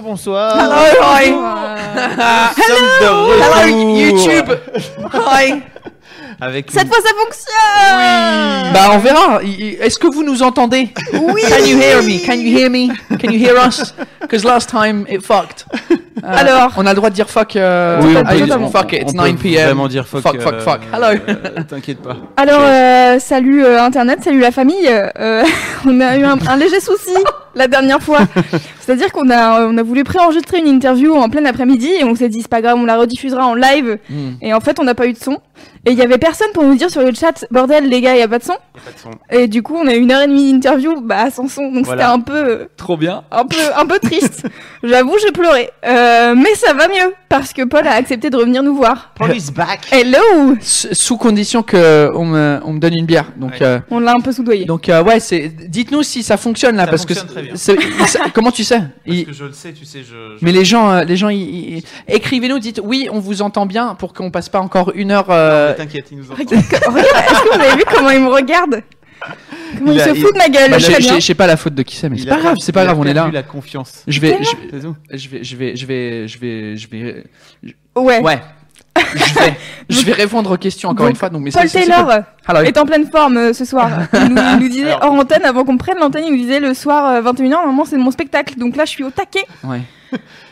[0.00, 0.56] Bonsoir.
[0.56, 1.24] Hello, hi.
[2.56, 3.66] Hello, retour
[3.96, 4.50] YouTube.
[5.12, 5.62] Hi.
[6.40, 8.72] Avec Cette une- fois, ça fonctionne.
[8.72, 9.40] Bah, on verra.
[9.80, 10.88] Est-ce que vous nous entendez?
[11.12, 11.42] Oui.
[11.48, 12.18] Can you hear me?
[12.24, 12.88] Can you hear me?
[13.20, 13.94] Can you hear us?
[14.20, 15.64] Because last time it fucked.
[16.24, 16.72] Euh, Alors.
[16.76, 17.56] on a le droit de dire fuck.
[17.56, 19.02] euh, Oui, on peut, on- fuck it.
[19.02, 19.66] It's on peut 9 p.m.
[19.66, 20.22] Vraiment dire fuck.
[20.22, 20.80] Fuck, fuck, euh, fuck.
[20.92, 21.06] Hello.
[21.28, 22.16] euh, T'inquiète pas.
[22.36, 24.88] Alors, euh, salut euh, Internet, salut la famille.
[25.18, 25.44] Euh,
[25.86, 27.14] on a eu un, un léger souci
[27.54, 28.20] la dernière fois.
[28.80, 32.28] C'est-à-dire qu'on a, on a voulu préenregistrer une interview en plein après-midi et on s'est
[32.28, 33.98] dit, c'est pas grave, on la rediffusera en live.
[34.10, 34.32] Hmm.
[34.42, 35.38] Et en fait, on n'a pas eu de son.
[35.84, 38.22] Et il y avait personne pour nous dire sur le chat, bordel, les gars, il
[38.22, 38.56] a pas de son.
[39.30, 41.70] Et du coup, on a eu une heure et demie d'interview, bah, sans son.
[41.72, 42.02] Donc Voilà.
[42.04, 43.24] c'était un peu, Trop bien.
[43.30, 44.46] un peu, un peu triste.
[44.82, 45.70] J'avoue, j'ai pleuré.
[45.86, 49.12] Euh, mais ça va mieux parce que Paul a accepté de revenir nous voir.
[49.16, 49.80] Police back.
[49.90, 50.54] Hello!
[50.60, 53.32] S- Sous condition que on me, on me donne une bière.
[53.36, 53.62] Donc, Ouais.
[53.62, 54.64] euh, On l'a un peu soudoyé.
[54.64, 55.48] donc euh, ouais, c'est.
[55.48, 58.30] Dites-nous si ça fonctionne là, Ça parce fonctionne que très bien.
[58.34, 58.82] comment tu sais?
[59.06, 60.36] Il- Parce que je le sais, tu sais, je.
[60.38, 63.66] je- Mais les gens, euh, les gens, ils- ils- écrivez-nous, dites oui, on vous entend
[63.66, 65.26] bien pour qu'on passe pas encore une heure.
[65.30, 66.36] euh, T'inquiète, il nous entend.
[66.38, 68.28] Regarde, regarde, est-ce que vous avez vu comment il me
[68.66, 68.84] regarde
[69.78, 71.56] Comment il, Il a- se il- fout de ma gueule bah, j'ai j'ai pas la
[71.56, 73.30] faute de qui c'est, mais c'est pas grave, c'est pas grave, on est là.
[73.32, 74.02] la confiance.
[74.06, 77.24] Je vais, je, je vais, je vais, je vais, je vais, je vais,
[77.96, 78.20] Ouais.
[78.20, 78.38] ouais.
[78.96, 79.54] je vais,
[79.88, 81.30] je vais répondre aux questions encore Donc, une fois.
[81.30, 82.10] Donc, mais Paul Taylor
[82.46, 82.60] Hello.
[82.62, 83.90] est en pleine forme euh, ce soir.
[84.12, 86.60] Il nous, il nous disait Alors- hors antenne, avant qu'on prenne l'antenne, il nous disait
[86.60, 88.56] le soir euh, 21h, normalement c'est mon spectacle.
[88.58, 89.44] Donc là je suis au taquet.
[89.64, 89.80] Ouais.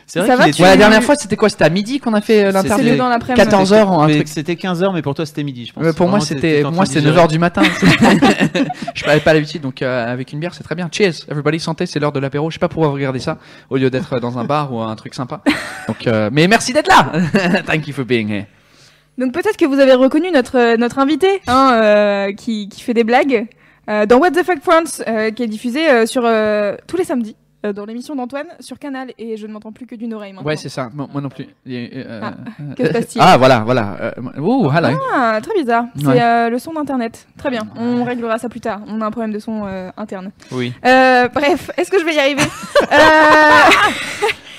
[0.06, 1.48] C'est vrai Ça qu'il va, était- tu- Ouais, la dernière fois, c'était quoi?
[1.48, 2.96] C'était à midi qu'on a fait euh, l'interview?
[2.96, 3.42] dans l'après-midi.
[3.42, 4.28] 14 heures, un Mais truc.
[4.28, 5.94] C'était 15h, mais pour toi c'était midi, je pense.
[5.94, 7.28] Pour moi, c'était, moi, c'est de 9h digérer.
[7.28, 7.62] du matin.
[8.94, 10.88] je n'avais pas l'habitude, donc euh, avec une bière, c'est très bien.
[10.92, 12.50] Cheers, everybody, santé, c'est l'heure de l'apéro.
[12.50, 13.38] Je sais pas pourquoi vous regardez ça
[13.70, 15.40] au lieu d'être dans un bar ou un truc sympa.
[15.88, 17.12] Donc, euh, mais merci d'être là.
[17.66, 18.44] Thank you for being here.
[19.16, 23.04] Donc peut-être que vous avez reconnu notre, notre invité hein, euh, qui, qui fait des
[23.04, 23.46] blagues
[23.88, 27.04] euh, dans What the Fuck France, euh, qui est diffusé euh, sur euh, tous les
[27.04, 30.32] samedis euh, dans l'émission d'Antoine sur Canal et je ne m'entends plus que d'une oreille
[30.32, 30.46] maintenant.
[30.48, 30.90] Ouais, c'est ça.
[30.94, 31.46] Moi, moi non plus.
[31.66, 33.96] Et, euh, Ah, euh, que se passe-t-il Ah, voilà, voilà.
[34.00, 34.96] Euh, ouh, hello.
[35.12, 35.84] Ah, très bizarre.
[35.98, 36.22] C'est Ouais.
[36.22, 37.26] euh, le son d'internet.
[37.38, 37.62] Très bien.
[37.76, 38.80] On réglera ça plus tard.
[38.88, 40.30] On a un problème de son euh, interne.
[40.52, 40.72] Oui.
[40.84, 42.42] Euh, bref, est-ce que je vais y arriver
[42.92, 43.70] Euh,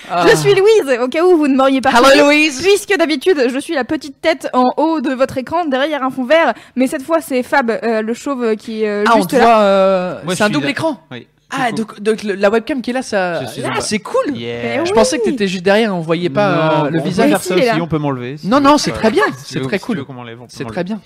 [0.07, 0.23] Ah.
[0.29, 2.61] Je suis Louise, au cas où vous ne m'auriez pas Hello, Louise.
[2.61, 6.25] Puisque d'habitude, je suis la petite tête en haut de votre écran, derrière un fond
[6.25, 6.53] vert.
[6.75, 9.61] Mais cette fois, c'est Fab, euh, le chauve, qui est euh, Ah, on juste là.
[9.63, 10.72] euh, c'est un double là.
[10.72, 10.99] écran.
[11.11, 11.27] Oui.
[11.51, 13.45] Ah, donc, donc le- la webcam qui est là, ça.
[13.47, 14.35] Suis Ah, c'est cool.
[14.35, 14.83] Yeah.
[14.83, 14.95] Je oui.
[14.95, 17.29] pensais que t'étais juste derrière, on voyait pas Non, euh, le on peut visage.
[17.29, 17.78] faire Si, ça aussi, là.
[17.81, 18.38] on peut m'enlever.
[18.38, 20.03] si Non, non, c'est très bien, c'est très cool.
[20.50, 21.00] C'est très bien.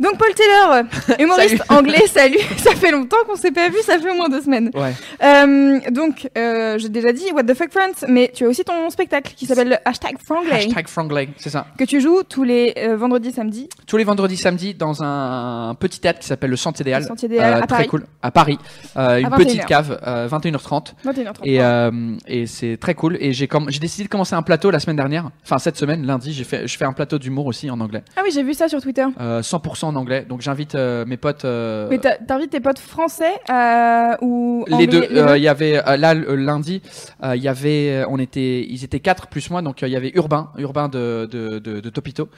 [0.00, 0.84] Donc Paul Taylor,
[1.20, 1.78] humoriste Salut.
[1.78, 2.38] anglais, salut.
[2.56, 4.70] Ça fait longtemps qu'on s'est pas vu, ça fait au moins deux semaines.
[4.74, 4.92] Ouais.
[5.22, 8.88] Euh, donc, euh, j'ai déjà dit What the fuck friends, mais tu as aussi ton
[8.90, 11.66] spectacle qui s'appelle le hashtag Franglais, Hashtag Franglais, c'est ça.
[11.78, 13.68] que tu joues tous les euh, vendredis, samedis.
[13.86, 17.02] Tous les vendredis, samedis, dans un petit théâtre qui s'appelle le Centre Idéal.
[17.02, 17.86] Le Centre Idéal, à très Paris.
[17.88, 18.06] cool.
[18.22, 18.58] À Paris.
[18.96, 20.94] Euh, une 21 petite cave, euh, 21h30.
[21.04, 21.32] 21h30.
[21.44, 23.16] Et, euh, et c'est très cool.
[23.20, 25.30] Et j'ai j'ai décidé de commencer un plateau la semaine dernière.
[25.44, 28.02] Enfin, cette semaine, lundi, j'ai fait, je fais un plateau d'humour aussi en anglais.
[28.16, 29.04] Ah oui, j'ai vu ça sur Twitter.
[29.20, 29.42] Euh,
[29.84, 30.24] 100% en anglais.
[30.28, 31.44] Donc j'invite euh, mes potes.
[31.44, 35.36] euh, Mais t'invites tes potes français euh, ou les anglais, deux.
[35.36, 36.82] Il y avait là le- lundi,
[37.22, 39.62] il y avait, on était, ils étaient quatre plus moi.
[39.62, 42.28] Donc il y avait Urbain, Urbain de de, de, de Topito,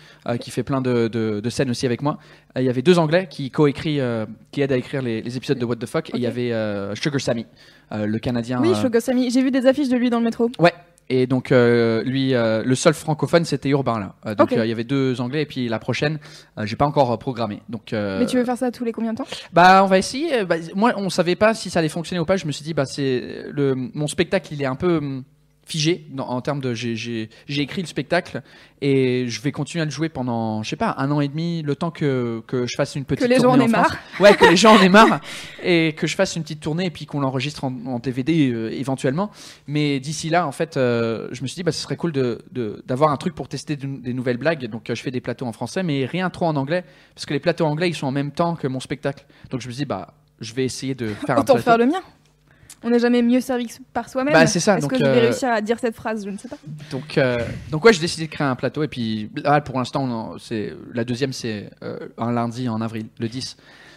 [0.40, 2.18] qui fait plein de, de, de scènes aussi avec moi.
[2.56, 4.00] Il y avait deux Anglais qui coécrit,
[4.52, 6.10] qui aident à écrire les, les épisodes de What the Fuck.
[6.10, 6.52] Et il y avait
[6.94, 7.46] Sugar Sammy,
[7.92, 8.60] le Canadien.
[8.60, 9.30] Oui, euh, Shogosami.
[9.30, 10.50] J'ai vu des affiches de lui dans le métro.
[11.08, 14.14] Et donc euh, lui, euh, le seul francophone, c'était Urbain là.
[14.26, 16.18] Euh, donc euh, il y avait deux Anglais et puis la prochaine,
[16.58, 17.62] euh, j'ai pas encore programmé.
[17.68, 19.26] Donc euh, Mais tu veux faire ça tous les combien de temps?
[19.52, 20.44] Bah on va essayer.
[20.44, 22.36] Bah, moi on savait pas si ça allait fonctionner ou pas.
[22.36, 25.24] Je me suis dit bah c'est le mon spectacle il est un peu hum,
[25.66, 28.40] figé dans- en termes de j'ai- j'ai j'ai écrit le spectacle
[28.80, 31.62] et je vais continuer à le jouer pendant je sais pas un an et demi
[31.62, 33.88] le temps que, que je fasse une petite Que les gens en tournée aient France.
[33.90, 34.20] marre.
[34.20, 35.20] ouais que les gens en aient marre
[35.64, 38.70] et que je fasse une petite tournée et puis qu'on l'enregistre en, en DVD euh,
[38.72, 39.30] éventuellement
[39.66, 42.38] mais d'ici là en fait euh, je me suis dit bah ce serait cool de
[42.52, 45.20] de- d'avoir un truc pour tester de- des nouvelles blagues donc euh, je fais des
[45.20, 46.84] plateaux en français mais rien trop en anglais
[47.14, 49.66] parce que les plateaux anglais ils sont en même temps que mon spectacle donc je
[49.66, 52.00] me suis dit bah je vais essayer de faire un Autant plateau faire le mien.
[52.86, 54.32] On n'est jamais mieux servi que par soi-même.
[54.32, 56.24] Bah, c'est ça, Est-ce que je vais euh, réussir à dire cette phrase?
[56.24, 56.56] Je ne sais pas.
[56.90, 57.36] Donc, euh,
[57.70, 58.82] donc ouais, j'ai décidé de créer un plateau.
[58.82, 63.28] Et puis là, pour l'instant, c'est la deuxième, c'est euh, un lundi en avril, le
[63.28, 63.56] 10.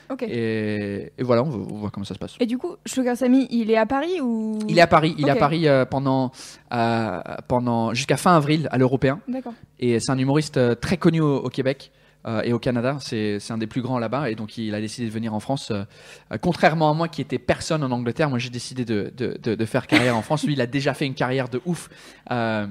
[0.09, 0.23] Ok.
[0.23, 2.37] Et, Et, et voilà, on, voit comment ça se passe.
[2.39, 4.57] du coup, Sugar Sammy, il est à Paris ou?
[4.67, 5.13] Il est à Paris.
[5.17, 5.35] Il est à.
[5.35, 6.31] Paris euh, pendant,
[6.73, 9.19] euh, pendant jusqu'à fin avril à l'Européen.
[9.27, 9.53] D'accord.
[9.79, 11.91] Et c'est un humoriste euh, très connu au, au Québec.
[12.27, 15.07] Euh, et au Canada, c'est un des plus grands là-bas, et donc il a décidé
[15.07, 15.71] de venir en France.
[15.71, 15.83] euh,
[16.31, 19.55] euh, contrairement à moi, qui était personne en Angleterre, moi j'ai décidé de, de, de,
[19.55, 20.45] de faire carrière en France.
[20.45, 21.89] Lui, il a déjà fait une carrière de ouf
[22.31, 22.67] euh,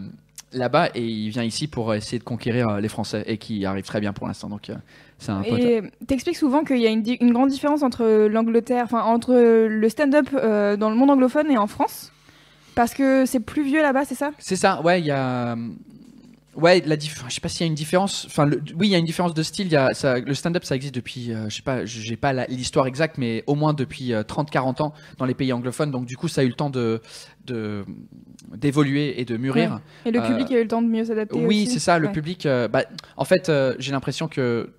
[0.53, 4.01] là-bas, et il vient ici pour essayer de conquérir les Français, et qui arrive très
[4.01, 4.49] bien pour l'instant.
[4.49, 4.75] Donc euh,
[5.19, 5.59] c'est un pote.
[5.59, 10.29] Et t'expliques souvent qu'il y a une, grande différence entre l'Angleterre, enfin entre le stand-up
[10.35, 12.13] euh, dans le monde anglophone et en France,
[12.75, 14.31] parce que c'est plus vieux là-bas, c'est ça?
[14.39, 15.57] C'est ça, ouais, il y a.
[16.61, 18.25] Ouais, la je sais pas s'il y a une différence.
[18.27, 19.67] Enfin, le- oui, il y a une différence de style.
[19.69, 20.19] Il y a ça...
[20.19, 23.45] Le stand-up, ça existe depuis, euh, je sais pas, j'ai pas la- l'histoire exacte, mais
[23.47, 25.91] au moins depuis 30-40 ans dans les pays anglophones.
[25.91, 27.01] Donc, du coup, ça a eu le temps de
[27.47, 27.85] de-
[28.55, 29.81] d'évoluer et de mûrir.
[30.05, 31.99] Et le Euh, public a eu le temps de mieux s'adapter Oui, c'est ça.
[31.99, 32.13] Le Ouais.
[32.13, 32.85] public, euh, bah,
[33.17, 34.71] en fait, euh, j'ai l'impression que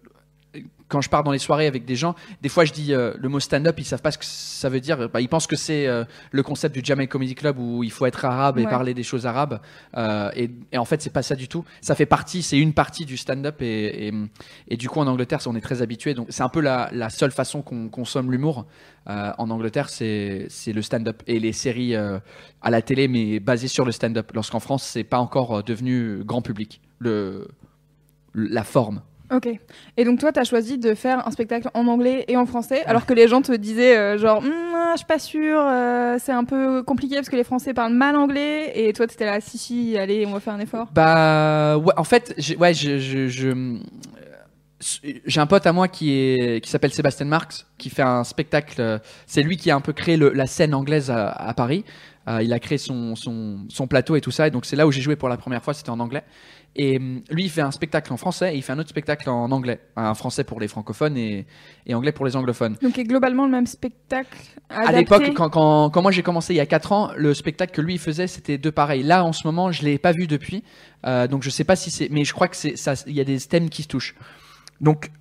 [0.90, 3.30] quand je pars dans les soirées avec des gens, des fois je dis euh, le
[3.30, 5.08] mot stand-up, ils savent pas ce que ça veut dire.
[5.10, 8.06] Bah, ils pensent que c'est euh, le concept du Jamel Comedy Club où il faut
[8.06, 8.70] être arabe et Ouais.
[8.70, 9.62] parler des choses arabes.
[9.96, 11.64] Euh, et, et en fait, c'est pas ça du tout.
[11.82, 14.14] Ça fait partie, c'est une partie du stand-up et, et,
[14.68, 16.14] et du coup en Angleterre, on est très habitué.
[16.14, 18.66] Donc c'est un peu la, la seule façon qu'on consomme l'humour.
[19.08, 23.92] En Angleterre, c'est le stand-up et les séries à la télé, mais basées sur le
[23.92, 24.32] stand-up.
[24.36, 26.80] Lorsqu'en France, c'est pas encore devenu grand public.
[27.00, 27.48] Le
[28.36, 29.02] la forme.
[29.32, 29.48] Ok.
[29.98, 33.06] Et donc toi, t'as choisi de faire un spectacle en anglais et en français, alors
[33.06, 36.32] que les gens te disaient euh, genre, Hum, ah, je suis pas sûre, euh, c'est
[36.32, 39.58] un peu compliqué parce que les Français parlent mal anglais, et toi, t'étais là, si
[39.60, 40.88] si, allez, on va faire un effort.
[40.94, 43.78] Bah ouais, en fait, j'ai- ouais, je, je, je- euh,
[45.26, 48.80] j'ai un pote à moi qui est qui s'appelle Sébastien Marx, qui fait un spectacle.
[48.82, 48.98] euh,
[49.28, 51.84] C'est lui qui a un peu créé le- la scène anglaise à, à Paris.
[52.28, 54.86] Euh, il a créé son, son, son plateau et tout ça, et donc c'est là
[54.88, 55.74] où j'ai joué pour la première fois.
[55.74, 56.24] C'était en anglais.
[56.76, 59.30] Et hum, lui, il fait un spectacle en français et il fait un autre spectacle
[59.30, 61.46] en anglais, un français pour les francophones et,
[61.86, 62.78] et anglais pour les anglophones.
[62.82, 64.38] Donc c'est globalement le même spectacle.
[64.70, 67.74] À l'époque, quand, quand, quand moi j'ai commencé il y a 4 ans, le spectacle
[67.74, 69.04] que lui il faisait, c'était deux pareils.
[69.04, 70.64] Là, en ce moment, je l'ai pas vu depuis,
[71.06, 72.94] Euh, donc je sais pas si c'est, mais je crois que c'est ça.
[73.08, 74.16] Il y a des thèmes qui se touchent.
[74.82, 75.12] Donc,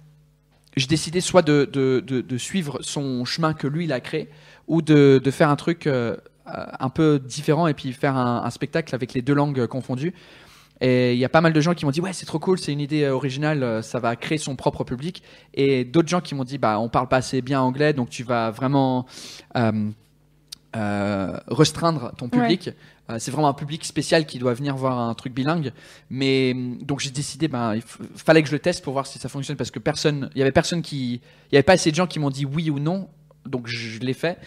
[0.77, 4.29] j'ai décidé soit de, de, de, de suivre son chemin que lui il a créé,
[4.67, 6.17] ou de, de faire un truc euh,
[6.47, 10.15] euh, un peu différent et puis faire un, un spectacle avec les deux langues confondues.
[10.81, 12.59] Et il y a pas mal de gens qui m'ont dit ouais c'est trop cool,
[12.59, 15.23] c'est une idée euh, originale, euh, ça va créer son propre public.
[15.55, 18.23] Et d'autres gens qui m'ont dit bah on parle pas assez bien anglais, donc tu
[18.23, 19.07] vas vraiment
[19.57, 19.91] euh,
[20.77, 22.71] euh, restreindre ton public.
[23.09, 25.73] Euh, c'est vraiment un public spécial qui doit venir voir un truc bilingue.
[26.11, 29.31] Mais donc j'ai décidé, ben il fallait que je le teste pour voir si ça
[29.31, 31.97] fonctionne parce que personne, il y avait personne qui, il y avait pas assez de
[31.97, 33.09] gens qui m'ont dit oui ou non.
[33.47, 34.39] Donc je l'ai fait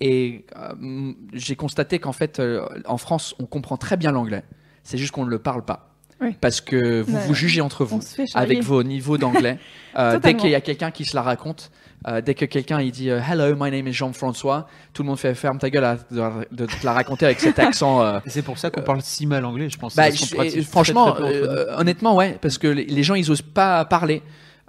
[0.00, 2.40] et euh, j'ai constaté qu'en fait
[2.84, 4.44] en France on comprend très bien l'anglais.
[4.84, 5.88] C'est juste qu'on ne le parle pas.
[6.20, 6.36] Oui.
[6.40, 7.26] Parce que vous Ouais.
[7.26, 8.00] vous jugez entre vous
[8.34, 9.58] avec vos niveaux d'anglais.
[9.96, 11.70] Euh, dès qu'il y a quelqu'un qui se la raconte,
[12.08, 15.20] euh, dès que quelqu'un il dit euh, Hello, my name is Jean-François, tout le monde
[15.20, 16.20] fait ferme ta gueule à- de,
[16.50, 18.02] de te la raconter avec cet accent.
[18.02, 19.94] euh, c'est pour ça qu'on parle si mal anglais, je pense.
[19.94, 23.84] bah, je- et franchement, euh, honnêtement, ouais, parce que les, les gens ils osent pas
[23.84, 24.20] parler.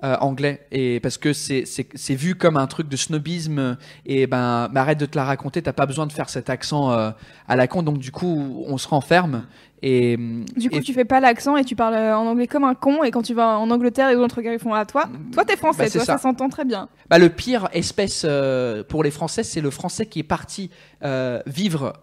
[0.04, 1.64] Euh, anglais et parce que c'est
[2.10, 5.86] vu comme un truc de snobisme et ben arrête de te la raconter t'as pas
[5.86, 7.12] besoin de faire cet accent euh,
[7.48, 9.46] à la con donc du coup on se renferme
[9.82, 10.18] et
[10.58, 12.74] Du coup, et- tu fais pas l'accent et tu parles euh, en anglais comme un
[12.74, 13.04] con.
[13.04, 15.58] Et quand tu vas en Angleterre, les autres gars ils font Ah, toi, toi t'es
[15.58, 16.18] français, Bah, toi ça, ça.
[16.18, 16.90] s'entend très bien.
[17.10, 20.72] Bah, le pire espèce euh, pour les Français, c'est le Français qui est parti
[21.04, 21.94] euh, vivre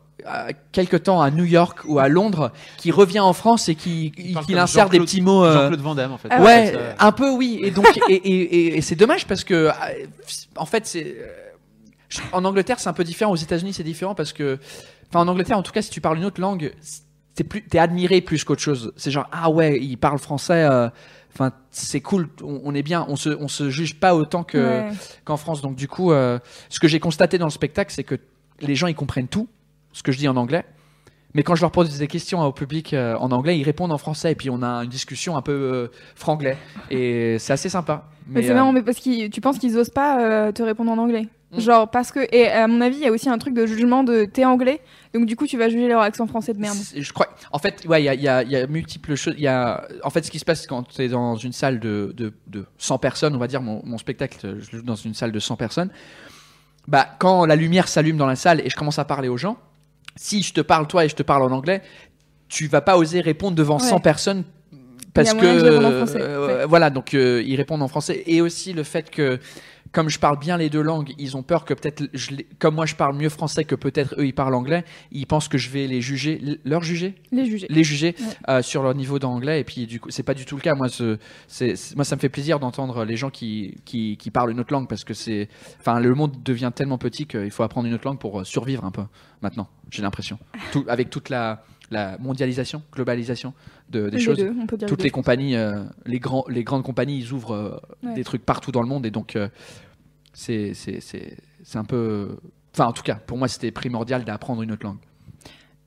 [0.70, 4.54] quelque temps à New York ou à Londres, qui revient en France et qui, qui,
[4.56, 5.44] insère des petits mots.
[5.44, 6.28] euh, Jean-Claude Van Damme, en fait.
[6.30, 7.60] Ah En ouais, fait, euh, un peu oui.
[7.62, 9.70] Et donc, et, et, et- et c'est dommage parce que,
[10.56, 13.32] en fait, c'est euh, en Angleterre c'est un peu différent.
[13.32, 14.58] Aux États-Unis c'est différent parce que,
[15.08, 16.72] enfin en Angleterre en tout cas, si tu parles une autre langue,
[17.34, 18.92] t'es plus, t'es admiré plus qu'autre chose.
[18.96, 20.64] C'est genre ah ouais, il parle français.
[20.70, 20.88] euh,
[21.34, 24.58] Enfin, c'est cool, on, on est bien, on se, on se juge pas autant que,
[24.58, 24.90] Ouais.
[25.24, 25.62] qu'en France.
[25.62, 26.38] Donc du coup, euh,
[26.68, 28.16] ce que j'ai constaté dans le spectacle, c'est que
[28.60, 29.48] les gens ils comprennent tout,
[29.92, 30.64] ce que je dis en anglais.
[31.34, 33.98] Mais quand je leur pose des questions au public euh, en anglais, ils répondent en
[33.98, 36.58] français et puis on a une discussion un peu euh, franglais
[36.90, 38.08] et c'est assez sympa.
[38.28, 40.92] Mais, c'est euh, marrant, mais parce que tu penses qu'ils osent pas euh, te répondre
[40.92, 41.28] en anglais?
[41.52, 41.60] Mm.
[41.60, 42.20] Genre, parce que.
[42.32, 44.80] Et à mon avis, il y a aussi un truc de jugement de t'es anglais,
[45.14, 46.76] donc du coup, tu vas juger leur accent français de merde.
[46.96, 47.28] Je crois.
[47.50, 49.34] En fait, ouais, il y a, y a- il y a multiples choses.
[49.36, 51.80] Il y a, en fait, ce qui se passe quand tu es dans une salle
[51.80, 54.94] de, de, de 100 personnes, on va dire, mon, mon spectacle, je le joue dans
[54.94, 55.90] une salle de 100 personnes.
[56.88, 59.56] Bah, quand la lumière s'allume dans la salle et je commence à parler aux gens,
[60.16, 61.82] si je te parle toi et je te parle en anglais,
[62.48, 63.88] tu vas pas oser répondre devant Ouais.
[63.88, 64.44] 100 personnes
[65.14, 66.66] parce que euh, ouais.
[66.66, 69.38] voilà, donc euh, ils répondent en français et aussi le fait que
[69.92, 72.02] comme je parle bien les deux langues, ils ont peur que peut-être,
[72.58, 75.58] comme moi je parle mieux français que peut-être eux ils parlent anglais, ils pensent que
[75.58, 77.66] je vais les juger, leur juger, Les juger.
[77.68, 78.26] les juger Ouais.
[78.48, 80.74] euh, sur leur niveau d'anglais et puis du coup c'est pas du tout le cas.
[80.74, 84.60] Moi, c'est- moi ça me fait plaisir d'entendre les gens qui, qui, qui parlent une
[84.60, 87.94] autre langue parce que c'est, enfin le monde devient tellement petit qu'il faut apprendre une
[87.94, 89.02] autre langue pour euh, survivre un peu
[89.42, 89.68] maintenant.
[89.90, 90.38] J'ai l'impression,
[90.72, 93.54] Tout- avec toute la, la mondialisation, globalisation
[93.90, 94.38] de, des Les choses.
[94.38, 97.54] deux, on peut dire Toutes les compagnies, euh, les, grands, les grandes compagnies, ils ouvrent
[97.54, 98.14] euh, Ouais.
[98.14, 99.48] des trucs partout dans le monde et donc euh,
[100.32, 102.36] c'est, c'est, c'est, c'est un peu.
[102.74, 104.96] Enfin, en tout cas, pour moi, c'était primordial d'apprendre une autre langue.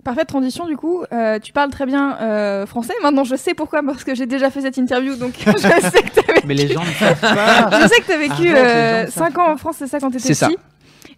[0.03, 1.03] Parfaite transition, du coup.
[1.11, 2.93] Euh, tu parles très bien euh, français.
[3.01, 6.11] Maintenant, je sais pourquoi, parce que j'ai déjà fait cette interview, donc je sais que
[6.21, 7.81] t'as vécu, Mais les gens ne savent pas.
[7.81, 10.27] je sais que t'as vécu ne 5 savent ans en France, c'est ça, quand t'étais
[10.27, 10.47] C'est ça.
[10.49, 10.57] petit.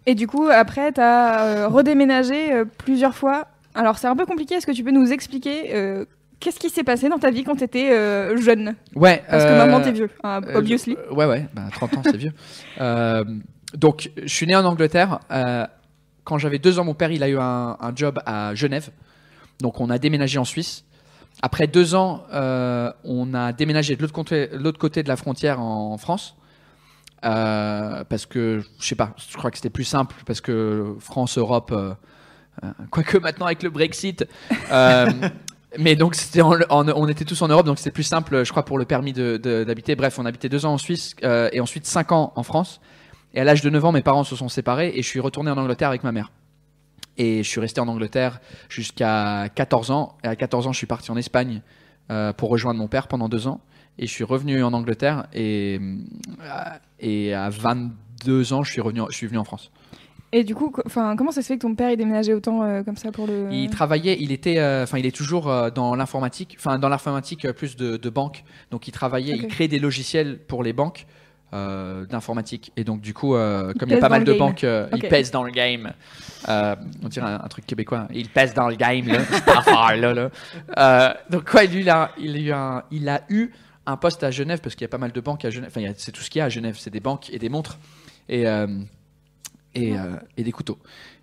[0.06, 3.48] Et du coup, après, t'as euh, redéménagé euh, plusieurs fois.
[3.78, 4.54] Alors, c'est un peu compliqué.
[4.56, 6.04] Est-ce que tu peux nous expliquer euh,
[6.40, 8.74] qu'est-ce qui s'est passé dans ta vie quand t'étais euh, jeune?
[8.94, 9.22] Ouais.
[9.30, 10.96] Parce que euh, maintenant, t'es vieux, hein, Euh, obviously.
[10.98, 12.32] euh, ouais, ouais, bah, 30 ans, c'est vieux.
[12.80, 13.24] Euh,
[13.74, 15.20] donc, je suis né en Angleterre.
[15.30, 15.66] euh,
[16.24, 18.90] quand j'avais deux ans, mon père, il a eu un, un job à Genève.
[19.60, 20.84] Donc, on a déménagé en Suisse.
[21.40, 24.12] Après deux ans, euh, on a déménagé de l'autre
[24.78, 26.36] côté, de la frontière en France.
[27.24, 31.36] Euh, parce que, je sais pas, je crois que c'était plus simple parce que France,
[31.38, 31.94] Europe, euh, euh,
[32.90, 34.26] quoique maintenant avec le Brexit.
[34.70, 35.10] euh,
[35.78, 38.78] mais donc, c'était on était tous en Europe, donc c'était plus simple, je crois, pour
[38.78, 39.96] le permis d'habiter.
[39.96, 42.80] Bref, on habitait deux ans en Suisse euh, et ensuite cinq ans en France.
[43.34, 45.50] Et à l'âge de 9 ans, mes parents se sont séparés et je suis retourné
[45.50, 46.32] en Angleterre avec ma mère.
[47.18, 50.16] Et je suis resté en Angleterre jusqu'à 14 ans.
[50.24, 51.60] Et à 14 ans, je suis parti en Espagne
[52.10, 53.60] euh, pour rejoindre mon père pendant deux ans.
[53.98, 59.02] Et je suis revenu en Angleterre et, euh, et à 22 ans, je suis, revenu,
[59.10, 59.70] je suis venu en France.
[60.32, 62.82] Et du coup, enfin, comment ça se fait que ton père ait déménagé autant euh,
[62.82, 63.48] comme ça pour le.
[63.50, 67.50] Il travaillait, il était, euh, enfin, il est toujours euh, dans l'informatique, enfin, dans l'informatique
[67.52, 68.44] plus de, de banque.
[68.70, 71.06] Donc, il travaillait, il crée des logiciels pour les banques
[71.50, 72.72] d'informatique.
[72.76, 74.38] Et donc, du coup, comme il y a pas mal de game.
[74.38, 75.94] banques, il pèse dans le game.
[76.46, 78.06] On dirait un, un truc québécois.
[78.12, 79.24] Il pèse dans le game, là.
[79.30, 80.30] cette affaire-là, là.
[80.76, 83.50] Euh, donc, quoi, lui, il a, il a eu un, il a eu
[83.86, 85.72] un poste à Genève parce qu'il y a pas mal de banques à Genève.
[85.74, 87.78] Enfin, c'est tout ce qu'il y a à Genève, c'est des banques et des montres
[88.28, 88.44] et
[89.74, 90.78] et, euh, et des couteaux.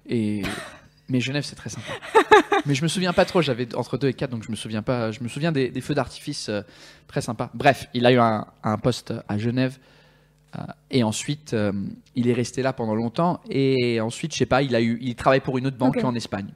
[0.08, 0.42] Et
[1.10, 1.92] mais Genève, c'est très sympa.
[2.66, 4.82] Mais je me souviens pas trop, j'avais entre 2 et 4, donc je me souviens
[4.82, 5.12] pas.
[5.12, 6.62] Je me souviens des, des feux d'artifice euh,
[7.08, 7.52] très sympas.
[7.54, 9.78] Bref, il a eu un, un poste à Genève.
[10.58, 11.72] euh, et ensuite, euh,
[12.16, 13.40] il est resté là pendant longtemps.
[13.50, 16.04] Et ensuite, je sais pas, il a eu, il travaille pour une autre banque Ok.
[16.06, 16.48] en Espagne.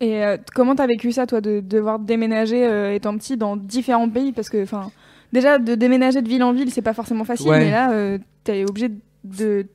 [0.00, 4.10] Et euh, comment t'as vécu ça, toi, de devoir déménager euh, étant petit dans différents
[4.10, 4.32] pays?
[4.32, 4.90] Parce que, enfin,
[5.32, 7.60] déjà, de déménager de ville en ville, c'est pas forcément facile, Ouais.
[7.60, 8.98] mais là, euh, t'es obligé de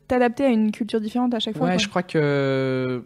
[0.07, 1.67] t'adapter à une culture différente à chaque fois.
[1.67, 1.83] Ouais, quoi.
[1.83, 3.03] je crois que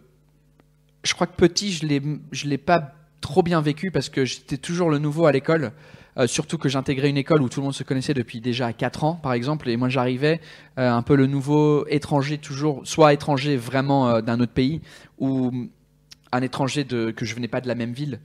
[1.02, 4.56] je crois que petit, je l'ai je l'ai pas trop bien vécu parce que j'étais
[4.56, 5.72] toujours le nouveau à l'école.
[6.16, 9.04] Euh, surtout que j'intégrais une école où tout le monde se connaissait depuis déjà 4
[9.04, 10.40] ans, par exemple, et moi j'arrivais
[10.78, 14.80] euh, un peu le nouveau étranger, toujours, soit étranger vraiment euh, d'un autre pays,
[15.18, 15.52] ou
[16.32, 18.20] un étranger de, que je venais pas de la même ville.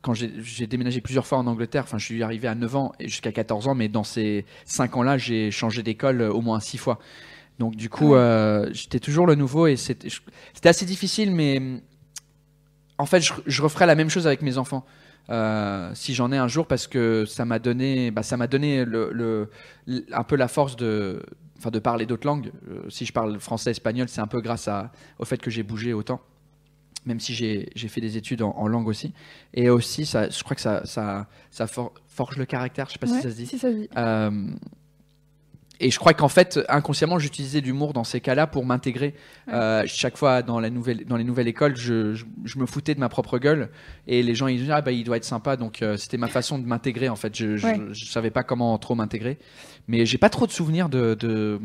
[0.00, 3.06] Quand j'ai déménagé plusieurs fois en Angleterre, enfin je suis arrivé à 9 ans et
[3.06, 6.98] jusqu'à 14 ans, mais dans ces 5 ans-là, j'ai changé d'école au moins 6 fois.
[7.62, 8.18] Donc du coup, Ouais.
[8.18, 10.08] euh, j'étais toujours le nouveau et c'était
[10.64, 11.62] assez difficile, mais
[12.98, 14.84] en fait, je, je referais la même chose avec mes enfants.
[15.30, 18.84] euh, si j'en ai un jour parce que ça m'a donné bah, ça m'a donné
[18.84, 19.48] le, le-
[19.86, 21.22] l- un peu la force de
[21.58, 24.66] enfin de parler d'autres langues Euh, si je parle français espagnol c'est un peu grâce
[24.66, 24.90] à,
[25.20, 26.20] au fait que j'ai bougé autant
[27.06, 29.12] même si j'ai j'ai fait des études en, en langue aussi
[29.54, 32.98] et aussi ça je crois que ça ça, ça for- forge le caractère je sais
[32.98, 33.88] pas Ouais, si ça se dit Si ça se dit.
[35.80, 39.14] Et je crois qu'en fait, inconsciemment, j'utilisais l'humour dans ces cas-là pour m'intégrer.
[39.52, 42.94] Euh, chaque fois dans, la nouvelle, dans les nouvelles écoles, je, je, je me foutais
[42.94, 43.68] de ma propre gueule
[44.06, 45.56] et les gens ils disaient ah bah il doit être sympa.
[45.56, 47.34] Donc euh, c'était ma façon de m'intégrer en fait.
[47.36, 47.80] Je, Ouais.
[47.92, 49.38] je savais pas comment trop m'intégrer,
[49.88, 51.58] mais j'ai pas trop de souvenirs de de,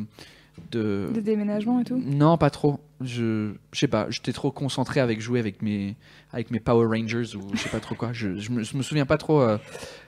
[0.72, 2.02] de- De déménagement et tout?
[2.04, 2.80] non, pas trop.
[3.02, 4.08] Je, je sais pas.
[4.10, 5.96] J'étais trop concentré avec jouer avec mes,
[6.34, 8.10] avec mes Power Rangers ou je sais pas trop quoi.
[8.12, 9.60] Je, je, me, je me souviens pas trop euh,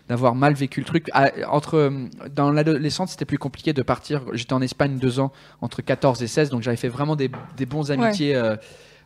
[0.09, 1.07] d'avoir mal vécu le truc.
[1.13, 1.91] Ah, entre, euh,
[2.35, 4.23] dans l'adolescence, c'était plus compliqué de partir.
[4.33, 7.65] J'étais en Espagne deux ans, entre 14 et 16, donc j'avais fait vraiment des, des
[7.67, 8.57] bons amitiés euh,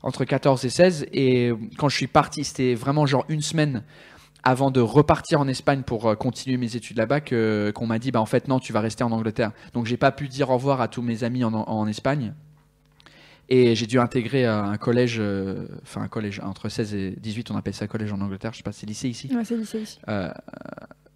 [0.01, 1.07] entre 14 et 16.
[1.11, 3.83] Et quand je suis parti, c'était vraiment genre une semaine
[4.43, 8.19] avant de repartir en Espagne pour euh, continuer mes études là-bas qu'on m'a dit bah
[8.19, 10.81] en fait non tu vas rester en Angleterre donc j'ai pas pu dire au revoir
[10.81, 12.33] à tous mes amis en, en Espagne
[13.55, 17.51] Et j'ai dû intégrer euh, un collège, euh, enfin un collège entre 16 et 18,
[17.51, 19.29] on appelle ça collège en Angleterre, je sais pas, c'est lycée ici.
[19.35, 19.99] Ouais, c'est lycée ici.
[20.09, 20.31] Euh,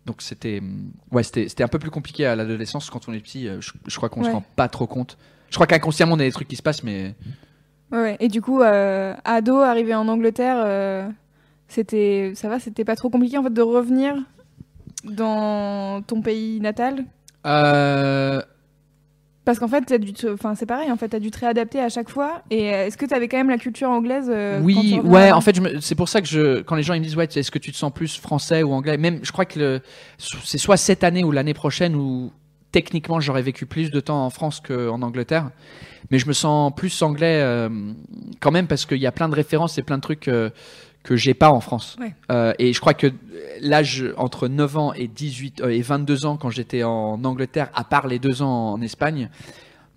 [0.06, 3.20] donc c'était hum, ouais, c'était c'était un peu plus compliqué à l'adolescence quand on est
[3.22, 3.48] petit.
[3.60, 4.34] Je, je crois qu'on se Ouais.
[4.34, 5.18] rend pas trop compte.
[5.50, 7.16] Je crois qu'inconsciemment, on a des trucs qui se passent, mais
[7.92, 8.18] Ouais, ouais.
[8.20, 11.10] Et du coup, euh, ado, arrivé en Angleterre,
[11.70, 14.14] c'était, ça va, c'était pas trop compliqué en fait de revenir
[15.06, 17.06] dans ton pays natal?
[17.46, 18.42] Euh,
[19.48, 21.80] Parce qu'en fait, t'as dû te- enfin, c'est pareil, en fait, t'as dû te réadapter
[21.80, 22.42] à chaque fois.
[22.52, 25.32] Et euh, est-ce que t'avais quand même la culture anglaise euh, oui, ouais.
[25.32, 27.30] En fait, me- c'est pour ça que je, quand les gens ils me disent ouais,
[27.34, 28.98] est-ce que tu te sens plus français ou anglais?
[28.98, 29.82] Même, je crois que le-
[30.18, 32.30] c'est soit cette année ou l'année prochaine où
[32.74, 35.50] techniquement j'aurais vécu plus de temps en France qu'en Angleterre,
[36.12, 37.70] mais je me sens plus anglais euh,
[38.42, 40.50] quand même parce qu'il y a plein de références et plein de trucs euh,
[41.08, 41.96] que j'ai pas en France.
[42.02, 42.14] Ouais.
[42.34, 43.08] Euh, et je crois que
[43.62, 47.86] l'âge entre 9 ans et 18 euh, et 22 ans quand j'étais en Angleterre, à
[47.86, 49.30] part les deux ans en Espagne.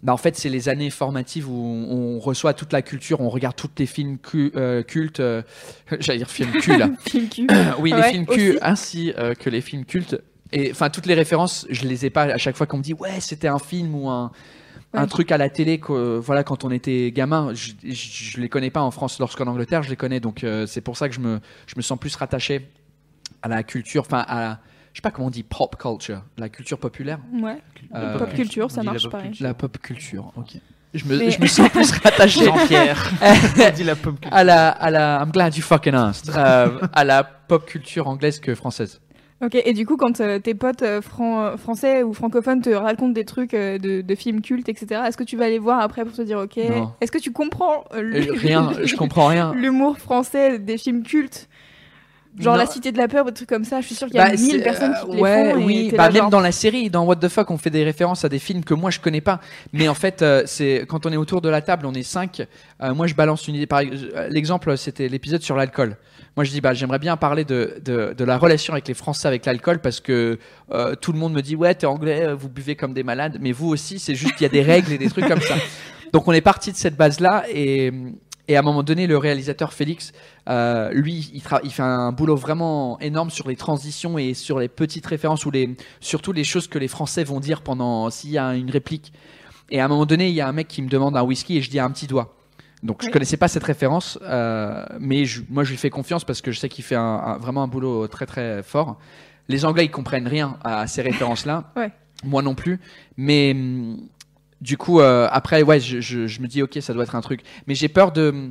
[0.04, 3.28] Bah en fait, c'est les années formatives où on, on reçoit toute la culture, on
[3.28, 5.20] regarde tous les films cu- euh, cultes,
[5.98, 7.46] j'allais dire films cul là, Film cul.
[7.80, 10.16] oui, les films cul ainsi que les films cultes.
[10.52, 12.94] Et enfin, toutes les références, je les ai pas à chaque fois qu'on me dit
[12.94, 14.30] ouais, c'était un film ou un,
[14.92, 15.78] un truc à la télé.
[15.78, 19.46] que, voilà, quand on était gamin, je, je, je les connais pas en France, lorsqu'en
[19.46, 20.20] Angleterre, je les connais.
[20.20, 22.68] Donc euh, c'est pour ça que je me, je me sens plus rattaché
[23.42, 24.58] à la culture, enfin à la,
[24.92, 27.58] je sais pas comment on dit pop culture, la culture populaire, Ouais.
[27.94, 29.46] Euh, Pop culture, ça marche culture.
[29.46, 30.32] la pop culture.
[30.36, 30.56] Ok.
[30.92, 33.12] Je me, Mais- je me sens plus rattaché Jean-Pierre.
[33.22, 34.36] on dit la pop culture.
[34.36, 38.40] à la, à la, I'm glad you fucking asked, euh, à la pop culture anglaise
[38.40, 39.00] que française.
[39.42, 43.12] Ok, et du coup, quand euh, tes potes euh, fran- français ou francophones te racontent
[43.12, 46.04] des trucs euh, de, de films cultes, etc., est-ce que tu vas les voir après
[46.04, 46.58] pour te dire, ok,
[47.00, 49.54] est-ce que tu comprends euh, Euh, Rien, je comprends rien.
[49.54, 51.48] l'humour français des films cultes?
[52.38, 52.60] Genre Non.
[52.60, 54.20] La Cité de la Peur ou des trucs comme ça, je suis sûre qu'il y
[54.20, 55.58] a Bah, mille personnes euh, qui les ouais, font.
[55.58, 57.70] et oui, bah, là, même genre, dans la série, dans What the Fuck, on fait
[57.70, 59.40] des références à des films que moi je connais pas.
[59.72, 62.46] Mais en fait, euh, c'est quand on est autour de la table, on est cinq.
[62.82, 63.66] euh, moi, je balance une idée.
[63.66, 65.96] Par ex- euh, l'exemple, c'était l'épisode sur l'alcool.
[66.36, 69.26] Moi, je dis, bah, j'aimerais bien parler de, de, de la relation avec les Français
[69.28, 70.38] avec l'alcool parce que
[70.70, 73.38] euh, tout le monde me dit, ouais, t'es anglais, euh, vous buvez comme des malades,
[73.40, 75.56] mais vous aussi, c'est juste qu'il y a des règles et des trucs comme ça.
[76.12, 77.92] Donc, on est parti de cette base-là et,
[78.48, 80.12] et à un moment donné, le réalisateur Félix,
[80.48, 84.58] euh, lui, il, tra- il fait un boulot vraiment énorme sur les transitions et sur
[84.60, 88.30] les petites références ou les, surtout les choses que les Français vont dire pendant s'il
[88.30, 89.12] y a une réplique.
[89.70, 91.58] Et à un moment donné, il y a un mec qui me demande un whisky
[91.58, 92.34] et je dis un petit doigt.
[92.82, 93.12] Donc je Oui.
[93.12, 96.58] connaissais pas cette référence, euh, mais je- moi je lui fais confiance parce que je
[96.58, 98.98] sais qu'il fait un- un- vraiment un boulot très très fort.
[99.48, 101.92] Les Anglais ils comprennent rien à ces références-là, Ouais.
[102.24, 102.80] moi non plus.
[103.18, 103.98] Mais hum,
[104.62, 107.20] du coup euh, après ouais, je, je- je me dis ok ça doit être un
[107.20, 107.42] truc.
[107.66, 108.50] Mais j'ai peur de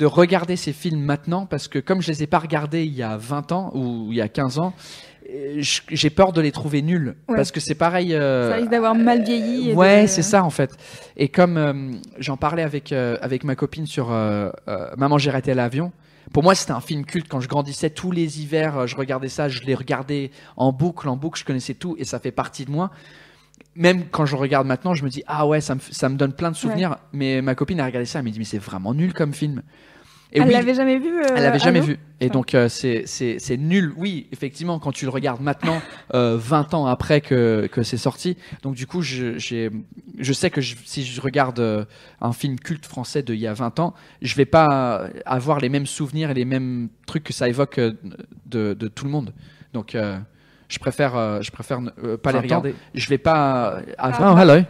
[0.00, 3.04] de regarder ces films maintenant parce que comme je les ai pas regardés il y
[3.04, 6.52] a 20 ans ou il y a 15 ans, euh, je- j'ai peur de les
[6.52, 7.36] trouver nuls Ouais.
[7.36, 8.14] parce que c'est pareil.
[8.14, 9.70] euh, Ça risque d'avoir mal vieilli.
[9.70, 10.76] et Ouais, de- c'est ça en fait.
[11.16, 15.30] Et comme euh, j'en parlais avec, euh, avec ma copine sur euh, euh, Maman, j'ai
[15.30, 15.92] raté l'avion.
[16.32, 17.26] Pour moi, c'était un film culte.
[17.28, 21.08] Quand je grandissais, tous les hivers, euh, je regardais ça, je les regardais en boucle,
[21.08, 22.90] en boucle, je connaissais tout et ça fait partie de moi.
[23.76, 26.32] Même quand je regarde maintenant, je me dis, ah ouais, ça me, ça me donne
[26.32, 26.96] plein de souvenirs.
[27.12, 29.62] Mais ma copine a regardé ça, elle m'a dit, mais c'est vraiment nul comme film.
[30.32, 31.96] Et Elle oui, l'avait jamais vu euh, elle l'avait jamais vu.
[32.20, 33.92] Et donc, euh, c'est- c'est c'est nul.
[33.96, 35.80] Oui, effectivement, quand tu le regardes maintenant,
[36.14, 38.36] euh, 20 ans après que, que c'est sorti.
[38.62, 39.70] Donc, du coup, je, j'ai-
[40.18, 41.84] je sais que je- si je regarde euh,
[42.20, 45.86] un film culte français d'il y a 20 ans, je vais pas avoir les mêmes
[45.86, 47.92] souvenirs et les mêmes trucs que ça évoque euh,
[48.46, 49.32] de, de tout le monde.
[49.72, 50.18] Donc, euh,
[50.74, 52.42] je préfère, euh, je préfère ne- euh, pas les 20 ans.
[52.44, 52.74] regarder.
[52.94, 53.78] Je vais pas.
[53.96, 54.34] Ah, Ah.
[54.34, 54.62] oh, hello.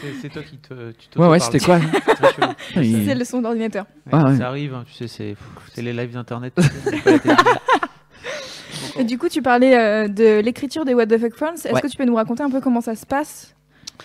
[0.00, 0.92] C'est- C'est toi qui te.
[0.92, 2.52] Tu Ouais, ouais, c'était quoi C'est très chelou.
[2.76, 3.84] Il- C'est le son d'ordinateur.
[4.06, 4.36] Ouais, Ah, ouais.
[4.38, 5.36] Ça arrive, hein, tu sais, c'est
[5.74, 6.52] c'est les lives d'internet.
[6.56, 7.52] tu sais, c'est pas la télévision.
[8.98, 11.54] Et du coup, tu parlais euh, de l'écriture des What the Fuck Friends.
[11.64, 11.80] Est-ce Ouais.
[11.80, 13.54] que tu peux nous raconter un peu comment ça se passe?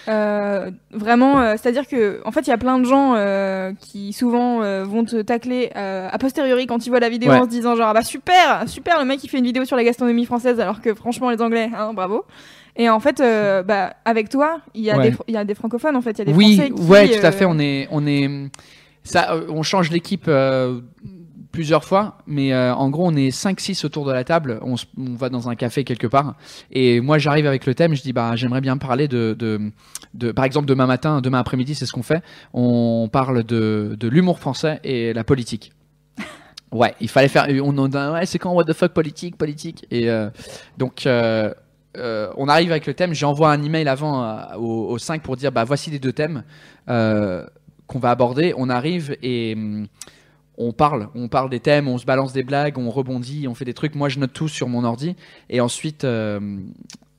[0.07, 4.13] Euh, Vraiment, euh, c'est-à-dire que, en fait, il y a plein de gens euh, qui
[4.13, 7.37] souvent euh, vont te tacler euh, a posteriori quand ils voient la vidéo Ouais.
[7.39, 9.75] en se disant genre ah bah super, super, le mec il fait une vidéo sur
[9.75, 12.23] la gastronomie française alors que franchement les Anglais, hein, bravo.
[12.77, 15.11] Et en fait, euh, bah avec toi, il y a Ouais.
[15.11, 16.81] des il y a des francophones en fait, il y a des oui, Français qui
[16.83, 17.45] ouais, tout à fait.
[17.45, 18.29] On est, on est,
[19.03, 20.79] ça, on change l'équipe euh,
[21.55, 24.59] plusieurs fois, mais euh, en gros, on est 5-6 autour de la table.
[24.61, 26.35] On, se- on va dans un café quelque part,
[26.71, 27.95] et moi, j'arrive avec le thème.
[27.95, 29.71] Je dis, bah, j'aimerais bien parler de, de,
[30.13, 32.21] de- par exemple, demain matin, demain après-midi, c'est ce qu'on fait.
[32.53, 35.71] On parle de, de l'humour français et la politique.
[36.71, 37.47] Ouais, il fallait faire.
[37.63, 39.85] On, on- ouais, c'est quand what the fuck politique, politique.
[39.91, 40.29] Et euh,
[40.77, 41.05] donc.
[41.07, 41.53] euh,
[41.97, 45.53] euh, on arrive avec le thème, j'envoie un email avant aux, aux cinq pour dire
[45.53, 46.43] bah voici les deux thèmes
[46.85, 48.53] qu'on va aborder.
[48.57, 49.87] On arrive et hum,
[50.57, 53.65] on parle, on parle des thèmes, on se balance des blagues, on rebondit, on fait
[53.65, 53.95] des trucs.
[53.95, 55.15] Moi, je note tout sur mon ordi.
[55.49, 56.39] Et ensuite, euh,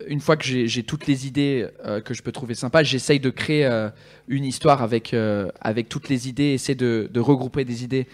[0.06, 3.30] une fois que j'ai toutes les idées euh, que je peux trouver sympas, j'essaye de
[3.30, 3.90] créer euh,
[4.28, 5.14] une histoire avec,
[5.60, 8.06] avec toutes les idées, essayer de, de regrouper des idées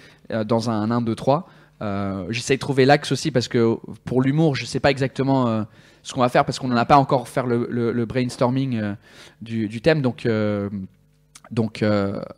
[0.47, 1.49] dans un 1, 2, 3.
[1.83, 5.67] Euh, j'essaye de trouver l'axe aussi parce que pour l'humour, je sais pas exactement
[6.03, 8.95] ce qu'on va faire parce qu'on n'en a pas encore fait le, le- brainstorming
[9.41, 10.03] du, thème.
[10.03, 10.29] Donc,
[11.51, 11.85] donc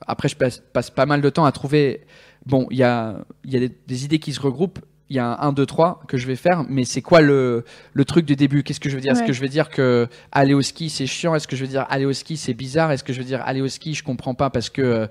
[0.07, 2.07] après, je passe pas mal de temps à trouver.
[2.47, 4.81] Bon, il y a, il y a des, des idées qui se regroupent.
[5.11, 7.65] Il y a un 1, 2, 3 que je vais faire, mais c'est quoi le,
[7.93, 8.63] le truc du début?
[8.63, 9.13] Qu'est-ce que je veux dire?
[9.13, 11.35] Est-ce que je vais dire que aller au ski c'est chiant?
[11.35, 12.91] Est-ce que je veux dire aller au ski c'est bizarre?
[12.91, 15.07] Est-ce que je veux dire aller au ski je comprends pas parce que euh,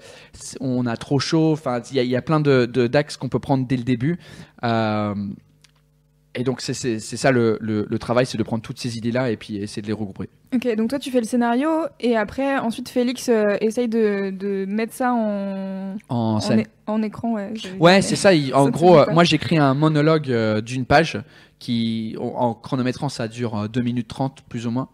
[0.60, 1.52] on a trop chaud?
[1.54, 3.78] Enfin, il y, a- il y a plein de de- d'axes qu'on peut prendre dès
[3.78, 4.18] le début.
[4.64, 5.14] Euh,
[6.36, 9.30] et donc c'est ça le, le, le travail, c'est de prendre toutes ces idées là
[9.30, 10.30] et puis essayer de les regrouper.
[10.54, 11.70] Ok, donc toi tu fais le scénario
[12.00, 16.64] et après ensuite Félix euh, essaye de, de mettre ça en, En scène.
[16.88, 17.34] en écran.
[17.34, 18.34] Ouais, Ouais, c'est ça.
[18.34, 21.20] il- en Ça, gros, euh, moi j'écris un monologue euh, d'une page
[21.60, 24.90] qui, en, chronométrant, ça dure euh, 2 minutes 30 plus ou moins.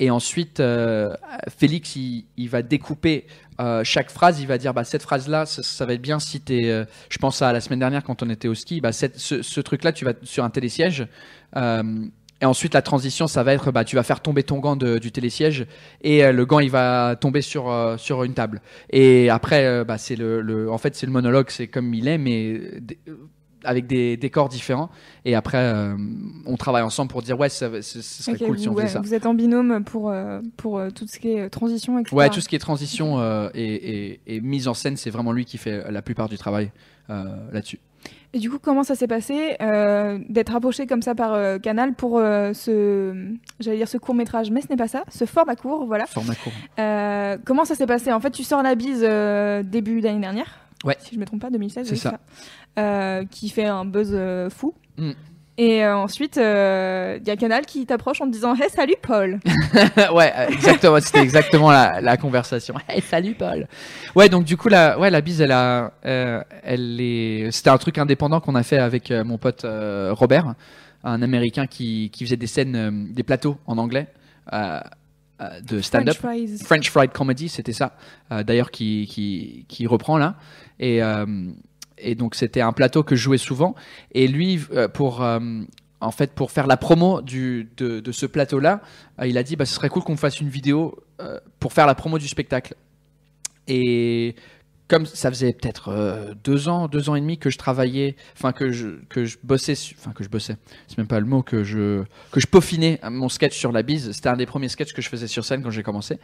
[0.00, 1.14] Et ensuite, euh,
[1.58, 3.26] Félix, il, va découper
[3.60, 4.40] euh, chaque phrase.
[4.40, 6.70] Il va dire, bah, cette phrase-là, ça, va être bien si t'es.
[6.70, 8.80] euh, je pense à la semaine dernière quand on était au ski.
[8.80, 11.06] Bah, ce, truc-là, tu vas sur un télésiège.
[11.54, 14.98] et ensuite, la transition, ça va être, bah, tu vas faire tomber ton gant de-
[14.98, 15.66] du télésiège
[16.00, 18.62] et le gant, il va tomber sur sur une table.
[18.88, 22.16] Et après, bah, c'est le, le- en fait, c'est le monologue, c'est comme il est,
[22.16, 22.58] mais
[23.64, 24.90] avec des décors différents.
[25.24, 25.96] Et après, euh,
[26.46, 29.00] on travaille ensemble pour dire, ouais, ça, ce, serait cool si on faisait ouais, ça.
[29.00, 32.14] vous êtes en binôme pour, euh, pour euh, tout ce qui est transition, etc.
[32.16, 33.20] Ouais, tout ce qui est transition
[33.54, 36.70] et, et- et mise en scène, c'est vraiment lui qui fait la plupart du travail
[37.08, 37.78] là-dessus.
[38.32, 39.56] Et du coup, comment ça s'est passé
[40.28, 44.68] d'être approché comme ça par Canal pour ce, j'allais dire ce court métrage, mais ce
[44.68, 46.06] n'est pas ça, ce format court, voilà.
[46.06, 46.52] Format court.
[47.44, 48.12] Comment ça s'est passé?
[48.12, 49.00] En fait, tu sors la bise
[49.64, 50.60] début d'année dernière.
[50.84, 50.96] Ouais.
[51.00, 51.86] Si je me trompe pas, 2016.
[51.88, 52.20] C'est ça.
[52.78, 54.74] Euh, qui fait un buzz euh, fou.
[54.96, 55.10] Mm.
[55.58, 56.40] Et euh, ensuite, il
[57.26, 59.40] y a Canal qui t'approche en te disant Hey, salut Paul
[60.14, 60.98] ouais, exactement.
[61.00, 62.74] C'était exactement la, la conversation.
[62.88, 63.66] Hey, salut Paul.
[64.14, 67.50] Ouais, donc du coup la, ouais, la bise, elle a, euh, elle est.
[67.50, 70.54] C'était un truc indépendant qu'on a fait avec mon pote Robert,
[71.02, 74.06] un Américain qui, qui faisait des scènes, des plateaux en anglais
[74.52, 76.16] de stand-up.
[76.16, 76.62] French.
[76.62, 77.96] French Fried Comedy, c'était ça.
[78.30, 80.36] D'ailleurs, qui, qui, qui reprend là.
[80.78, 81.02] Et,
[82.02, 83.74] et donc, c'était un plateau que je jouais souvent.
[84.12, 85.40] Et lui, euh, pour, euh,
[86.00, 87.66] en fait, pour faire la promo de,
[88.10, 88.80] ce plateau-là,
[89.20, 90.98] euh, il a dit bah, ce serait cool qu'on fasse une vidéo
[91.58, 92.74] pour faire la promo du spectacle.
[93.68, 94.34] Et
[94.90, 98.52] comme ça faisait peut-être euh, deux ans, deux ans et demi que je travaillais, enfin
[98.52, 100.56] que je que je bossais, enfin que je bossais,
[100.88, 104.10] c'est même pas le mot que je que je peaufinais mon sketch sur la bise.
[104.10, 106.18] C'était un des premiers sketchs que je faisais sur scène quand j'ai commencé.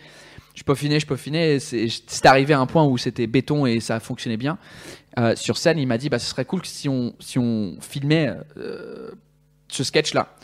[0.57, 1.61] Je peaufinais, je peaufinais.
[1.61, 4.59] C'est arrivé à un point où c'était béton et ça fonctionnait bien.
[5.19, 8.35] Euh, sur scène, il m'a dit bah ce serait cool si on si on filmait
[8.57, 9.13] euh,
[9.69, 10.35] ce sketch là.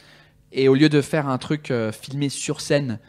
[0.53, 3.01] Et au lieu de faire un truc filmé sur scène,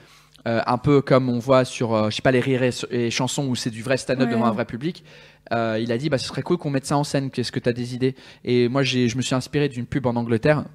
[0.48, 3.10] euh, un peu comme on voit sur, euh, je sais pas, les rires et, et
[3.12, 4.34] chansons où c'est du vrai stand-up Ouais.
[4.34, 5.04] devant un vrai public,
[5.52, 7.30] euh, il a dit, bah, ce serait cool qu'on mette ça en scène.
[7.30, 8.16] Qu'est-ce que tu as des idées?
[8.44, 10.66] Et moi, j'ai, je me suis inspiré d'une pub en Angleterre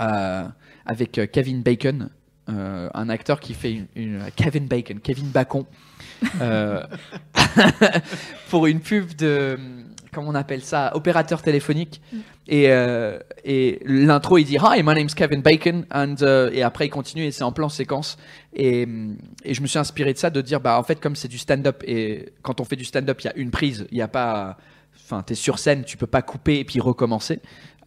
[0.00, 0.46] euh,
[0.84, 2.10] avec euh, Kevin Bacon,
[2.48, 5.64] euh, un acteur qui fait une, une- Kevin Bacon, Kevin Bacon,
[6.40, 6.82] euh,
[8.50, 9.58] pour une pub de
[10.12, 12.00] comment on appelle ça, opérateur téléphonique.
[12.48, 15.84] Et, euh, et l'intro, il dit Hi, my name's Kevin Bacon.
[15.92, 18.16] And, euh, et après, il continue et c'est en plan séquence.
[18.54, 18.86] Et,
[19.44, 21.38] et je me suis inspiré de ça, de dire bah en fait, comme c'est du
[21.38, 24.08] stand-up et quand on fait du stand-up, il y a une prise, il n'y a
[24.08, 24.56] pas.
[25.04, 27.40] Enfin, t'es sur scène, tu peux pas couper et puis recommencer.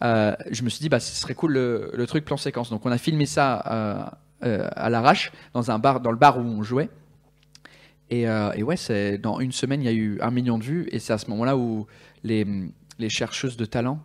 [0.04, 2.69] Euh, je me suis dit bah ce serait cool le, le truc plan séquence.
[2.69, 4.06] Donc on a filmé ça euh, euh,
[4.41, 6.89] à l'arrache dans un bar, dans le bar où on jouait.
[8.10, 10.63] Et, euh, et ouais, c'est dans une semaine, il y a eu un million de
[10.63, 10.88] vues.
[10.91, 11.86] Et c'est à ce moment-là où
[12.23, 12.45] les,
[12.97, 13.99] les chercheuses de talent,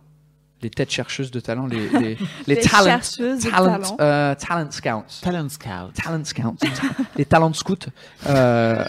[0.61, 1.99] les têtes chercheuses de talent, les, les,
[2.47, 3.97] les, Les talent, chercheuses de talent, talent.
[3.99, 5.93] euh, talent scouts, Talent Scout.
[6.03, 6.55] talent scouts,
[7.15, 7.75] les talent scouts,
[8.27, 8.85] euh,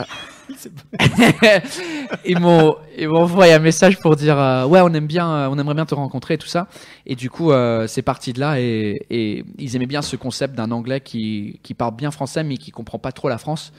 [2.25, 5.49] ils m'ont ils m'ont envoyé un message pour dire euh, ouais on aime bien euh,
[5.51, 6.69] on aimerait bien te rencontrer et tout ça.
[7.07, 10.55] Et du coup euh, c'est parti de là et, et ils aimaient bien ce concept
[10.55, 13.73] d'un anglais qui qui parle bien français mais qui comprend pas trop la France.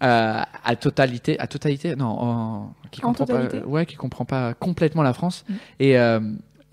[0.00, 3.60] À totalité à totalité non en, qui En comprend totalité.
[3.60, 5.44] pas ouais qui comprend pas complètement la France.
[5.48, 5.54] Mm.
[5.80, 5.96] et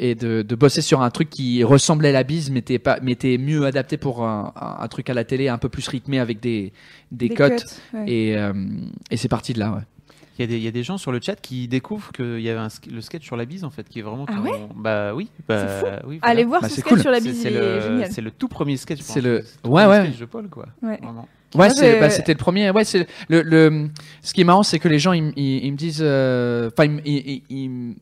[0.02, 3.00] et de, de bosser sur un truc qui ressemblait à la bise mais était pas
[3.02, 5.88] mais était mieux adapté pour un, un, un truc à la télé un peu plus
[5.88, 6.74] rythmé avec des
[7.12, 8.06] des, Des cotes cuts, ouais.
[8.12, 8.52] et, euh,
[9.12, 9.82] et c'est parti de là, ouais.
[10.40, 12.40] Il y, a des, il y a des gens sur le chat qui découvrent qu'il
[12.40, 14.26] y avait un, le sketch sur la bise en fait qui est vraiment.
[14.28, 14.52] Ah ouais?
[14.76, 15.30] Bah oui.
[15.48, 15.86] Bah, fou.
[16.08, 16.32] oui voilà.
[16.32, 17.02] Allez voir Bah, ce sketch cool.
[17.02, 18.12] sur la bise, C'est le, génial.
[18.12, 19.02] c'est le tout premier sketch.
[19.02, 20.06] C'est le- ouais, ouais.
[20.06, 20.66] sketch de Paul quoi.
[20.82, 21.00] Ouais.
[21.80, 22.72] J'ai- bah, c'était le premier.
[22.72, 23.90] Ouais, c'est le, le.
[24.24, 26.86] Ce qui est marrant, c'est que les gens, ils, ils- ils me disent, euh, enfin,
[26.86, 27.96] ils, me- ils- ils- ils me-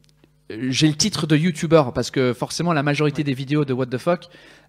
[0.49, 3.97] j'ai le titre de YouTuber parce que forcément la majorité des vidéos de What the
[3.97, 4.27] fuck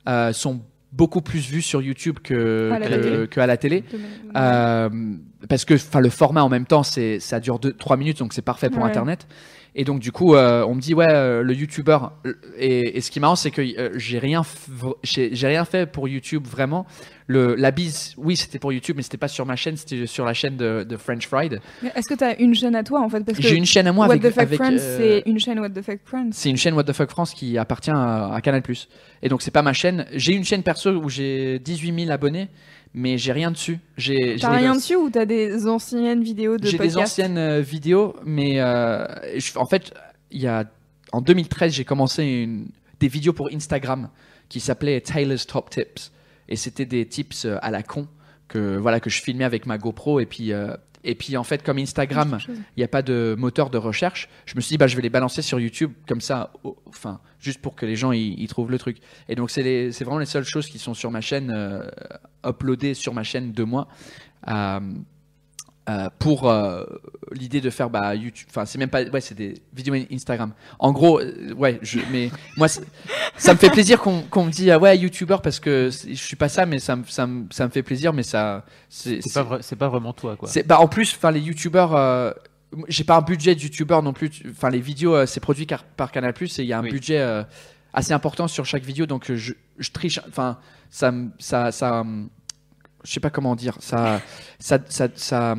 [0.09, 0.61] euh, sont
[0.93, 3.29] beaucoup plus vues sur YouTube que, À la que- télé.
[3.29, 3.85] que à la télé.
[4.37, 4.89] Euh,
[5.49, 8.43] parce que enfin le format en même temps c'est ça dure 3 minutes donc c'est
[8.43, 8.89] parfait pour Ouais.
[8.89, 9.27] internet
[9.75, 12.13] et donc du coup euh, on me dit ouais le youtubeur
[12.59, 13.63] et, et ce qui est marrant c'est que
[13.97, 14.43] j'ai rien
[15.03, 16.87] j'ai rien fait pour YouTube vraiment
[17.31, 20.25] le la bise oui c'était pour YouTube mais c'était pas sur ma chaîne c'était sur
[20.25, 21.61] la chaîne de, de French Fried
[21.95, 23.21] Est-ce que tu as une chaîne à toi en fait?
[23.25, 25.31] Parce que j'ai une chaîne à moi What avec, the Fuck avec, Friends, euh, c'est
[25.31, 26.31] une chaîne What the Fuck Friends.
[26.33, 28.63] c'est une chaîne What the Fuck France qui appartient à, à Canal+.
[29.23, 30.07] Et donc c'est pas ma chaîne.
[30.13, 32.49] J'ai une chaîne perso où j'ai 18 000 abonnés,
[32.95, 33.79] mais j'ai rien dessus.
[33.97, 38.17] J'ai T'as rien dessus ou t'as des anciennes vidéos de J'ai des anciennes euh, vidéos,
[38.25, 39.93] mais euh, je- en fait,
[40.31, 40.65] il y a
[41.13, 42.67] en 2013, j'ai commencé une,
[42.99, 44.09] des vidéos pour Instagram
[44.49, 46.11] qui s'appelaient Taylor's Top Tips,
[46.51, 48.09] et c'était des tips euh, à la con
[48.49, 51.63] que voilà que je filmais avec ma GoPro et puis euh, et puis en fait
[51.63, 54.29] comme Instagram il n'y a pas de moteur de recherche.
[54.47, 56.53] Je me suis dit, bah, je vais les balancer sur YouTube, comme ça,
[56.87, 58.99] enfin, juste pour que les gens y, y trouvent le truc.
[59.29, 61.89] Et donc, c'est vraiment les seules choses qui sont sur ma chaîne, euh,
[62.47, 63.89] uploadées sur ma chaîne de moi.
[64.49, 64.81] Euh,
[65.89, 66.85] euh, pour euh,
[67.33, 70.53] l'idée de faire bah, YouTube, enfin c'est même pas, ouais c'est des vidéos Instagram.
[70.79, 74.69] En gros, euh, ouais, je, mais moi ça me fait plaisir qu'on qu'on me dise
[74.71, 77.65] ah ouais YouTuber parce que je suis pas ça, mais ça me ça me ça
[77.67, 80.49] me fait plaisir, mais ça c'est pas, pas vraiment toi, quoi.
[80.67, 82.31] bah en plus, enfin les youtubeurs, euh,
[82.89, 84.31] j'ai pas un budget de youtubeur non plus.
[84.51, 86.91] Enfin les vidéos, euh, c'est produit car- par Canal et il y a un Oui.
[86.91, 87.43] budget euh,
[87.95, 90.21] assez important sur chaque vidéo, donc je, je triche.
[90.29, 90.59] Enfin
[90.91, 92.29] ça, me- ça, ça, hum,
[93.05, 93.77] je sais pas comment dire.
[93.81, 94.21] Ça,
[94.59, 95.57] ça, ça, ça,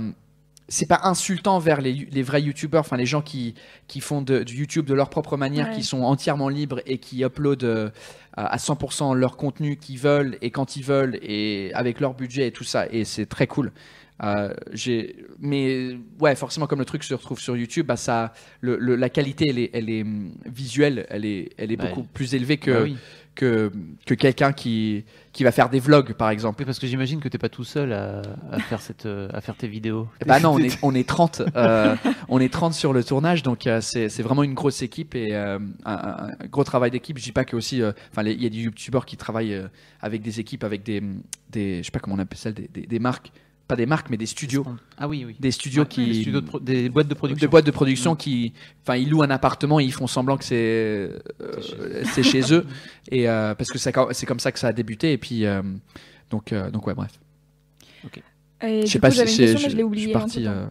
[0.68, 3.56] c'est pas insultant vers les, les vrais youtubeurs, enfin les gens qui,
[3.88, 5.76] qui font de, du YouTube de leur propre manière, Ouais.
[5.76, 7.90] qui sont entièrement libres et qui uploadent euh,
[8.34, 12.48] à à 100% leur contenu qu'ils veulent et quand ils veulent et avec leur budget
[12.48, 12.88] et tout ça.
[12.90, 13.72] Et c'est très cool.
[14.24, 18.78] Euh, j'ai, mais ouais, forcément, comme le truc se retrouve sur YouTube, bah ça, le,
[18.78, 21.90] le- la qualité, elle est, elle est hum, visuelle, elle est, elle est Ouais.
[21.90, 22.98] beaucoup plus élevée que, Bah oui.
[23.36, 23.72] Que,
[24.06, 26.58] que quelqu'un qui, qui va faire des vlogs, par exemple.
[26.60, 29.42] Oui, parce que j'imagine que t'es pas tout seul à, à faire cette, euh, à
[29.42, 30.08] faire tes vidéos.
[30.26, 31.96] Bah non, on est, on est 30, euh,
[32.28, 35.36] on est 30 sur le tournage, donc euh, c'est c'est vraiment une grosse équipe et
[35.36, 37.18] euh, un, gros travail d'équipe.
[37.18, 39.62] Je dis pas que aussi, enfin, il y a des youtubeurs qui travaillent
[40.02, 41.02] avec des équipes, avec des,
[41.50, 43.32] des, je sais pas comment on appelle ça, des, des, des marques,
[43.72, 44.66] pas des marques, mais des studios,
[44.98, 45.36] Ah oui, oui.
[45.40, 47.40] des studios Ouais, qui, des, studios de pro- des boîtes de production.
[47.46, 48.54] des boîtes de production qui,
[48.84, 51.20] enfin, ils louent un appartement, et ils font semblant que c'est euh,
[52.14, 52.66] c'est chez eux,
[53.12, 55.62] et euh, parce que c'est comme ça que ça a débuté, et puis euh,
[56.30, 57.12] donc euh, donc ouais, bref.
[58.64, 60.04] Je sais pas si c'est, je, je l'ai je oublié.
[60.06, 60.48] suis parti.
[60.48, 60.70] entre-temps.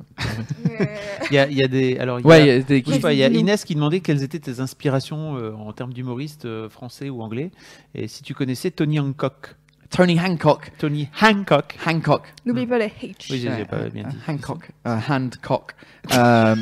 [0.80, 0.86] euh,
[1.30, 1.98] Il y a, il y a des.
[1.98, 3.28] Alors, il y a- Ouais, il y a des pas, il y a.
[3.28, 7.50] Inès qui demandait quelles étaient tes inspirations euh, en termes d'humoriste euh, français ou anglais.
[7.96, 9.56] Et si tu connaissais Tony Hancock.
[9.90, 10.70] Tony Hancock.
[10.78, 11.76] Tony Hancock.
[11.86, 12.22] Hancock.
[12.46, 13.26] N'oublie pas les H.
[13.30, 14.16] Oui, j'ai j'ai pas bien dit.
[14.28, 14.70] Hancock.
[14.86, 15.74] Euh, Handcock.
[16.14, 16.54] Euh,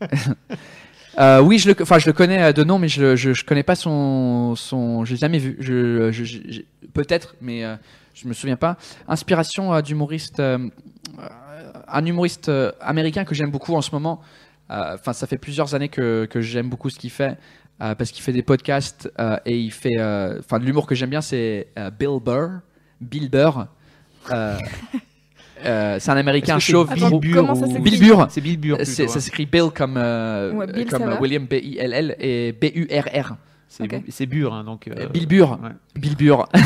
[1.18, 3.44] euh, oui, je le, enfin, je le connais euh, de nom, mais je, je, je
[3.44, 5.56] connais pas son, son, je l'ai jamais vu.
[5.60, 6.60] Je, je- je- je-
[6.92, 7.76] peut-être, mais euh,
[8.14, 8.76] je me souviens pas.
[9.08, 10.58] Inspiration euh, d'humoriste, euh,
[11.18, 11.28] euh,
[11.88, 14.20] un humoriste euh, américain que j'aime beaucoup en ce moment.
[14.70, 17.36] Euh, Enfin, ça fait plusieurs années que, que j'aime beaucoup ce qu'il fait.
[17.82, 20.94] Euh, parce qu'il fait des podcasts euh, et il fait, euh, enfin, de l'humour que
[20.94, 22.60] j'aime bien, c'est euh, Bill Burr,
[23.00, 23.66] Bill Burr.
[24.30, 24.58] Euh,
[25.64, 26.90] euh, c'est un américain chauve.
[26.90, 28.26] Attends, Bill Burr comment ça ou- s'écrit Bill Burr.
[28.30, 28.76] C'est Bill Burr.
[28.76, 29.20] Plutôt, Ça hein.
[29.20, 31.16] s'écrit Bill comme, euh, Ouais, Bill, comme.
[31.20, 33.36] William B-I-L-L et B-U-R-R.
[33.68, 34.88] C'est Burr, hein, donc.
[34.88, 35.58] euh, Bill Burr.
[35.62, 35.70] ouais.
[35.94, 36.48] Bill Burr.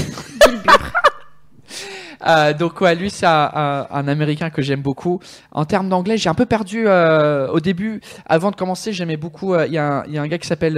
[2.27, 5.20] Euh, donc ouais, lui c'est un, un- un Américain que j'aime beaucoup.
[5.53, 8.00] En termes d'anglais, j'ai un peu perdu euh, au début.
[8.27, 9.55] Avant de commencer, j'aimais beaucoup.
[9.55, 10.74] euh, Il y, a un- il y a un gars qui s'appelle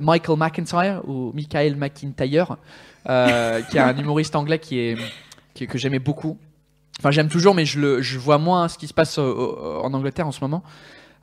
[0.00, 2.56] Michael McIntyre ou Michael McIntyre,
[3.06, 4.96] qui est un humoriste anglais qui est,
[5.54, 6.38] qui- que j'aimais beaucoup.
[7.00, 10.26] Enfin, j'aime toujours, mais je, le, je vois moins ce qui se passe en Angleterre
[10.26, 10.62] en ce moment.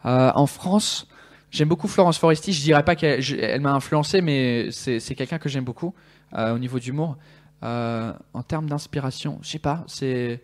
[0.03, 1.07] En France,
[1.51, 2.53] j'aime beaucoup Florence Foresti.
[2.53, 5.93] Je dirais pas qu'elle m'a influencé, mais c'est quelqu'un que j'aime beaucoup
[6.37, 7.17] au niveau d'humour.
[7.63, 10.41] Euh, en termes d'inspiration, je sais pas, c'est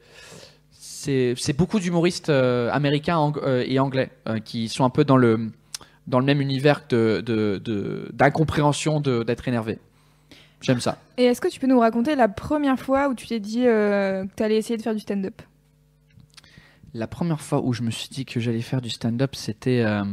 [1.58, 4.10] beaucoup d'humoristes euh, américains ang- euh, et anglais
[4.46, 5.52] qui sont un peu dans le
[6.08, 9.78] dans le même univers de de- de- d'incompréhension de, d'être énervé.
[10.62, 10.98] J'aime ça.
[11.18, 14.26] Et est-ce que tu peux nous raconter la première fois où tu t'es dit euh,
[14.26, 15.42] que tu allais essayer de faire du stand-up?
[16.94, 20.04] La première fois où je me suis dit que j'allais faire du stand-up, c'était euh,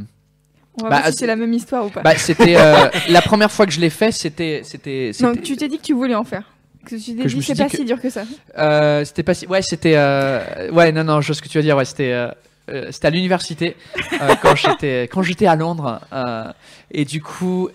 [0.80, 2.02] On va Bah, voir si c'est- la même histoire ou pas.
[2.02, 5.56] bah, c'était euh, la première fois que je l'ai fait, c'était c'était non, c'était- tu
[5.56, 6.44] t'es dit que tu voulais en faire.
[6.88, 8.22] Que tu t'es dit c'est pas que- si dur que ça.
[8.56, 9.46] Euh, c'était pas si...
[9.46, 9.94] Ouais, c'était...
[9.96, 11.76] euh, Ouais, non, non, je vois ce que tu veux dire.
[11.76, 12.12] Ouais, c'était...
[12.12, 12.30] euh,
[12.90, 13.76] c'était à l'université
[14.42, 16.00] quand j'étais quand j'étais à Londres
[16.90, 17.70] et du coup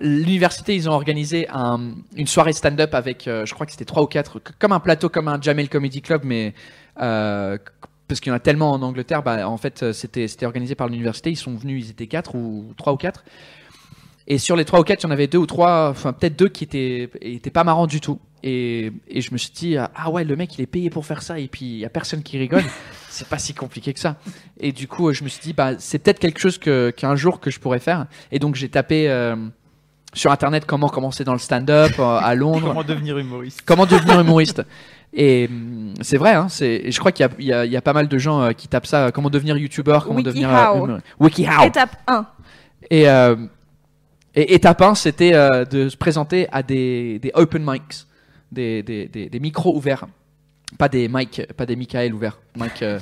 [0.00, 4.06] l'université ils ont organisé un, une soirée stand-up avec je crois que c'était trois ou
[4.06, 6.52] quatre comme un plateau comme un Jamel Comedy Club mais
[6.96, 10.88] parce qu'il y en a tellement en Angleterre bah, en fait c'était c'était organisé par
[10.88, 13.24] l'université ils sont venus ils étaient quatre ou trois ou quatre
[14.26, 16.38] Et sur les trois ou quatre, il y en avait deux ou trois, enfin peut-être
[16.38, 18.18] deux qui étaient, étaient pas marrants du tout.
[18.42, 21.22] Et, et je me suis dit, ah ouais, le mec il est payé pour faire
[21.22, 22.62] ça et puis il y a personne qui rigole.
[23.10, 24.16] c'est pas si compliqué que ça.
[24.58, 27.38] Et du coup, je me suis dit, bah c'est peut-être quelque chose que qu'un jour
[27.40, 28.06] que je pourrais faire.
[28.32, 29.36] Et donc j'ai tapé euh,
[30.14, 32.68] sur internet comment commencer dans le stand-up euh, à Londres.
[32.68, 34.62] Comment devenir humoriste Comment devenir humoriste
[35.12, 37.64] Et hum, c'est vrai, hein, c'est, et je crois qu'il y a, il y, a,
[37.66, 39.06] il y a pas mal de gens euh, qui tapent ça.
[39.06, 40.86] euh, Comment devenir youtubeur Comment devenir WikiHow.
[40.86, 41.62] humor- WikiHow.
[41.66, 42.26] Étape 1.
[42.90, 43.36] Et, euh,
[44.34, 48.06] et étape 1, c'était euh, de se présenter à des, des open mics,
[48.50, 50.06] des, des, des, des micros ouverts.
[50.78, 52.40] Pas des mics, pas des Michael ouverts.
[52.56, 52.98] Mike, euh,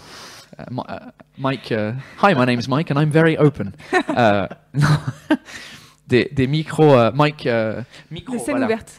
[0.61, 0.99] euh, Mi- euh,
[1.39, 1.93] Mike, euh,
[2.23, 3.73] hi, my name is Mike and I'm very open.
[4.17, 4.89] Euh, non.
[6.07, 7.83] des, des micros, euh, Mike, euh,
[8.39, 8.67] scènes voilà.
[8.67, 8.93] ouvertes.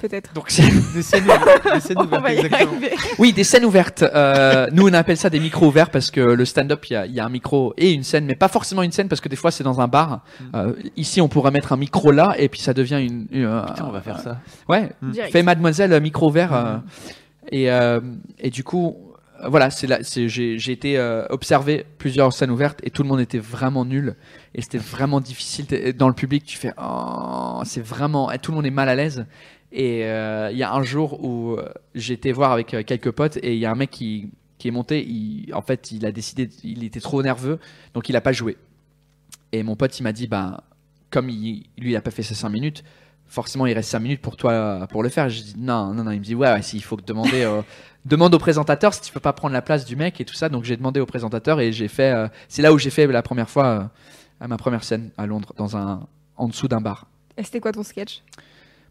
[0.00, 0.32] Peut-être.
[0.32, 0.62] Donc, c'est-
[0.94, 2.72] Des scènes ouvertes, des scènes On ouvertes, exactement.
[3.18, 4.02] Oui, des scènes ouvertes.
[4.02, 7.06] Euh, nous, on appelle ça des micros ouverts parce que le stand-up, il y a,
[7.06, 9.28] il y a un micro et une scène, mais pas forcément une scène parce que
[9.28, 10.22] des fois, c'est dans un bar.
[10.54, 13.26] Euh, ici, on pourrait mettre un micro là et puis ça devient une.
[13.30, 14.40] une- euh, Putain, on va faire ça.
[14.68, 15.32] Ouais, Direct.
[15.32, 16.52] fait mademoiselle micro ouvert.
[16.54, 16.76] euh,
[17.50, 18.00] et, euh,
[18.38, 18.96] et du coup,
[19.46, 23.08] voilà, c'est là, c'est, j'ai, j'ai été euh, observer plusieurs scènes ouvertes et tout le
[23.08, 24.16] monde était vraiment nul.
[24.54, 25.66] Et c'était vraiment difficile.
[25.96, 28.94] Dans le public, tu fais, oh, c'est vraiment, et tout le monde est mal à
[28.96, 29.26] l'aise.
[29.72, 33.36] Et euh, il y a un jour où euh, été voir avec euh, quelques potes
[33.38, 35.06] et il y a un mec qui, qui est monté.
[35.52, 37.58] En fait, il a décidé, il était trop nerveux,
[37.94, 38.56] donc il a pas joué.
[39.52, 40.64] Et mon pote, il m'a dit, bah,
[41.10, 42.82] comme lui, il a pas fait ses 5 minutes,
[43.26, 45.28] forcément, il reste 5 minutes pour toi pour le faire.
[45.28, 46.12] J'ai dit, non, non, non.
[46.12, 47.46] Il me dit, ouais, ouais, il faut demander,
[48.06, 50.48] demande au présentateur si tu peux pas prendre la place du mec et tout ça.
[50.48, 53.50] Donc j'ai demandé au présentateur et j'ai fait, c'est là où j'ai fait la première
[53.50, 53.90] fois,
[54.40, 57.06] ma première scène à Londres, dans un, en dessous d'un bar.
[57.36, 58.22] Et c'était quoi ton sketch?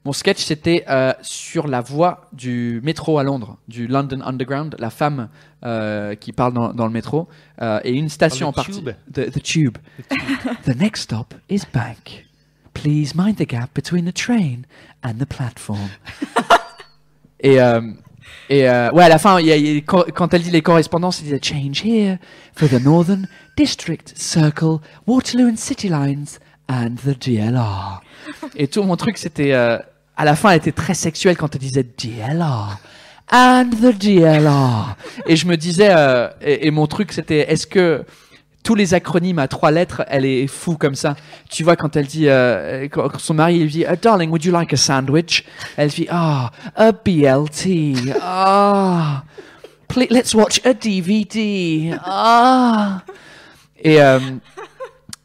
[0.05, 4.89] Mon sketch, c'était euh, sur la voie du métro à Londres, du London Underground, la
[4.89, 5.27] femme
[5.65, 7.27] euh, qui parle dans, dans le métro,
[7.61, 8.81] euh, et une station Oh, en partie.
[9.11, 9.77] The, the tube.
[10.65, 12.25] the next stop is Bank.
[12.73, 14.61] Please mind the gap between the train
[15.03, 15.89] and the platform.
[17.41, 17.57] et
[18.49, 20.61] et ouais, à la fin, y a- il y a- quand, quand elle dit les
[20.61, 22.17] correspondances, elle dit change here
[22.55, 28.01] for the Northern District Circle, Waterloo and City Lines and the DLR.
[28.55, 29.77] Et tout mon truc, c'était euh,
[30.15, 32.77] à la fin, elle était très sexuelle quand elle disait DLR.
[33.31, 34.95] And the DLR.
[35.25, 38.05] Et je me disais, euh, et, et mon truc, c'était, est-ce que
[38.63, 41.15] tous les acronymes à trois lettres, elle est fou comme ça?
[41.49, 44.51] Tu vois, quand elle dit, euh, quand son mari lui dit, "Uh, darling, would you
[44.51, 45.45] like a sandwich?
[45.77, 47.95] Elle dit, ah, a BLT.
[48.21, 49.23] Ah,
[49.87, 51.93] Pl- let's watch a DVD.
[52.03, 53.01] Ah.
[53.81, 54.19] Et, euh,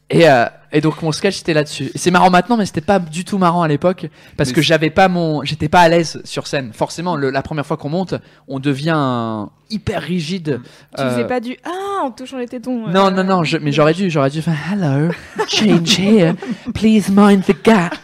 [0.09, 1.91] et, euh, et donc mon sketch c'était là-dessus.
[1.95, 4.89] C'est marrant maintenant, mais c'était pas du tout marrant à l'époque parce Mais que j'avais
[4.89, 6.71] pas mon, j'étais pas à l'aise sur scène.
[6.73, 8.15] Forcément, le- la première fois qu'on monte,
[8.47, 10.59] on devient hyper rigide.
[10.97, 12.87] Tu Euh, faisais pas du ah en touchant les tétons.
[12.89, 15.11] non, euh, non, non, je- mais j'aurais dû, j'aurais dû faire Hello,
[15.47, 16.33] change here,
[16.73, 17.95] please mind the gap.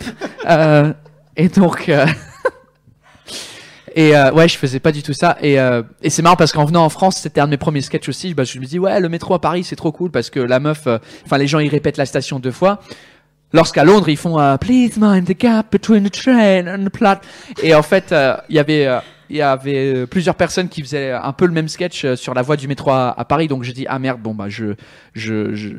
[0.48, 0.94] Euh,
[1.36, 2.06] et donc, euh,
[4.00, 5.38] et euh, ouais, je faisais pas du tout ça.
[5.42, 7.82] Et, euh, et c'est marrant parce qu'en venant en France, c'était un de mes premiers
[7.82, 8.34] sketchs aussi.
[8.34, 10.62] Bah, je me dis ouais, le métro à Paris, c'est trop cool parce que la
[10.62, 12.80] meuf, euh, enfin les gens ils répètent la station deux fois.
[13.52, 17.20] Lorsqu'à Londres, ils font euh, Please mind the gap between the train and the plat.
[17.62, 18.88] Et en fait, euh, il y avait
[19.30, 22.56] il y avait plusieurs personnes qui faisaient un peu le même sketch sur la voie
[22.56, 23.50] du métro à, Paris.
[23.50, 24.76] Donc j'ai dit ah merde, bon bah je
[25.14, 25.70] je je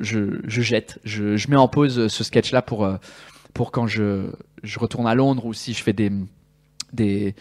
[0.00, 2.88] je, je jette, je, je mets en pause ce sketch là pour
[3.54, 4.30] pour quand je
[4.64, 6.10] je retourne à Londres ou si je fais des
[6.96, 7.34] des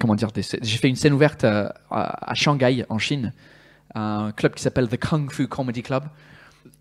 [0.00, 3.32] comment dire j'ai fait une scène ouverte euh, à, à Shanghai en Chine
[3.94, 6.04] un club qui s'appelle The Kung Fu Comedy Club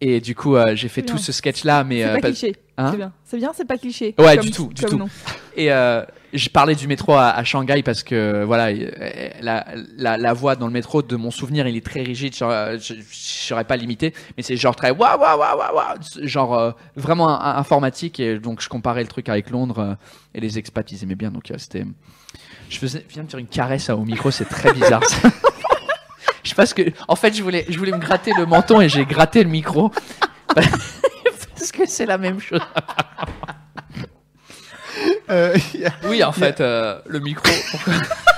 [0.02, 2.56] et du coup euh, j'ai fait tout ce sketch là mais C'est euh, pas cliché.
[2.78, 3.13] Hein c'est bien.
[3.24, 4.13] C'est bien, c'est pas cliché.
[4.17, 5.00] Ouais, comme- du tout, du tout.
[5.56, 9.65] Et euh, j'ai parlé du métro à, à Shanghai parce que voilà, euh, la,
[9.98, 12.36] la, la voie dans le métro de mon souvenir, il est très rigide.
[12.36, 16.76] genre, Je ne saurais pas limiter, mais c'est genre très waouh waouh waouh waouh, genre
[16.98, 18.19] vraiment un- un- informatique.
[18.19, 19.95] Et donc je comparais le truc avec Londres
[20.34, 21.32] et les expats, ils aimaient bien.
[21.32, 21.86] Donc c'était,
[22.69, 25.02] je faisais, je viens de faire une caresse à- au micro, c'est très bizarre.
[26.46, 28.80] je sais pas ce que, en fait, je voulais, je voulais me gratter le menton
[28.80, 29.92] et j'ai gratté le micro
[30.56, 32.62] parce que c'est la même chose.
[35.30, 37.52] Euh, il y a- Oui, en fait, euh, le micro.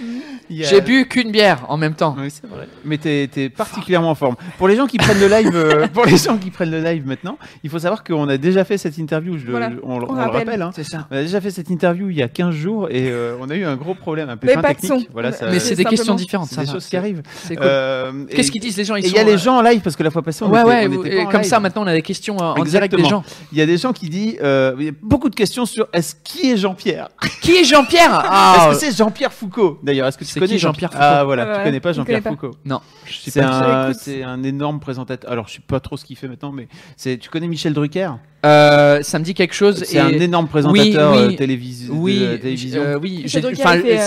[0.50, 2.16] J'ai bu qu'une bière en même temps.
[2.18, 2.68] Oui, c'est vrai.
[2.84, 4.36] Mais t'es es particulièrement en forme.
[4.58, 7.06] Pour les gens qui prennent le live, euh, pour les gens qui prennent le live
[7.06, 9.38] maintenant, il faut savoir qu'on a déjà fait cette interview.
[9.38, 10.62] je- Voilà, on, on on le rappelle.
[10.62, 10.70] hein.
[10.74, 11.06] C'est ça.
[11.10, 13.54] On a déjà fait cette interview il y a 15 jours et euh, on a
[13.54, 15.06] eu un gros problème, un Mais pépin pas de technique.
[15.06, 15.12] son.
[15.12, 16.48] Voilà, ça- Mais c'est des questions différentes.
[16.48, 16.72] c'est ça des va.
[16.72, 17.22] choses qui arrivent.
[17.44, 17.66] C'est cool.
[17.66, 18.96] Euh, et- Qu'est-ce qu'ils disent les gens?
[18.96, 20.68] Il y a les gens en live parce que la fois passée on Ouais, était,
[20.68, 20.96] ouais.
[20.98, 21.50] on était pas comme live.
[21.50, 23.22] ça, maintenant, on a des questions en direct des gens.
[23.52, 26.14] Il y a des gens qui disent, il y a beaucoup de questions sur est-ce
[26.24, 27.08] qui est Jean-Pierre?
[27.40, 28.10] Qui est Jean-Pierre?
[28.20, 29.78] Est-ce Ah, que c'est Jean-Pierre Foucault?
[29.90, 31.96] D'ailleurs, est-ce que tu connais Jean-Pierre Foucault Ah voilà, Ouais, tu ouais, connais pas je
[31.96, 32.22] Jean-Pierre.
[32.22, 32.52] Foucault.
[32.64, 34.00] Non, C'est un, Écoute.
[34.02, 35.30] c'est un énorme présentateur.
[35.30, 37.18] Alors, je sais pas trop ce qu'il fait maintenant, mais c'est.
[37.18, 38.10] Tu connais Michel Drucker?
[38.46, 39.82] Euh, ça me dit quelque chose.
[39.84, 40.00] C'est et...
[40.00, 41.18] un énorme présentateur oui.
[41.18, 42.82] euh, télévis- de Oui, la télévision.
[42.82, 43.22] euh, oui.
[43.28, 43.38] Fait, si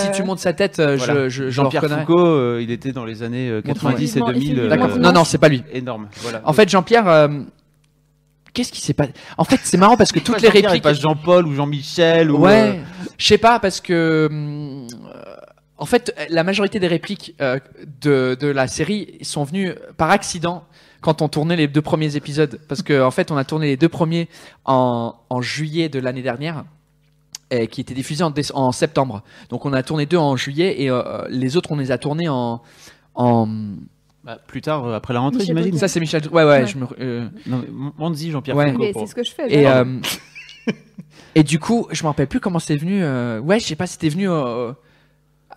[0.08, 1.28] euh, tu montes sa tête, euh, Voilà.
[1.28, 1.84] je, Jean-Pierre.
[1.84, 4.32] Foucault, euh, il était dans les années euh, 90 et Montre-moi.
[4.40, 4.48] 2000.
[4.50, 4.90] Il fait- euh, D'accord.
[4.96, 5.62] euh, Non, non, c'est pas lui.
[5.72, 6.08] Énorme.
[6.22, 6.40] Voilà.
[6.44, 7.28] En fait, Jean-Pierre, euh,
[8.52, 10.82] qu'est-ce qui s'est passé En fait, c'est marrant parce que toutes les répliques.
[10.82, 12.38] pas Jean-Paul ou Jean-Michel ou.
[12.38, 12.82] Ouais, euh,
[13.18, 15.22] je sais pas parce que hum, euh,
[15.78, 17.58] en fait la majorité des répliques euh,
[18.00, 20.64] de, de la série sont venues par accident
[21.00, 23.76] quand on tournait les deux premiers épisodes parce que en fait on a tourné les
[23.76, 24.28] deux premiers
[24.64, 26.64] en, en juillet de l'année dernière
[27.50, 29.22] et qui étaient diffusés en, septembre.
[29.50, 32.28] Donc on a tourné deux en juillet et euh, les autres on les a tournés
[32.28, 32.62] en
[33.14, 33.46] en
[34.24, 35.76] bah, plus tard, euh, après la rentrée, j'imagine.
[35.76, 36.66] Ça c'est Michel ouais ouais, Ouais.
[36.66, 37.62] je me euh, Non,
[37.98, 38.72] Manzi, Jean-Pierre Ouais.
[38.72, 39.52] Mais c'est ce que je fais.
[39.52, 39.84] Et, euh,
[41.42, 43.02] du coup, je me rappelle plus comment c'est venu.
[43.02, 44.28] euh, Ouais, je sais pas si c'était venu.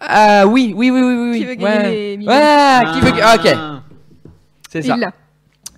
[0.02, 1.30] Euh, Ah oui, oui, oui, oui, oui.
[1.32, 1.40] oui.
[1.40, 1.92] Qui veut gagner ouais.
[1.92, 3.12] les millions Ouais, qui veut.
[3.22, 3.82] Ah, ok, Ah,
[4.70, 4.96] c'est ça.
[4.96, 5.12] Il l'a.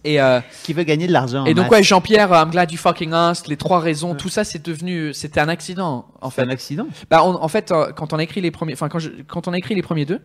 [0.05, 1.45] Et, euh, Qui veut gagner de l'argent.
[1.45, 1.71] et en donc masse.
[1.71, 3.49] ouais, Jean-Pierre, I'm glad you fucking asked.
[3.49, 6.41] Les trois raisons, tout ça, c'est devenu, c'était un accident en C'est fait.
[6.43, 6.87] un accident.
[7.09, 9.49] Bah, on- en fait, euh, quand on a écrit les premiers, enfin quand, je- quand
[9.49, 10.21] on a écrit les premiers deux,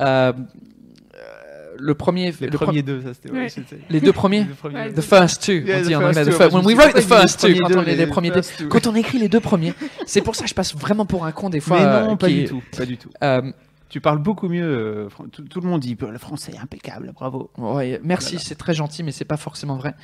[0.00, 0.32] euh,
[1.80, 3.30] le premier, Les le pre- premiers deux, ça c'était.
[3.32, 3.48] Ouais.
[3.88, 4.40] les deux premiers.
[4.40, 5.02] Les deux premiers Ouais, deux.
[5.02, 6.24] The first two, Yeah, on dit en anglais.
[6.24, 7.96] The bah, first, je when we wrote pas the first two, quand on est les
[7.96, 8.34] les premiers deux.
[8.42, 8.68] first two.
[8.68, 9.74] Quand on écrit les deux premiers,
[10.06, 11.78] c'est pour ça que je passe vraiment pour un con des fois.
[11.78, 12.62] Mais euh, non, pas qui- du tout.
[12.76, 13.10] Pas du tout.
[13.24, 13.42] Euh,
[13.88, 14.62] Tu parles beaucoup mieux.
[14.62, 17.50] euh, tout, tout le monde dit le français est impeccable, bravo.
[17.58, 19.94] ouais, merci, c'est très gentil, mais c'est pas forcément vrai.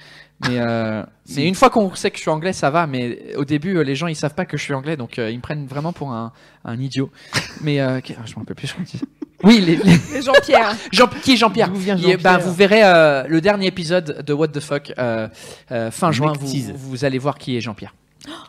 [0.49, 1.03] Mais, euh,
[1.37, 2.87] une fois qu'on sait que je suis anglais, ça va.
[2.89, 5.31] Mais au début, euh, les gens ils savent pas que je suis anglais, donc euh,
[5.31, 6.33] ils me prennent vraiment pour un,
[6.65, 7.11] un idiot.
[7.63, 9.01] mais euh, ok, je m'en rappelle plus dit.
[9.47, 10.75] Oui, les, les- Mais Jean-Pierre.
[10.93, 14.33] Jean, qui est Jean-Pierre D'où vient Jean-Pierre ben, Vous verrez euh, le dernier épisode de
[14.35, 15.29] What the Fuck euh,
[15.73, 16.33] euh, fin juin.
[16.39, 16.73] Vous, tease.
[16.77, 17.95] vous allez voir qui est Jean-Pierre.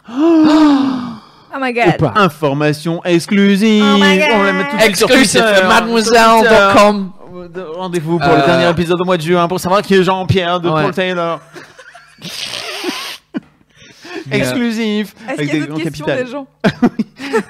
[0.10, 1.96] Oh my god.
[2.16, 3.84] Information exclusive.
[3.86, 4.28] Oh my God.
[4.36, 5.68] On la met tout de suite sur Exclusive Twitter.
[5.68, 7.12] mademoiselle.com.
[7.76, 10.60] Rendez-vous pour Euh, le dernier épisode au mois de juin pour savoir qui est Jean-Pierre
[10.60, 10.84] de Ouais.
[10.84, 11.40] Paul Taylor.
[14.32, 15.16] Exclusif.
[15.30, 16.26] Est-ce avec qu'il y a des d'autres grands questions capitales.
[16.26, 16.48] des gens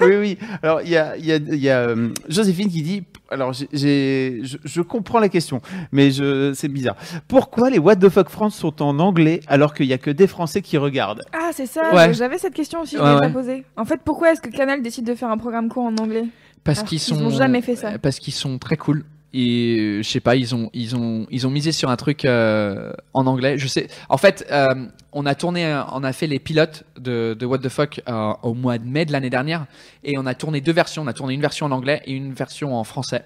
[0.02, 0.38] oui, oui.
[0.62, 3.02] Alors, il y a, il y a, il y a euh, Joséphine qui dit.
[3.30, 5.60] Alors, j'ai- j'ai, je, je comprends la question,
[5.92, 6.96] mais je, c'est bizarre.
[7.28, 10.26] Pourquoi les What the Fuck France sont en anglais alors qu'il y a que des
[10.26, 11.24] Français qui regardent?
[11.34, 11.94] Ah, c'est ça.
[11.94, 12.14] Ouais.
[12.14, 13.32] J'avais cette question aussi, je Ouais, l'ai pas ouais.
[13.32, 13.64] posée.
[13.76, 16.24] En fait, pourquoi est-ce que Canal décide de faire un programme court en anglais?
[16.64, 17.88] Parce qu'ils sont ont jamais fait ça.
[17.92, 19.04] euh, Parce qu'ils sont très cool.
[19.34, 22.24] Et euh, je sais pas, ils ont ils ont ils ont misé sur un truc
[22.24, 23.58] euh, en anglais.
[23.58, 23.88] Je sais.
[24.08, 24.66] En fait, euh,
[25.12, 28.32] on a tourné, euh, on a fait les pilotes de, de What the Fuck euh,
[28.42, 29.66] au mois de mai de l'année dernière,
[30.02, 31.02] et on a tourné deux versions.
[31.02, 33.24] On a tourné une version en anglais et une version en français.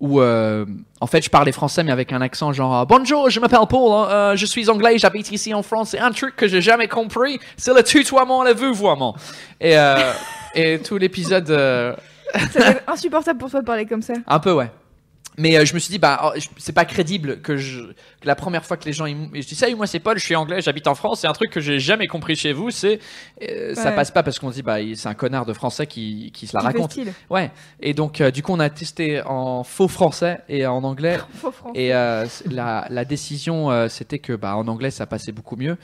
[0.00, 0.64] Où euh,
[1.00, 4.08] en fait je parlais français mais avec un accent genre bonjour je m'appelle Paul hein,
[4.10, 7.38] euh, je suis anglais j'habite ici en France et un truc que j'ai jamais compris
[7.56, 9.14] c'est le tutoiement le vouvoiement
[9.60, 10.12] et euh,
[10.56, 11.94] et tout l'épisode euh,
[12.50, 14.14] Ça doit être insupportable pour toi de parler comme ça.
[14.26, 14.70] un peu, ouais.
[15.38, 18.34] Mais euh, je me suis dit, bah, oh, c'est pas crédible que, je, que la
[18.34, 19.06] première fois que les gens.
[19.06, 21.20] ils Je dis, salut, moi c'est Paul, je suis anglais, j'habite en France.
[21.20, 22.70] C'est un truc que j'ai jamais compris chez vous.
[22.70, 22.98] C'est.
[23.42, 26.30] euh, Ça passe pas parce qu'on se dit, bah, c'est un connard de français qui,
[26.32, 26.98] qui se la Qui raconte.
[27.30, 27.50] Ouais.
[27.80, 31.18] Et donc, euh, du coup, on a testé en faux français et en anglais.
[31.34, 31.80] Faux français.
[31.80, 35.76] Et euh, la, la décision, c'était que bah, en anglais, ça passait beaucoup mieux.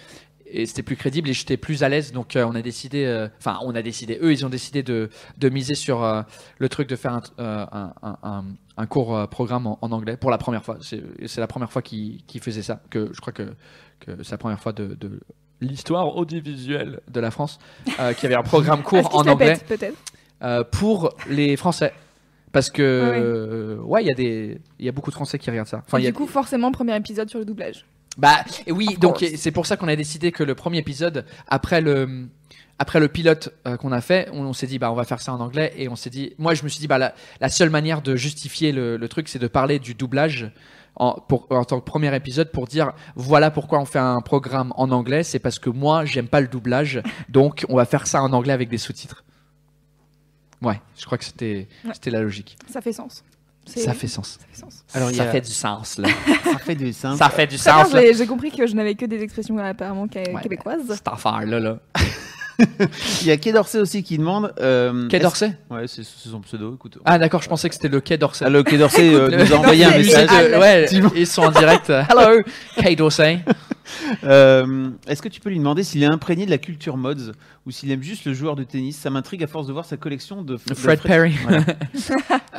[0.51, 2.13] Et c'était plus crédible et j'étais plus à l'aise.
[2.13, 5.11] Donc, euh, on a décidé, euh, enfin, on a décidé, eux, ils ont décidé de,
[5.37, 6.23] de miser sur euh,
[6.59, 7.67] le truc de faire un, euh,
[8.03, 8.45] un,
[8.77, 10.79] un- court programme en, en anglais pour la première fois.
[10.81, 12.81] C'est c'est la première fois qu'ils qu'ils faisaient ça.
[12.91, 13.55] Que je crois que,
[14.01, 15.21] que c'est la première fois de, de
[15.61, 17.59] l'histoire audiovisuelle de la France
[18.01, 19.59] euh, qu'il y avait un programme court en anglais
[20.43, 21.93] euh, pour les Français.
[22.53, 23.21] Parce que, ouais.
[23.21, 25.83] euh, ouais, il y a des, il y a beaucoup de Français qui regardent ça.
[25.87, 27.85] Enfin, il y a Du coup, forcément, premier épisode sur le doublage.
[28.19, 32.29] Bah oui, donc c'est pour ça qu'on a décidé que le premier épisode, après le
[32.81, 35.21] après le pilote euh, qu'on a fait, on, on s'est dit bah on va faire
[35.21, 37.49] ça en anglais et on s'est dit, moi je me suis dit bah la, la
[37.49, 40.53] seule manière de justifier le, le truc, c'est de parler du doublage.
[41.01, 44.73] En, pour, en tant que premier épisode pour dire voilà pourquoi on fait un programme
[44.75, 48.21] en anglais c'est parce que moi j'aime pas le doublage donc on va faire ça
[48.21, 49.23] en anglais avec des sous-titres
[50.61, 51.93] ouais je crois que c'était Ouais.
[51.95, 53.23] c'était la logique Ça fait sens.
[53.77, 54.85] Ça fait sens ça fait sens.
[54.95, 56.09] Alors, ça a- fait du sens là
[56.45, 57.19] ça fait du sens.
[57.19, 58.13] ça fait du Très bien, sens là.
[58.13, 60.43] j'ai compris que je n'avais que des expressions euh, apparemment qué- Ouais.
[60.43, 60.81] québécoises.
[60.89, 61.79] cette affaire là là
[63.21, 64.53] Il y a Quai d'Orsay aussi qui demande.
[64.61, 65.53] Euh, Quai d'Orsay?
[65.71, 66.75] Ouais, c'est son pseudo.
[66.75, 66.99] Écoute.
[67.05, 68.47] Ah d'accord, je pensais que c'était le quai d'Orsay.
[68.47, 70.29] Ah, le Quai d'Orsay euh, nous a envoyé un message.
[70.33, 71.89] Euh, ouais, ils sont en direct.
[71.91, 72.43] Hello,
[72.77, 73.39] quai d'Orsay.
[74.25, 77.33] Euh, Est-ce que tu peux lui demander s'il est imprégné de la culture mods
[77.67, 78.97] ou s'il aime juste le joueur de tennis?
[78.97, 81.33] Ça m'intrigue à force de voir sa collection de, de Fred Perry.
[81.43, 81.65] Voilà.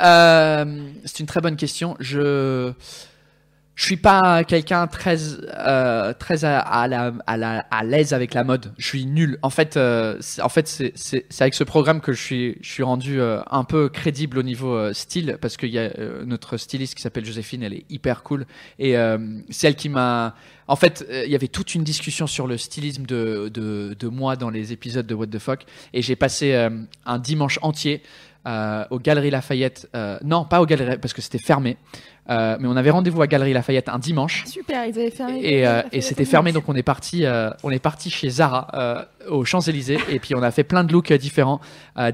[0.02, 1.96] Euh, c'est une très bonne question.
[2.00, 2.72] Je
[3.74, 5.16] je suis pas quelqu'un très
[5.56, 8.72] euh, très à, à la à la à l'aise avec la mode.
[8.78, 9.38] Je suis nul.
[9.42, 12.56] En fait, euh, c'est- en fait, c'est c'est c'est avec ce programme que je suis
[12.62, 15.90] je suis rendu euh, un peu crédible au niveau euh, style parce qu'il y a
[15.98, 17.62] euh, notre styliste qui s'appelle Joséphine.
[17.62, 18.46] Elle est hyper cool
[18.78, 19.18] et euh,
[19.50, 20.34] c'est elle qui m'a.
[20.70, 24.50] En fait, euh, il y avait toute une discussion sur le stylisme de moi dans
[24.50, 25.64] les épisodes de What the fuck.
[25.92, 26.70] Et j'ai passé euh,
[27.04, 28.02] un dimanche entier
[28.46, 29.88] euh, aux Galeries Lafayette.
[29.94, 31.76] euh, non, pas aux Galeries parce que c'était fermé.
[32.28, 34.44] Euh, mais on avait rendez-vous à Galerie Lafayette un dimanche.
[34.46, 35.40] Super, ils avaient fermé.
[35.42, 37.24] Et, euh, et c'était fermé, donc on est parti,
[37.64, 40.92] on est parti chez Zara aux Champs Élysées, et puis on a fait plein de
[40.92, 41.60] looks différents,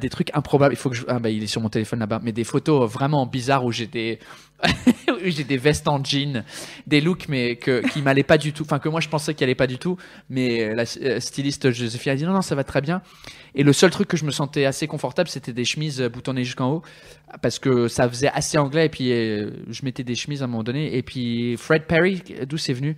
[0.01, 0.73] des trucs improbables.
[0.73, 1.05] Il faut que je...
[1.09, 3.87] ah bah il est sur mon téléphone là-bas, mais des photos vraiment bizarres où j'ai
[3.87, 4.19] des
[5.25, 6.45] j'ai des vestes en jean,
[6.87, 9.45] des looks mais que qui m'allaient pas du tout, enfin que moi je pensais qu'ils
[9.45, 9.99] allaient pas du tout,
[10.31, 10.87] mais la
[11.21, 13.03] styliste Joséphine a dit non non ça va très bien.
[13.59, 16.45] Et le seul truc que je me sentais assez confortable, c'était des chemises euh, boutonnées
[16.45, 16.83] jusqu'en haut,
[17.41, 18.87] parce que ça faisait assez anglais.
[18.87, 20.95] Et puis euh, je mettais des chemises à un moment donné.
[20.95, 22.97] Et puis Fred Perry, d'où c'est venu?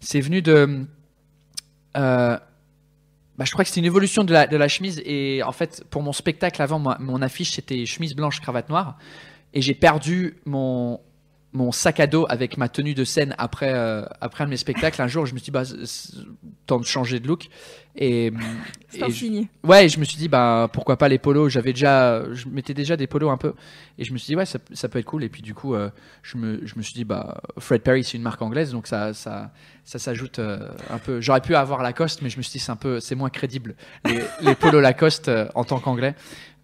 [0.00, 0.86] C'est venu de.
[1.96, 2.38] euh,
[3.38, 5.02] bah, je crois que c'est une évolution de la, chemise.
[5.04, 8.96] Et en fait, pour mon spectacle avant, mon affiche c'était chemise blanche, cravate noire.
[9.52, 11.00] Et j'ai perdu mon,
[11.52, 14.56] mon sac à dos avec ma tenue de scène après, euh, après un de mes
[14.56, 15.00] spectacles.
[15.02, 15.64] Un jour, je me suis dit, bah,
[16.66, 17.48] temps de changer de look.
[17.94, 18.32] Et, et
[19.10, 19.44] je-.
[19.62, 22.96] Ouais, je me suis dit, bah, pourquoi pas les polos J'avais déjà, je mettais déjà
[22.96, 23.52] des polos un peu.
[23.98, 25.24] Et je me suis dit, ouais, ça, ça peut être cool.
[25.24, 25.90] Et puis, du coup, euh,
[26.22, 29.12] je, me, je me suis dit, bah, Fred Perry, c'est une marque anglaise, donc ça,
[29.12, 29.52] ça,
[29.84, 31.20] ça s'ajoute euh, un peu.
[31.20, 33.74] J'aurais pu avoir Lacoste, mais je me suis dit, c'est un peu, c'est moins crédible,
[34.06, 36.14] les, les polos Lacoste euh, en tant qu'anglais.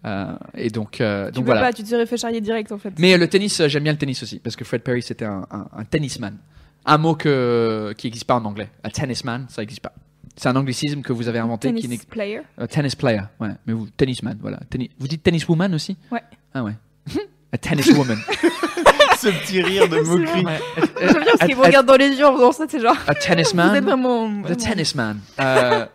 [0.05, 1.61] Euh, et donc, euh, Tu donc voilà.
[1.61, 2.93] pas, tu te serais fait charrier direct en fait.
[2.99, 5.45] Mais le tennis, euh, j'aime bien le tennis aussi, parce que Fred Perry, c'était un,
[5.51, 6.37] un, un tennisman.
[6.85, 8.69] Un mot que, qui n'existe pas en anglais.
[8.83, 9.93] Un tennisman, ça n'existe pas.
[10.37, 12.41] C'est un anglicisme que vous avez inventé Tennis player.
[12.57, 13.49] un tennis player, ouais.
[13.67, 14.59] Mais vous, tennisman, voilà.
[14.71, 15.97] Tenni- Vous dites tennis woman aussi?
[16.11, 16.23] Ouais.
[16.53, 16.73] Ah ouais.
[17.51, 18.17] A tennis woman.
[19.17, 20.45] Ce petit rire de moquerie.
[21.01, 22.95] J'aime bien parce A- qu'ils a- regardent dans les yeux en faisant ça, c'est genre.
[23.05, 23.83] A tennis Vous êtes man.
[23.83, 24.43] vraiment.
[24.43, 25.19] The tennisman.
[25.41, 25.85] Euh,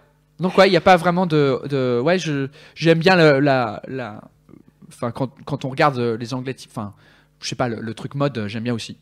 [0.41, 3.83] donc ouais, il n'y a pas vraiment de, de ouais, je j'aime bien le, la
[3.89, 4.21] la
[4.89, 6.93] enfin quand, quand on regarde euh, les anglais type enfin
[7.41, 8.97] je sais pas le, le truc mode, euh, j'aime bien aussi.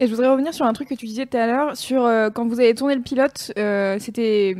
[0.00, 2.28] Et je voudrais revenir sur un truc que tu disais tout à l'heure, sur euh,
[2.30, 4.56] quand vous avez tourné le pilote, euh, c'était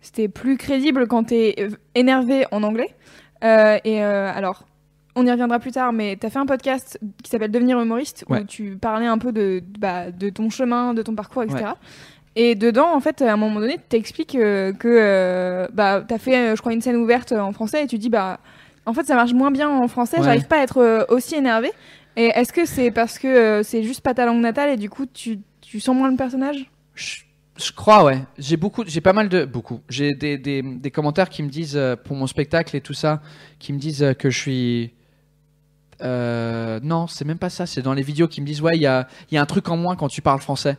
[0.00, 2.94] c'était plus crédible quand t'es énervé en anglais.
[3.44, 4.64] Euh, et alors,
[5.16, 8.40] on y reviendra plus tard, mais t'as fait un podcast qui s'appelle Devenir humoriste, Ouais.
[8.40, 11.72] où tu parlais un peu de, bah, de ton chemin, de ton parcours, etc.
[12.36, 16.36] Et dedans, en fait, à un moment donné, t'expliques euh, que euh, bah, t'as fait,
[16.36, 18.40] euh, je crois, une scène ouverte en français, et tu dis, bah,
[18.86, 20.24] en fait, ça marche moins bien en français, Ouais.
[20.24, 21.70] j'arrive pas à être euh, aussi énervé.
[22.16, 24.88] Et est-ce que c'est parce que euh, c'est juste pas ta langue natale et du
[24.88, 26.70] coup tu, tu sens moins le personnage?
[26.94, 27.22] Je,
[27.60, 28.20] je crois, ouais.
[28.38, 29.80] J'ai beaucoup, j'ai pas mal de, beaucoup.
[29.88, 33.20] J'ai des, des, des commentaires qui me disent euh, pour mon spectacle et tout ça,
[33.58, 34.94] qui me disent euh, que je suis.
[36.02, 37.66] Euh, non, c'est même pas ça.
[37.66, 39.46] C'est dans les vidéos qui me disent ouais, il y a, il y a un
[39.46, 40.76] truc en moins quand tu parles français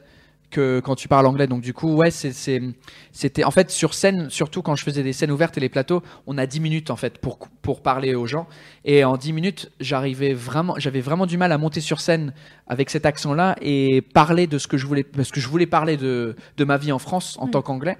[0.56, 1.47] que quand tu parles anglais.
[1.47, 5.32] Donc du coup, ouais, c'était en fait sur scène, surtout quand je faisais des scènes
[5.32, 8.47] ouvertes et les plateaux, on a 10 minutes en fait pour pour parler aux gens.
[8.86, 12.34] Et en 10 minutes, j'arrivais vraiment, j'avais vraiment du mal à monter sur scène
[12.68, 15.97] avec cet accent-là et parler de ce que je voulais, parce que je voulais parler
[15.97, 17.51] de, de ma vie en France en Mm.
[17.51, 17.97] tant qu'anglais.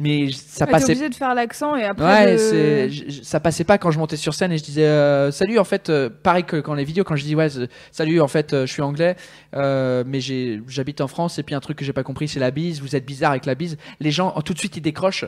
[0.00, 2.04] Mais ça Ouais, passait obligé de faire l'accent et après.
[2.04, 5.56] Ouais, de- ça passait pas quand je montais sur scène et je disais euh, salut
[5.58, 7.46] en fait, euh, pareil que quand les vidéos, quand je dis ouais,
[7.92, 9.14] salut en fait, euh, je suis anglais,
[9.54, 12.80] mais j'habite en France et puis un truc que j'ai pas compris c'est la bise,
[12.80, 13.76] vous êtes bizarre avec la bise.
[14.00, 15.26] Les gens, tout de suite ils décrochent.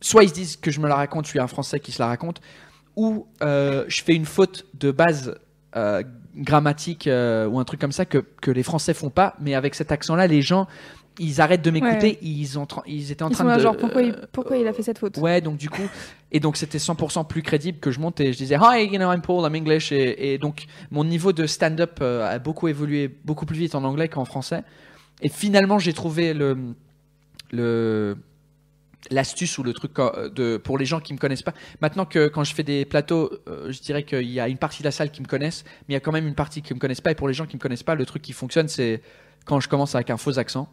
[0.00, 2.00] Soit ils se disent que je me la raconte, je suis un Français qui se
[2.00, 2.40] la raconte,
[2.94, 5.34] ou je fais une faute de base
[6.36, 9.90] grammatique ou un truc comme ça que, que les Français font pas, mais avec cet
[9.90, 10.68] accent-là, les gens
[11.18, 12.18] ils arrêtent de m'écouter, Ouais.
[12.22, 14.26] ils, ont, tra- ils étaient en Ils train sont là, de genre pourquoi il, euh,
[14.32, 15.16] pourquoi il a fait cette faute?
[15.18, 15.88] Ouais, donc du coup,
[16.32, 19.12] et donc c'était 100% plus crédible que je monte et je disais Hi, you know,
[19.12, 19.92] I'm Paul, I'm English.
[19.92, 23.84] Et, et donc mon niveau de stand-up euh, a beaucoup évolué, beaucoup plus vite en
[23.84, 24.62] anglais qu'en français.
[25.22, 26.56] Et finalement, j'ai trouvé le,
[27.52, 28.16] le,
[29.10, 31.54] l'astuce ou le truc euh, de, pour les gens qui me connaissent pas.
[31.80, 34.82] Maintenant que quand je fais des plateaux, euh, je dirais qu'il y a une partie
[34.82, 36.74] de la salle qui me connaissent, mais il y a quand même une partie qui
[36.74, 37.12] me connaissent pas.
[37.12, 39.02] Et pour les gens qui me connaissent pas, le truc qui fonctionne, c'est
[39.44, 40.68] quand je commence avec un faux accent.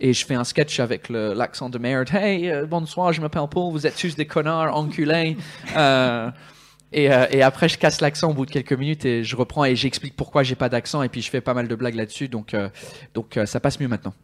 [0.00, 2.08] Et je fais un sketch avec le- l'accent de merde.
[2.12, 5.36] Hey, euh, bonsoir, je m'appelle Paul, vous êtes tous des connards, enculés.
[5.76, 6.30] Euh,
[6.92, 9.64] et, euh, et après, je casse l'accent au bout de quelques minutes et je reprends
[9.64, 11.02] et j'explique pourquoi j'ai pas d'accent.
[11.02, 12.28] Et puis, je fais pas mal de blagues là-dessus.
[12.28, 12.68] Donc, euh,
[13.14, 14.14] donc euh, ça passe mieux maintenant.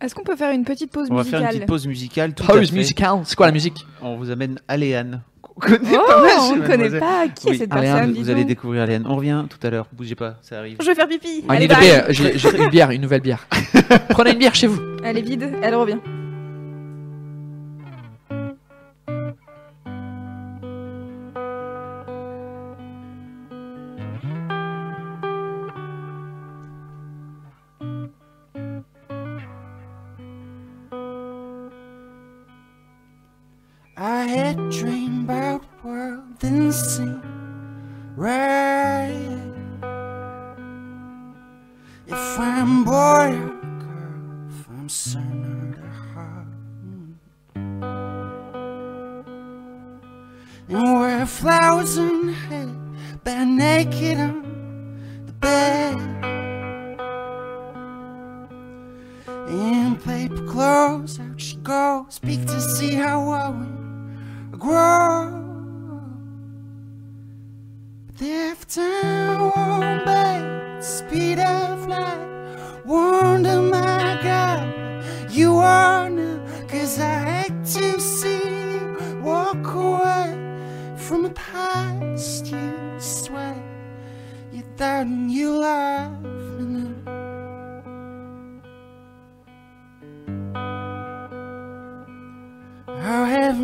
[0.00, 2.34] Est-ce qu'on peut faire une petite pause On va musicale faire une petite pause musicale.
[2.34, 3.86] tout Pause musicale, c'est quoi la musique?
[4.02, 5.22] On vous amène Aléane.
[5.58, 7.00] Connaît Oh, pas on ne connaît Mademoiselle.
[7.00, 8.12] pas qui est Oui, cette Allez, personne.
[8.14, 9.04] Vous, allez découvrir Aléane.
[9.06, 9.86] On revient tout à l'heure.
[9.92, 10.78] Bougez pas, ça arrive.
[10.80, 11.44] Je vais faire pipi.
[11.48, 13.46] Ah, Allez, une j'ai j'ai une bière, une nouvelle bière.
[14.10, 14.80] Prenez une bière chez vous.
[15.04, 15.98] Elle est vide, elle revient.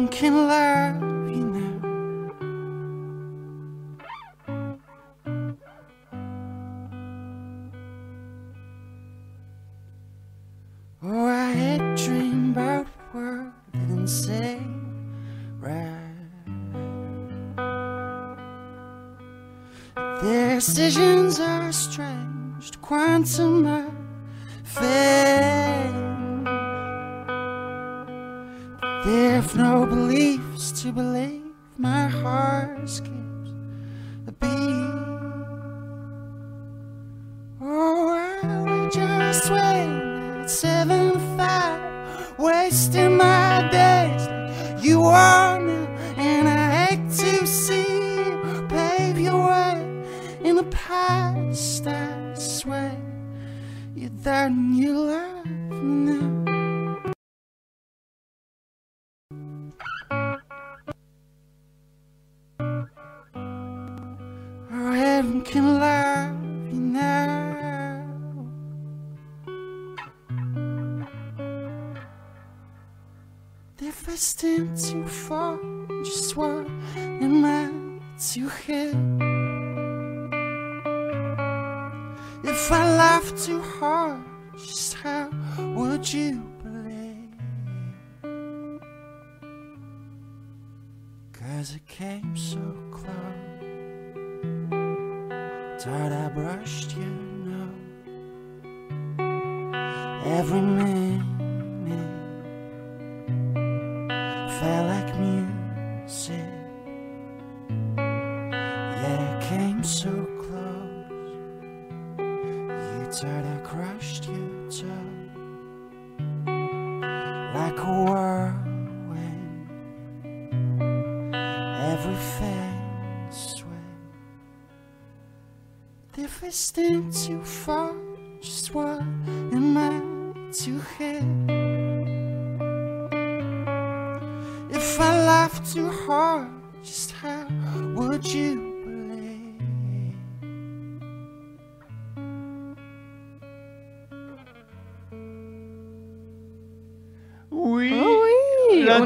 [0.08, 1.03] Can love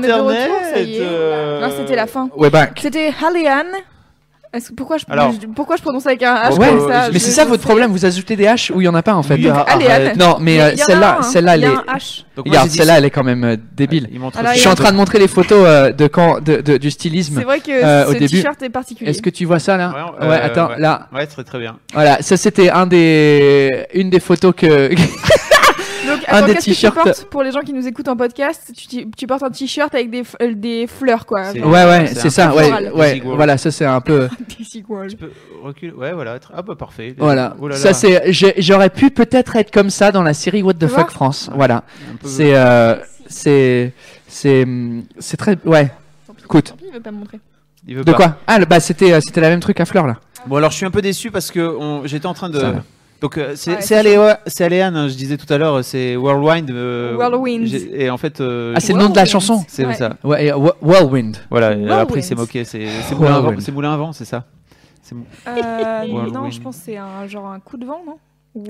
[0.09, 1.01] est.
[1.01, 2.29] euh, Non, c'était la fin.
[2.51, 2.79] Back.
[2.83, 3.65] C'était Hallian.
[4.51, 7.19] Que pourquoi je, Alors- je- pourquoi je prononce avec un H comme bah, ça Mais
[7.19, 7.67] c'est ça votre sais.
[7.69, 9.35] problème, vous ajoutez des H où il y en a pas en fait.
[9.35, 9.67] Oui, ah.
[10.17, 12.69] Non, mais euh, celle-là, celle-là, elle est.
[12.71, 14.09] celle-là, elle est quand même euh, débile.
[14.39, 16.91] Alors, Je suis en train de montrer les photos euh, de quand, de, de- du
[16.91, 17.35] stylisme.
[17.39, 19.11] C'est vrai que Euh, au ce début, t-shirt est particulier.
[19.11, 20.79] Est-ce que tu vois ça là Ouais, Ouais, euh, attends, ouais.
[20.79, 21.77] là, Ouais, très très bien.
[21.93, 24.89] voilà, ça c'était un des, une des photos que.
[26.09, 28.73] Donc, un des t-shirts- pour les gens qui nous écoutent en podcast
[29.17, 31.53] tu, portes un t-shirt avec des, euh, des fleurs, quoi.
[31.53, 34.29] Ouais, ouais, c'est ça, ouais, ouais, voilà, ça c'est un peu.
[34.71, 35.31] Tu peux
[35.63, 35.93] reculer.
[35.93, 36.39] Ouais, voilà.
[36.55, 37.15] Ah bah parfait.
[37.19, 37.81] Voilà, Oh là là.
[37.81, 40.89] ça c'est, j'ai- j'aurais pu peut-être être comme ça dans la série What the Tu
[40.89, 41.51] Fuck France.
[41.55, 41.85] Voilà,
[42.25, 42.97] c'est, euh,
[43.29, 43.93] c'est,
[44.27, 44.67] c'est,
[45.19, 45.91] c'est très, ouais.
[46.45, 46.75] Écoute.
[46.87, 47.41] il veut pas me montrer.
[47.87, 48.17] Il veut De pas.
[48.17, 48.37] quoi?
[48.47, 50.17] Ah, bah c'était, euh, c'était la même truc à fleurs là.
[50.47, 52.61] Bon alors je suis un peu déçu parce que on- j'étais en train de.
[53.21, 55.83] Donc euh, c'est Ouais, c'est c'est Aléa- c'est Aléane, hein, je disais tout à l'heure,
[55.85, 56.71] c'est Whirlwind.
[56.71, 57.67] euh, Whirlwind.
[57.67, 58.41] j'ai- Et en fait.
[58.41, 59.29] euh, Ah, c'est le nom de la Whirlwind.
[59.33, 59.65] chanson.
[59.67, 59.95] c'est Ouais.
[59.95, 60.15] ça.
[60.23, 61.37] Ouais, et, Wh- Whirlwind.
[61.51, 61.73] Voilà.
[61.73, 61.99] et Whirlwind.
[61.99, 62.65] Après il s'est moqué.
[62.65, 63.41] C'est c'est Moulin à vent.
[63.43, 63.63] Whirlwind.
[63.63, 64.45] C'est Moulin à vent, c'est ça.
[65.03, 66.53] C'est mou- Euh, non, Whirlwind.
[66.53, 68.19] je pense que c'est un, genre un coup de vent, non?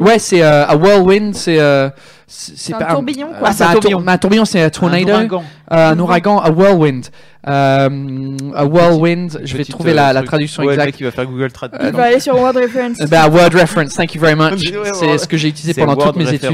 [0.01, 1.89] Ouais, c'est euh, a whirlwind, c'est euh,
[2.27, 3.53] c'est un tourbillon, Ah, quoi.
[3.53, 3.99] c'est un, tourbillon.
[4.01, 5.43] tour- un tourbillon, c'est un tornado, Un ouragan.
[5.73, 7.07] Euh, un ouragan, a whirlwind.
[7.47, 10.97] Euh, a whirlwind, je vais trouver euh, la, la traduction Ouais, le mec exacte.
[10.99, 11.75] qui va faire Google Trad.
[11.75, 13.01] Euh, Il va aller sur Word Reference.
[13.01, 14.61] Euh, bah, word reference, thank you very much.
[14.95, 16.51] C'est ce que j'ai utilisé pendant Word toutes mes études.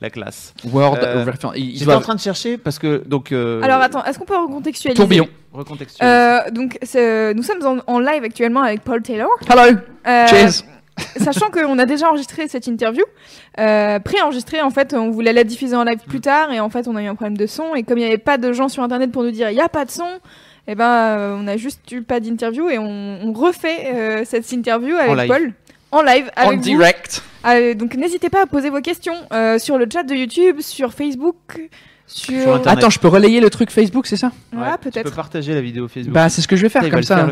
[0.00, 0.52] La classe.
[0.70, 1.54] Word Euh, reference.
[1.56, 3.32] J'étais en train de chercher parce que donc.
[3.32, 4.96] euh, Alors attends, est-ce qu'on peut recontextualiser?
[5.00, 5.28] Tourbillon.
[5.54, 6.14] Recontextualiser.
[6.16, 6.78] Euh, donc,
[7.36, 9.28] nous sommes en, en live actuellement avec Paul Taylor.
[9.48, 9.78] Hello.
[10.06, 10.64] Euh, Cheers.
[11.18, 13.04] Sachant qu'on a déjà enregistré cette interview,
[13.58, 16.88] euh, pré-enregistrée, en fait, on voulait la diffuser en live plus tard, et en fait,
[16.88, 18.68] on a eu un problème de son, et comme il n'y avait pas de gens
[18.68, 20.08] sur Internet pour nous dire il n'y a pas de son,
[20.68, 24.50] et ben, euh, on a juste eu pas d'interview, et on, on refait euh, cette
[24.52, 25.28] interview avec.
[25.28, 25.52] Paul.
[25.92, 26.62] En live, avec En vous.
[26.62, 27.22] direct.
[27.46, 30.92] Euh, donc n'hésitez pas à poser vos questions euh, sur le chat de YouTube, sur
[30.92, 31.36] Facebook,
[32.08, 32.66] sur...
[32.66, 34.32] Attends, je peux relayer le truc Facebook, c'est ça?
[34.52, 35.04] Ouais, Tu peut-être.
[35.10, 36.12] peux partager la vidéo Facebook.
[36.12, 37.28] Bah, c'est ce que je vais faire comme faire, ça.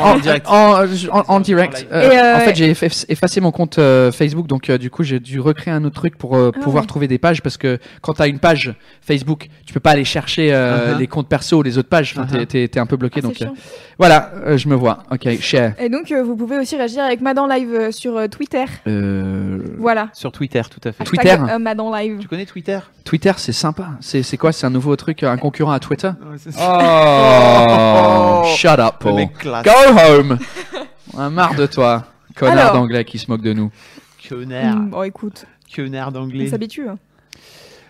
[0.00, 0.46] En, direct.
[0.48, 1.86] En, en- en direct.
[1.92, 5.02] Euh, euh, en fait, j'ai eff- effacé mon compte euh, Facebook, donc euh, du coup,
[5.02, 6.88] j'ai dû recréer un autre truc pour euh, Ah pouvoir ouais.
[6.88, 10.04] trouver des pages parce que quand tu as une page Facebook, tu peux pas aller
[10.04, 10.98] chercher euh, Uh-huh.
[10.98, 12.14] les comptes perso ou les autres pages.
[12.16, 12.46] Enfin, Uh-huh.
[12.46, 13.20] t'es- un peu bloqué.
[13.22, 13.46] Ah, donc euh,
[13.98, 15.04] voilà, euh, je me vois.
[15.10, 15.74] Ok, share.
[15.78, 18.64] Et donc euh, vous pouvez aussi réagir avec Madan Live euh, sur euh, Twitter.
[18.86, 20.08] Euh, Voilà.
[20.12, 21.04] Sur Twitter, tout à fait.
[21.04, 21.36] Twitter.
[21.48, 22.18] Euh, Madan Live.
[22.20, 22.78] Tu connais Twitter?
[23.04, 23.88] Twitter, c'est sympa.
[24.00, 24.52] C'est quoi?
[24.52, 26.08] C'est un nouveau truc, un concurrent à Twitter?
[26.08, 26.52] Ouais.
[26.58, 29.14] Oh, shut up, Le Paul.
[29.40, 29.64] Classe.
[29.64, 30.38] Go home.
[31.14, 32.04] On a marre de toi,
[32.36, 32.72] connard Alors.
[32.74, 33.70] d'anglais qui se moque de nous.
[34.28, 34.76] Connard.
[34.76, 36.46] Mm, bon écoute, Connard on d'anglais.
[36.48, 36.88] s'habitue.
[36.88, 36.98] hein.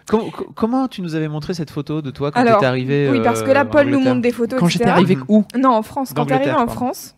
[0.09, 3.09] Com- co- comment tu nous avais montré cette photo de toi quand Alors, t'étais arrivé
[3.13, 4.59] oui, parce que euh, là en Paul nous montre des photos.
[4.59, 4.79] Quand etc.
[4.81, 5.25] j'étais arrivé Mhm.
[5.29, 5.45] où?
[5.57, 6.13] Non, en France.
[6.17, 6.73] Quand t'es arrivé D'Angleterre, en pardon.
[6.93, 7.15] France.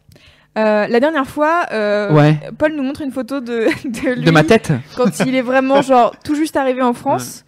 [0.58, 2.38] euh, la dernière fois, euh, Ouais.
[2.58, 5.80] Paul nous montre une photo de, de lui De ma tête quand il est vraiment
[5.82, 7.44] genre tout juste arrivé en France.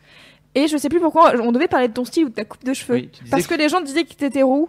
[0.55, 2.65] Et je sais plus pourquoi, on devait parler de ton style ou de ta coupe
[2.65, 3.03] de cheveux.
[3.31, 4.69] Parce que- que les gens disaient que t'étais roux.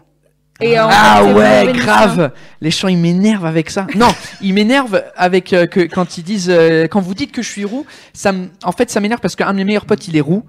[0.61, 2.31] Et, Ah fait, ouais, grave.
[2.61, 3.87] Les gens ils m'énervent avec ça.
[3.95, 4.07] Non,
[4.41, 7.65] ils m'énervent avec euh, que quand ils disent euh, quand vous dites que je suis
[7.65, 8.31] roux, ça
[8.63, 10.43] en fait ça m'énerve parce qu'un de mes meilleurs potes il est roux.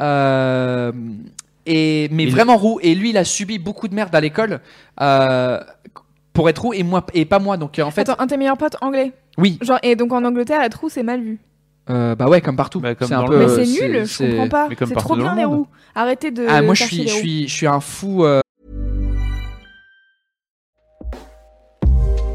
[0.00, 0.90] Euh,
[1.66, 4.60] et mais Il- vraiment roux et lui il a subi beaucoup de merde à l'école
[5.00, 5.60] euh,
[6.32, 8.36] pour être roux et moi et pas moi donc en fait Attends, un de tes
[8.36, 9.12] meilleurs potes anglais.
[9.38, 11.38] oui Genre, et donc en Angleterre, être roux, c'est mal vu.
[11.90, 14.18] euh, bah ouais comme partout Bah, c'est un dans peu le- Mais c'est nul, je
[14.30, 14.68] comprends pas.
[14.76, 15.68] C'est trop bien le les roux.
[15.94, 16.46] Arrêtez de.
[16.48, 18.40] ah moi je suis je suis je suis un fou euh,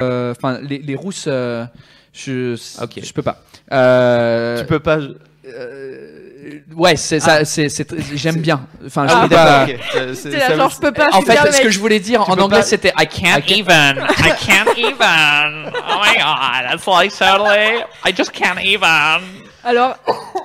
[0.00, 1.64] Enfin les, les rousses euh,
[2.12, 3.00] je Ok.
[3.02, 3.38] je peux pas
[3.72, 5.00] euh, Tu peux pas.
[5.00, 5.08] je-
[5.46, 7.86] Euh, ouais, c'est ça, c'est, c'est,
[8.16, 8.66] j'aime bien.
[8.86, 9.66] Enfin, je Ah oui, pas-.
[9.96, 11.08] Euh, ça- genre, je peux pas.
[11.12, 13.96] En fait, ce que je voulais dire en peux anglais, pas- c'était I can't even.
[14.18, 15.70] I can't even.
[15.74, 17.82] Oh my god, it's like totally.
[18.06, 19.22] I just can't even.
[19.64, 19.96] Alors,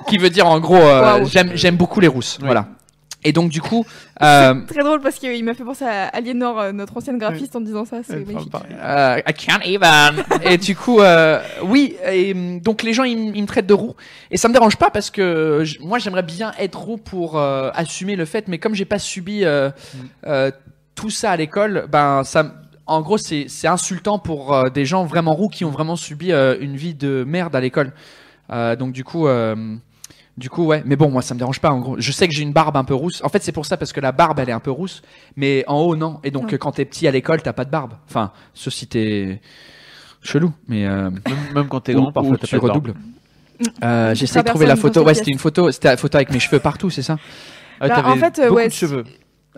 [0.08, 1.26] qui veut dire en gros, euh, Waouh.
[1.28, 2.38] j'aime, j'aime beaucoup les rousses.
[2.40, 2.66] Voilà.
[3.22, 3.84] Et donc du coup,
[4.22, 7.60] euh, très drôle parce qu'il m'a fait penser à Aliénor, euh, notre ancienne graphiste, en
[7.60, 7.98] disant ça.
[8.02, 8.52] C'est magnifique.
[8.82, 10.24] euh, I can't even.
[10.42, 13.94] et du coup, euh, oui, et donc les gens ils, me traitent de roux
[14.30, 18.16] et ça me dérange pas parce que moi j'aimerais bien être roux pour euh, assumer
[18.16, 19.70] le fait, mais comme j'ai pas subi euh,
[20.26, 20.50] euh,
[20.94, 22.54] tout ça à l'école, ben ça,
[22.86, 26.32] en gros c'est c'est insultant pour euh, des gens vraiment roux qui ont vraiment subi
[26.32, 27.92] euh, une vie de merde à l'école.
[28.50, 29.26] Euh, donc du coup.
[30.36, 31.96] Du coup, ouais, mais bon, moi ça me dérange pas en gros.
[31.98, 33.20] Je sais que j'ai une barbe un peu rousse.
[33.24, 35.02] En fait, c'est pour ça parce que la barbe elle est un peu rousse,
[35.36, 36.20] mais en haut non.
[36.24, 36.58] Et donc, Ouais.
[36.58, 37.92] quand t'es petit à l'école, t'as pas de barbe.
[38.08, 39.40] Enfin, sauf si t'es
[40.22, 41.20] chelou, mais euh, Même,
[41.54, 42.86] même quand t'es grand, parfois t'as tu pas de barbe.
[42.86, 43.00] redoubles.
[43.84, 45.02] Euh, J'essaie de trouver un la photo.
[45.04, 45.70] Ouais, c'était une photo.
[45.70, 47.18] C'était la photo avec mes cheveux partout, c'est ça?
[47.80, 49.04] Ah, Bah, t'avais en fait, euh, beaucoup ouais, de cheveux.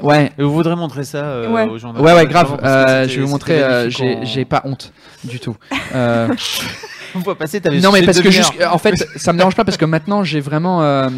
[0.00, 0.32] Ouais.
[0.38, 1.68] Et vous voudrez montrer ça euh, Ouais.
[1.68, 2.58] aux gens Ouais, ouais, grave.
[2.64, 3.62] Euh, je vais vous montrer.
[3.62, 4.92] euh, J'ai en- j'ai pas honte
[5.22, 5.54] du tout.
[7.14, 9.64] On va passer, t'avais non, mais parce que juste, en fait, ça me dérange pas
[9.64, 10.82] parce que maintenant j'ai vraiment.
[10.82, 11.08] euh,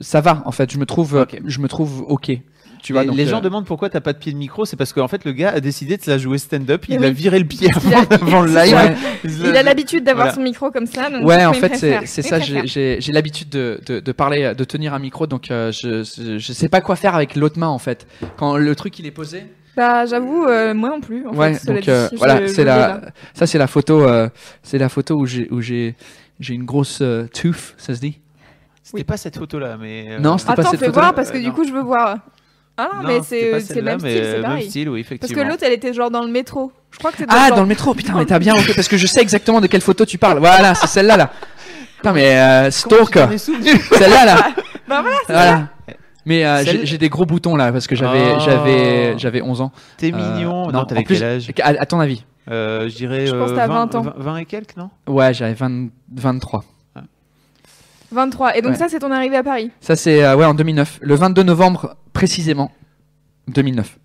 [0.00, 0.72] ça va, en fait.
[0.72, 1.40] Je me trouve, Ok.
[1.44, 2.32] je me trouve ok.
[2.82, 3.02] Tu vois.
[3.02, 4.92] les, donc, les euh, gens demandent pourquoi t'as pas de pied de micro, c'est parce
[4.92, 7.44] qu'en fait le gars a décidé de se la jouer stand-up, il a viré le
[7.44, 8.74] pied Il a- avant, le live.
[8.74, 8.96] Ouais.
[9.22, 10.34] Il a l'habitude d'avoir Voilà.
[10.34, 11.08] son micro comme ça.
[11.08, 11.76] Donc Ouais, en fait,
[12.06, 12.40] c'est ça.
[12.40, 16.52] J'ai- l'habitude de, de, de parler, de tenir un micro, donc euh, je, je je
[16.52, 18.04] sais pas quoi faire avec l'autre main en fait.
[18.36, 19.44] Quand le truc il est posé.
[19.76, 21.26] Bah, j'avoue, euh, moi non plus.
[21.26, 23.00] En ouais, fait, donc euh, voilà, c'est la,
[23.34, 24.28] ça c'est la photo, euh,
[24.62, 25.94] c'est la photo où j'ai où j'ai
[26.40, 28.18] j'ai une grosse euh, touffe, ça se dit?
[28.82, 30.08] C'était pas cette photo là, mais.
[30.10, 31.00] euh, Non, c'était pas Attends, cette fais photo.
[31.00, 31.52] voir parce que Euh, du non.
[31.54, 32.18] coup, je veux voir.
[32.76, 34.68] Ah non, Non, mais c'est le même style, c'est Même pareil.
[34.68, 35.44] style, oui, Parce que effectivement.
[35.48, 36.72] l'autre, elle était genre dans le métro.
[36.90, 39.06] Je crois que Ah, genre- dans le métro, putain, mais t'as bien parce que je
[39.06, 40.38] sais exactement de quelle photo tu parles.
[40.38, 41.30] Voilà, c'est celle-là là.
[41.96, 43.26] Putain, mais euh, stalker.
[43.38, 44.48] Celle-là là.
[44.88, 45.68] Bah voilà, c'est Voilà.
[46.24, 48.40] Mais euh, Celle- j'ai des gros boutons là parce que j'avais Oh.
[48.40, 49.72] j'avais j'avais 11 ans.
[49.96, 50.66] T'es Euh, mignon.
[50.66, 53.50] non, Non, en t'avais quel âge À, à ton avis Euh, Je dirais Je pense
[53.50, 54.02] euh, que t'as 20 20 ans.
[54.02, 54.90] 20 20 et quelques, non?
[55.08, 56.64] Ouais, j'avais 20 23.
[58.10, 58.56] 23.
[58.56, 58.76] Et donc Ouais.
[58.78, 59.70] ça, c'est ton arrivée à Paris?
[59.80, 62.70] Ça c'est euh, ouais en 2009, le 22 novembre précisément
[63.48, 63.98] 2009.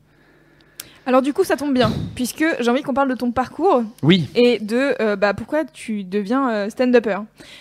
[1.06, 4.30] Alors du coup, ça tombe bien, puisque j'ai envie qu'on parle de ton parcours Oui,
[4.36, 7.20] et de euh, bah, pourquoi tu deviens euh, stand-upper.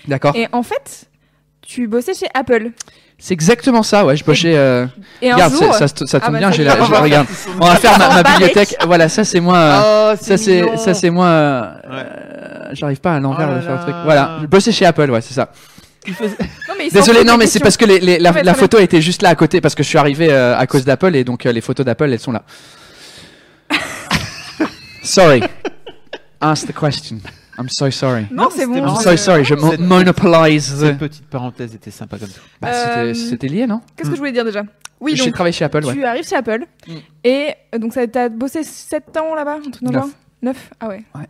[0.08, 0.34] d'accord.
[0.36, 1.08] Et en fait,
[1.62, 2.70] tu bossais chez Apple.
[3.18, 4.86] C'est exactement ça, ouais, je bossais euh,
[5.22, 5.74] Et Regarde, jour...
[5.74, 7.26] ça, ça Ah tombe bah, bien, j'ai la on je- va regarde.
[7.60, 8.76] On va faire ma, bibliothèque.
[8.86, 11.96] Voilà, ça c'est moi euh, Oh, ça c'est ça c'est moi euh, Ouais.
[11.96, 13.94] euh, j'arrive pas à l'envers Oh de faire le truc.
[13.94, 14.02] là.
[14.04, 15.50] Voilà, je bossais chez Apple, ouais, c'est ça.
[16.06, 19.22] Non, mais Désolé, non, mais c'est parce que les, les- la, la photo était juste
[19.22, 21.52] là à côté parce que je suis arrivé euh, à cause d'Apple et donc euh,
[21.52, 22.42] les photos d'Apple elles sont là.
[25.02, 25.42] sorry.
[26.40, 27.18] Ask the question.
[27.58, 28.26] I'm so sorry.
[28.30, 28.76] Non, c'est bon.
[28.76, 30.74] I'm je- so sorry, je mo- Cette- monopolize.
[30.78, 32.40] Cette petite parenthèse était sympa comme tout.
[32.60, 33.80] Bah, c'était- Euh, C'était lié, non?
[33.96, 34.62] Qu'est-ce que je voulais dire déjà?
[35.00, 35.92] Oui, J'ai travaillé chez Apple, ouais.
[35.92, 36.92] tu arrives chez Apple Mm.
[37.24, 40.04] et euh, donc t'as bossé 7 ans là-bas, un truc dans le Neuf.
[40.06, 40.14] genre?
[40.42, 41.04] 9 Ah ouais.
[41.14, 41.26] Ouais.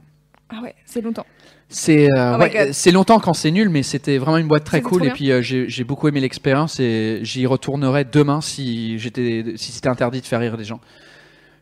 [0.49, 1.27] Ah ouais, c'est longtemps.
[1.69, 4.83] C'est euh, Oh ouais, c'est longtemps quand c'est nul, mais c'était vraiment une boîte très
[4.83, 5.05] cool.
[5.05, 9.89] Et puis euh, j'ai beaucoup aimé l'expérience et j'y retournerai demain si j'étais si c'était
[9.89, 10.81] interdit de faire rire des gens.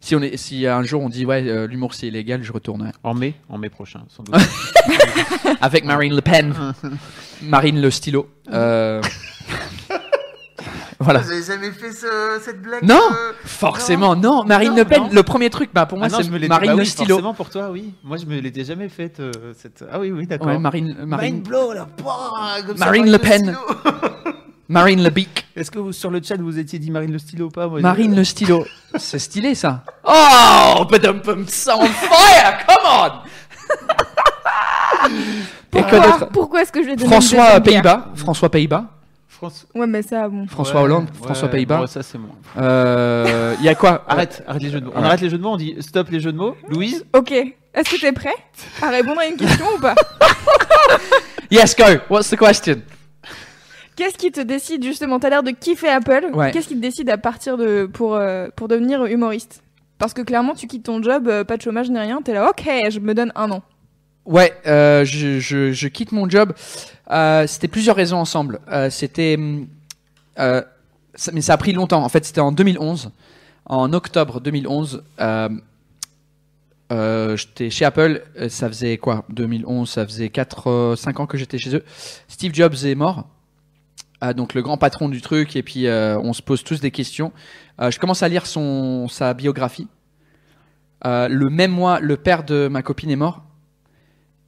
[0.04, 2.90] Si on est si un jour on dit ouais euh, l'humour c'est illégal, je retournerai.
[3.02, 4.34] En mai, en mai prochain, sans doute.
[5.62, 6.54] Avec Marine Le Pen,
[7.42, 8.28] Marine le stylo.
[8.52, 9.00] Euh,
[11.00, 11.20] voilà.
[11.20, 13.00] Vous avez jamais fait ce- cette blague Non,
[13.46, 14.44] Forcément non?
[14.44, 15.08] Marine Non, Le Pen, non?
[15.10, 16.86] le premier truc, bah pour moi Ah c'est je me l'étais- Marine bah le oui,
[16.86, 17.08] stylo.
[17.08, 17.94] Forcément pour toi, oui.
[18.04, 19.20] Moi, je me l'étais jamais faite.
[19.20, 19.82] euh, cette...
[19.90, 20.48] Ah oui, oui, d'accord.
[20.48, 21.86] Ouais, Marine Marine Marine Blow, là.
[21.96, 23.40] pouah, comme ça, Marine Le Pen.
[23.40, 23.58] stylo.
[24.68, 25.46] Marine Le Bic.
[25.56, 27.80] Est-ce que vous, sur le chat, vous étiez dit Marine le stylo ou pas Moi,
[27.80, 28.64] Marine le stylo.
[28.96, 29.84] C'est stylé ça.
[30.04, 33.10] Oh, badum pum, ça on fire, come on.
[36.32, 38.08] Pourquoi, est-ce que je vais donner François Pays-Bas.
[38.14, 38.84] François Pays-Bas.
[39.28, 39.66] France...
[39.74, 40.46] Ouais, mais ça, bon.
[40.46, 41.04] François Ouais, Hollande.
[41.04, 41.78] ouais, François Pays-Bas.
[41.78, 42.28] bon, ça, c'est bon.
[42.56, 44.92] Euh, Il y a quoi Arrête, arrête les jeux de mots.
[44.94, 45.06] On Ouais.
[45.06, 46.56] arrête les jeux de mots, on dit stop les jeux de mots.
[46.68, 47.32] Louise Ok.
[47.32, 48.34] Est-ce que t'es prêt
[48.80, 49.96] à répondre à une question ou pas?
[51.50, 51.84] Yes, go.
[52.08, 52.76] What's the question?
[53.96, 55.20] Qu'est-ce qui te décide justement?
[55.20, 56.30] T'as l'air de kiffer Apple.
[56.34, 56.50] Ouais.
[56.50, 59.62] Qu'est-ce qui te décide à partir de pour euh, pour devenir humoriste?
[59.98, 62.20] Parce que clairement, tu quittes ton job, euh, pas de chômage ni rien.
[62.22, 63.62] T'es là, ok, je me donne un an.
[64.26, 66.52] Ouais, euh, je, je, je quitte mon job.
[67.46, 68.60] C'était plusieurs raisons ensemble.
[68.90, 69.68] C'était, hum,
[70.36, 72.02] ça- mais ça a pris longtemps.
[72.02, 73.10] En fait, c'était en 2011,
[73.66, 75.04] en octobre 2011.
[75.20, 75.48] Euh,
[76.92, 78.22] euh, j'étais chez Apple.
[78.48, 79.24] Ça faisait quoi?
[79.30, 81.84] 2011, ça faisait 4, 5 ans que j'étais chez eux.
[82.28, 83.28] Steve Jobs est mort.
[84.26, 86.90] Ah, donc le grand patron du truc et puis euh, on se pose tous des
[86.90, 87.30] questions.
[87.78, 89.86] Euh, je commence à lire son sa biographie.
[91.04, 93.42] Euh, le même mois, le père de ma copine est mort.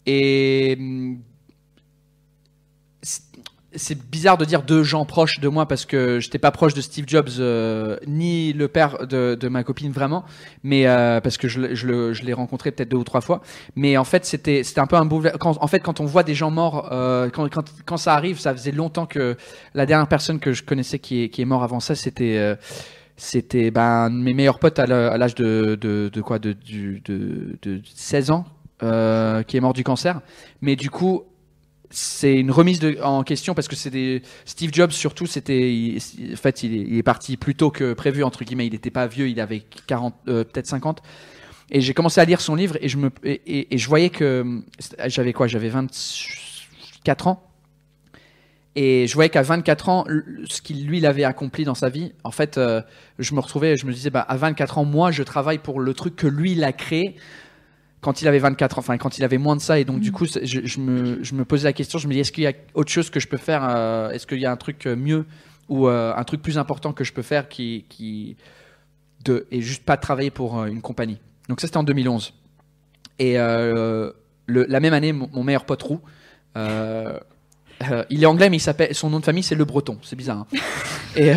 [0.07, 1.19] Et hum,
[3.77, 6.81] c'est bizarre de dire deux gens proches de moi parce que j'étais pas proche de
[6.81, 10.25] Steve Jobs euh, ni le père de, de ma copine vraiment,
[10.63, 13.43] mais euh, parce que je, je l'ai rencontré peut-être deux ou trois fois.
[13.77, 16.23] Mais en fait, c'était c'était un peu un boulever- quand En fait, quand on voit
[16.23, 19.37] des gens morts, euh, quand, quand, quand ça arrive, ça faisait longtemps que
[19.75, 22.57] la dernière personne que je connaissais qui est, qui est mort avant ça, c'était euh,
[23.17, 26.39] c'était ben, mes meilleurs potes à l'âge de, de, de quoi?
[26.39, 28.45] De, de, de 16 ans
[28.83, 30.21] euh, qui est mort du cancer.
[30.61, 31.23] Mais du coup,
[31.91, 35.97] c'est une remise en question parce que c'est des Steve Jobs surtout c'était
[36.33, 38.67] en fait il est, parti plus tôt que prévu entre guillemets.
[38.67, 41.03] Il n'était pas vieux il avait 40 euh, peut-être 50
[41.71, 44.63] et j'ai commencé à lire son livre et je me et, je voyais que
[45.07, 45.47] j'avais quoi?
[45.47, 47.43] J'avais 24 ans.
[48.79, 50.05] Et je voyais qu'à 24 ans,
[50.51, 52.83] ce qu'il lui il avait accompli dans sa vie, en fait, euh,
[53.19, 55.95] je me retrouvais, je me disais, bah, à 24 ans, moi, je travaille pour le
[55.95, 57.17] truc que lui, il a créé
[58.01, 59.79] quand il avait 24 ans, enfin, quand il avait moins de ça.
[59.81, 62.13] Et donc, du coup, c'est- je, je me, je me posais la question, je me
[62.13, 64.47] dis, est-ce qu'il y a autre chose que je peux faire euh, Est-ce qu'il y
[64.47, 65.25] a un truc euh, mieux
[65.69, 68.37] ou euh, un truc plus important que je peux faire qui, qui
[69.25, 71.19] de, et juste pas travailler pour euh, une compagnie?
[71.49, 72.33] Donc, ça, c'était en 2011.
[73.19, 74.15] Et le-
[74.47, 76.01] la même année, mon, mon meilleur pote Roux,
[78.11, 79.99] il est anglais, mais il s'appelle, son nom de famille, c'est Le Breton.
[80.03, 80.39] C'est bizarre.
[80.53, 80.59] hein.
[81.17, 81.33] et,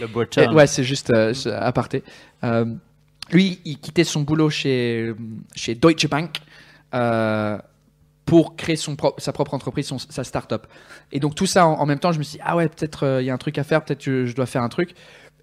[0.00, 0.06] Le
[0.42, 1.12] et- ouais, c'est juste
[1.46, 2.02] aparté.
[3.32, 5.12] Lui, il quittait son boulot chez,
[5.54, 6.36] chez Deutsche Bank
[6.94, 7.58] euh,
[8.24, 10.66] pour créer son pro- sa propre entreprise, son- sa start-up.
[11.12, 13.04] Et donc, tout ça en, en même temps, je me suis dit, ah ouais, peut-être
[13.04, 14.94] euh, il y a un truc à faire, peut-être que je dois faire un truc.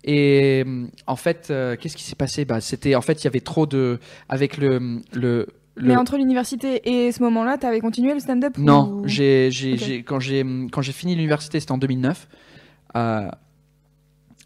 [0.05, 2.43] Et euh, en fait, euh, qu'est-ce qui s'est passé?
[2.45, 3.99] Bah, C'était en fait, il y avait trop de.
[4.27, 4.99] Avec le.
[5.13, 10.81] le Mais entre l'université et ce moment-là, t'avais continué le stand-up non, ou- j'ai quand
[10.81, 12.27] j'ai fini l'université, c'était en 2009.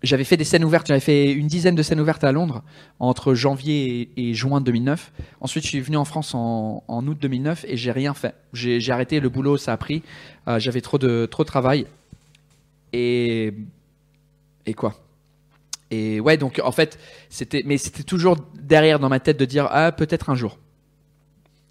[0.03, 2.63] J'avais fait des scènes ouvertes, j'avais fait une dizaine de scènes ouvertes à Londres
[2.99, 5.11] entre janvier et, juin 2009.
[5.41, 8.35] Ensuite, je suis venu en France en, août 2009 et j'ai rien fait.
[8.53, 10.03] J'ai arrêté le boulot, ça a pris.
[10.47, 11.87] Euh, j'avais trop de trop travail.
[12.93, 13.53] Et
[14.65, 14.95] et quoi?
[15.89, 19.67] Et ouais, donc en fait, c'était mais c'était toujours derrière dans ma tête de dire
[19.71, 20.59] ah peut-être un jour.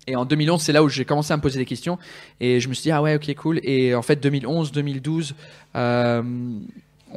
[0.08, 1.98] Et en 2011, c'est là où j'ai commencé à me poser des questions
[2.40, 3.60] et je me suis dit ah ouais ok cool.
[3.62, 5.34] Et en fait 2011, 2012.
[5.74, 6.22] Euh,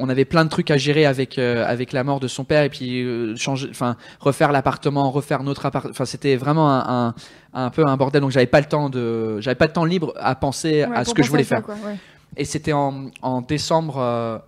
[0.02, 2.62] on avait plein de trucs à gérer avec euh, avec la mort de son père
[2.64, 7.14] et puis euh, changer enfin refaire l'appartement refaire notre appart enfin c'était vraiment un, un,
[7.52, 8.20] un peu un bordel.
[8.22, 11.04] Donc j'avais pas le temps de j'avais pas de temps libre à penser Ouais, à
[11.04, 11.62] ce que je voulais faire.
[11.62, 11.96] quoi, ouais.
[12.36, 14.38] et c'était en, en décembre euh,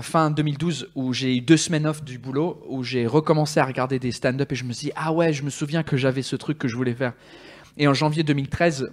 [0.00, 3.98] fin 2012 où j'ai eu deux semaines off du boulot où j'ai recommencé à regarder
[3.98, 6.36] des stand-up et je me suis dit ah ouais je me souviens que j'avais ce
[6.36, 7.12] truc que je voulais faire.
[7.76, 8.90] Et en janvier 2013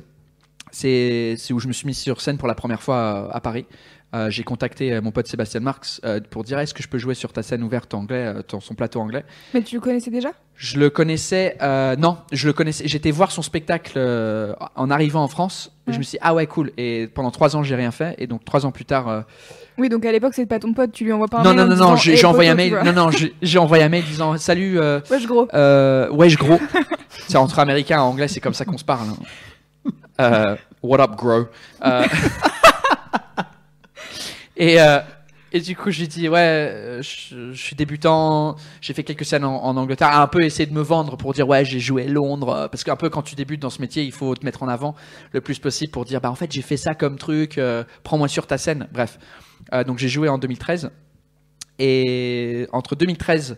[0.72, 3.66] c'est où je me suis mis sur scène pour la première fois à Paris
[4.16, 6.98] euh, j'ai contacté euh, mon pote Sébastien Marx euh, pour dire est-ce que je peux
[6.98, 9.26] jouer sur ta scène ouverte anglais, dans son plateau anglais?
[9.54, 10.30] Mais tu le connaissais déjà?
[10.56, 12.88] Je le connaissais, euh, non, je le connaissais.
[12.88, 14.00] J'étais voir son spectacle
[14.76, 15.72] en arrivant en France.
[15.88, 15.98] et Je Ouais.
[16.00, 16.72] me suis dit ah ouais cool.
[16.78, 18.16] Et pendant trois ans j'ai rien fait.
[18.18, 19.26] Et donc trois ans plus tard,
[19.78, 21.58] Oui, donc à l'époque, c'est pas ton pote, tu lui envoies pas un non mail.
[21.60, 22.80] non non disant, non, j'ai envoyé un mail.
[22.86, 23.10] Non non,
[23.42, 24.80] j'ai envoyé un mail disant salut.
[24.80, 25.48] Wesh, gros.
[26.12, 26.60] wesh gros.
[27.28, 29.08] c'est entre américains en anglais, c'est comme ça qu'on se parle.
[30.20, 30.56] hein.
[30.82, 31.46] What up gros?
[34.58, 35.00] Et euh,
[35.54, 38.58] et du coup, j'ai dit ouais, euh, je, suis débutant.
[38.82, 41.64] J'ai fait quelques scènes en, Angleterre, un peu essayé de me vendre pour dire ouais,
[41.64, 44.36] j'ai joué Londres, euh, parce qu'un peu quand tu débutes dans ce métier, il faut
[44.36, 44.96] te mettre en avant
[45.32, 48.28] le plus possible pour dire bah en fait j'ai fait ça comme truc, euh, prends-moi
[48.28, 48.88] sur ta scène.
[48.92, 49.20] Bref,
[49.74, 50.92] Euh, donc j'ai joué en 2013
[51.80, 53.58] et entre 2013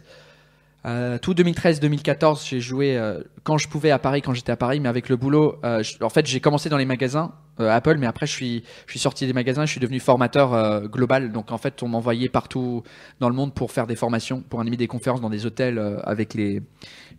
[0.85, 4.79] euh, tout 2013-2014, j'ai joué euh, quand je pouvais à Paris, quand j'étais à Paris,
[4.79, 5.57] mais avec le boulot.
[5.65, 7.33] euh, en fait, j'ai commencé dans les magasins
[7.67, 10.81] Apple, mais après, je suis, je suis sorti des magasins, je suis devenu formateur euh,
[10.87, 11.31] global.
[11.31, 12.83] Donc, en fait, on m'envoyait partout
[13.19, 15.99] dans le monde pour faire des formations, pour animer des conférences dans des hôtels euh,
[16.03, 16.61] avec les,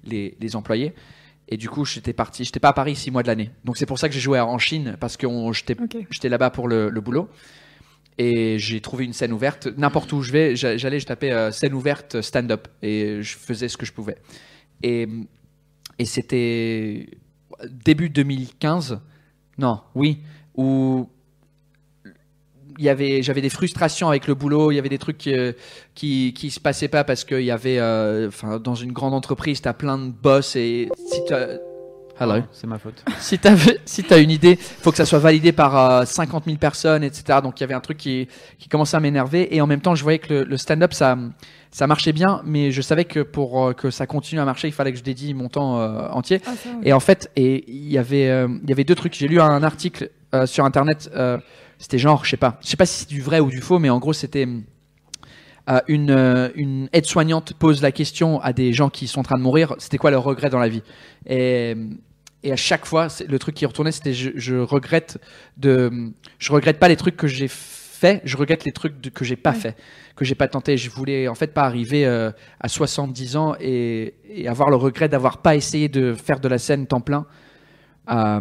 [0.05, 0.95] les, les employés.
[1.49, 3.51] Et du coup, j'étais parti, j'étais pas à Paris six mois de l'année.
[3.64, 6.88] Donc, c'est pour ça que j'ai joué en Chine, parce que j'étais là-bas pour le,
[6.91, 7.28] le boulot.
[8.18, 9.66] Et j'ai trouvé une scène ouverte.
[9.78, 12.68] N'importe où je vais, j'a- j'allais, je tapais euh, scène ouverte stand-up.
[12.82, 14.16] Et je faisais ce que je pouvais.
[14.82, 15.09] Et,
[15.99, 17.09] et c'était
[17.68, 19.01] début 2015.
[19.61, 20.19] Non, oui.
[20.57, 21.07] Où
[22.79, 24.73] il y avait, j'avais des frustrations avec le boulot.
[24.73, 25.53] Il y avait des trucs euh,
[25.95, 28.31] qui, qui se passaient pas parce qu'il y avait, euh,
[28.65, 31.21] dans une grande entreprise, t'as plein de boss et si
[32.21, 33.03] Hello Non, C'est ma faute.
[33.18, 33.49] si tu
[33.87, 37.39] si as une idée, faut que ça soit validé par euh, 50 000 personnes, etc.
[37.43, 39.55] Donc il y avait un truc qui, qui commençait à m'énerver.
[39.55, 41.16] Et en même temps, je voyais que le, le stand-up, ça,
[41.71, 44.75] ça marchait bien, mais je savais que pour euh, que ça continue à marcher, il
[44.75, 46.41] fallait que je dédie mon temps euh, entier.
[46.47, 46.51] Ah.
[46.83, 49.14] Et en fait, et il y avait, euh, il y avait deux trucs.
[49.14, 51.11] J'ai lu un article euh, sur internet.
[51.14, 51.39] euh,
[51.79, 53.79] c'était genre, je sais pas, je sais pas si c'est du vrai ou du faux,
[53.79, 54.47] mais en gros, c'était
[55.71, 59.39] euh, une, euh, une aide-soignante pose la question à des gens qui sont en train
[59.39, 59.75] de mourir.
[59.79, 60.83] C'était quoi leur regret dans la vie?
[61.27, 61.75] Et
[62.43, 65.18] et à chaque fois, le truc qui retournait, c'était je, je regrette
[65.57, 69.24] de, je regrette pas les trucs que j'ai fait, je regrette les trucs de- que
[69.24, 69.57] j'ai pas Ouais.
[69.57, 69.76] fait,
[70.16, 70.76] que j'ai pas tenté.
[70.78, 72.30] Je voulais en fait pas arriver euh,
[72.61, 76.57] à 70 ans et, et avoir le regret d'avoir pas essayé de faire de la
[76.59, 77.26] scène temps plein
[78.11, 78.41] euh,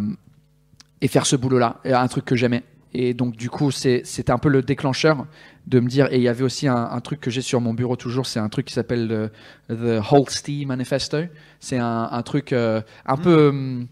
[1.01, 2.63] et faire ce boulot-là, un truc que j'aimais.
[2.93, 5.25] Et donc du coup, c'est- c'était un peu le déclencheur
[5.67, 6.07] de me dire.
[6.11, 8.39] Et il y avait aussi un, un truc que j'ai sur mon bureau toujours, c'est
[8.39, 9.29] un truc qui s'appelle le
[9.75, 11.19] The Holstee Manifesto.
[11.59, 13.87] C'est un, un truc euh, un peu hum,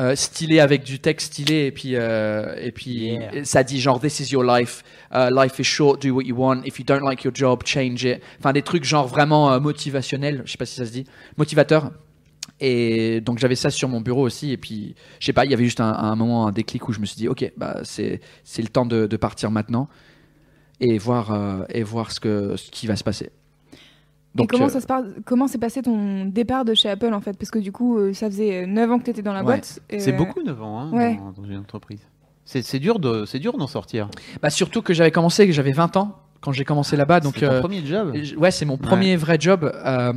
[0.00, 3.44] euh, stylé avec du texte stylé et puis euh, et puis Yeah.
[3.44, 4.82] ça dit genre This is your life,
[5.12, 6.62] Uh, life is short, do what you want.
[6.64, 8.22] If you don't like your job, change it.
[8.38, 10.42] Enfin des trucs genre vraiment euh, motivationnels.
[10.46, 11.04] Je sais pas si ça se dit,
[11.36, 11.90] motivateur.
[12.60, 14.52] Et donc j'avais ça sur mon bureau aussi.
[14.52, 16.92] Et puis, je sais pas, il y avait juste un, un moment, un déclic où
[16.92, 19.88] je me suis dit, ok, bah c'est c'est le temps de, de partir maintenant
[20.80, 23.30] et voir euh, et voir ce que ce qui va se passer.
[24.38, 27.20] Et comment euh, ça se passe Comment s'est passé ton départ de chez Apple en
[27.20, 27.36] fait?
[27.36, 29.44] Parce que du coup, euh, ça faisait 9 ans que tu étais dans la Ouais.
[29.46, 29.80] boîte.
[29.90, 31.16] et, C'est beaucoup 9 ans hein, ouais.
[31.16, 32.00] dans, dans une entreprise.
[32.44, 34.08] C'est c'est dur de, c'est dur d'en sortir.
[34.42, 37.46] bah surtout que j'avais commencé, que j'avais 20 ans quand j'ai commencé là-bas, donc c'est
[37.46, 38.14] ton euh, premier job.
[38.38, 39.70] Ouais, c'est mon premier vrai job.
[39.84, 40.12] euh,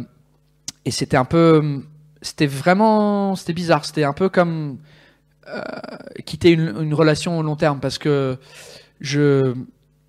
[0.86, 1.82] et c'était un peu.
[2.24, 3.36] C'était vraiment.
[3.36, 3.86] C'était bizarre.
[3.86, 4.80] C'était un peu comme.
[5.48, 5.62] euh,
[6.26, 8.38] quitter une, relation long terme parce que
[9.00, 9.54] je.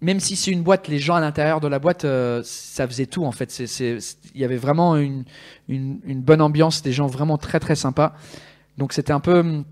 [0.01, 3.07] Même si c'est une boîte, les gens à l'intérieur de la boîte, euh, ça faisait
[3.07, 3.51] tout en fait.
[3.81, 5.25] Il y avait vraiment une,
[5.69, 8.15] une, bonne ambiance, des gens vraiment très très sympas.
[8.77, 9.65] Donc c'était un peu.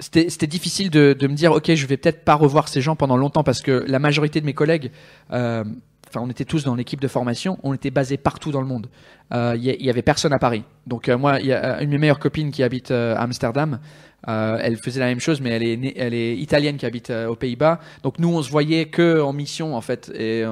[0.00, 3.16] C'était difficile de, de me dire, ok, je vais peut-être pas revoir ces gens pendant
[3.16, 4.92] longtemps parce que la majorité de mes collègues
[5.32, 5.64] euh,
[6.08, 8.88] enfin, on était tous dans l'équipe de formation, on était basés partout dans le monde.
[9.32, 10.64] Euh, Il il y avait personne à Paris.
[10.86, 13.22] Donc euh, moi, il y a une de mes meilleures copines qui habite euh, à
[13.22, 13.78] Amsterdam.
[14.26, 17.28] Euh, elle faisait la même chose, mais elle est, elle est italienne qui habite euh,
[17.28, 17.78] aux Pays-Bas.
[18.02, 20.44] Donc nous, on se voyait que en mission en fait, et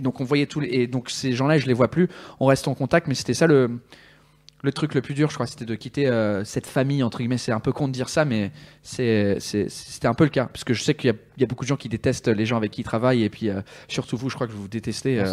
[0.00, 2.08] donc on voyait tous les, et donc ces gens-là, je les vois plus.
[2.38, 3.80] On reste en contact, mais c'était ça le
[4.62, 7.38] le truc le plus dur, je crois, c'était de quitter euh, cette famille entre guillemets.
[7.38, 8.50] C'est un peu con de dire ça, mais
[8.82, 11.46] c'était un peu le cas parce que je sais qu'il y, a- il y a
[11.46, 14.16] beaucoup de gens qui détestent les gens avec qui ils travaillent et puis euh, surtout
[14.16, 15.18] vous, je crois que vous vous détestez.
[15.20, 15.24] euh.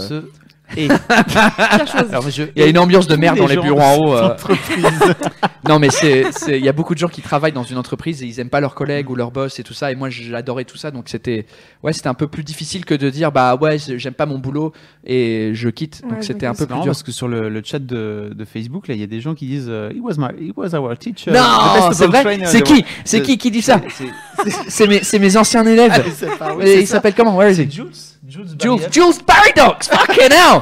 [2.11, 4.13] Alors, je- Il y a une ambiance de merde dans les bureaux en haut.
[4.15, 4.35] euh.
[5.67, 8.25] Non, mais c'est, il y a beaucoup de gens qui travaillent dans une entreprise et
[8.25, 9.91] ils aiment pas leurs collègues ou leurs boss et tout ça.
[9.91, 11.45] Et moi, j'adorais tout ça, donc c'était,
[11.83, 14.71] ouais, c'était un peu plus difficile que de dire, bah ouais, j'aime pas mon boulot
[15.05, 16.01] et je quitte.
[16.01, 16.85] Donc Ouais, c'était un peu plus dur.
[16.85, 19.35] parce que sur le, le chat de, de Facebook, là, il y a des gens
[19.35, 21.31] qui disent euh, He was my, he was our teacher.
[21.31, 22.39] Non, c'est vrai.
[22.45, 23.81] C'est qui, c'est qui qui dit ça?
[24.69, 25.91] C'est- mes, c'est mes anciens élèves.
[25.93, 25.99] Ah,
[26.55, 26.95] pas- Et c'est il ça.
[26.95, 27.35] s'appelle comment?
[27.35, 27.67] Where is C'est he?
[28.29, 29.13] Jules Jules Jules.
[29.89, 30.61] Fucking hell.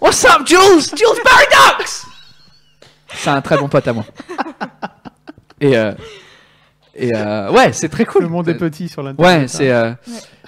[0.00, 0.88] What's up, Jules?
[0.96, 2.06] Jules Paradox.
[3.12, 4.04] C'est un très bon pote à moi.
[5.60, 5.92] Et euh,
[6.94, 8.22] et euh, ouais, c'est très cool.
[8.22, 9.40] Le monde est petit sur l'internet.
[9.42, 9.92] Ouais, c'est, euh,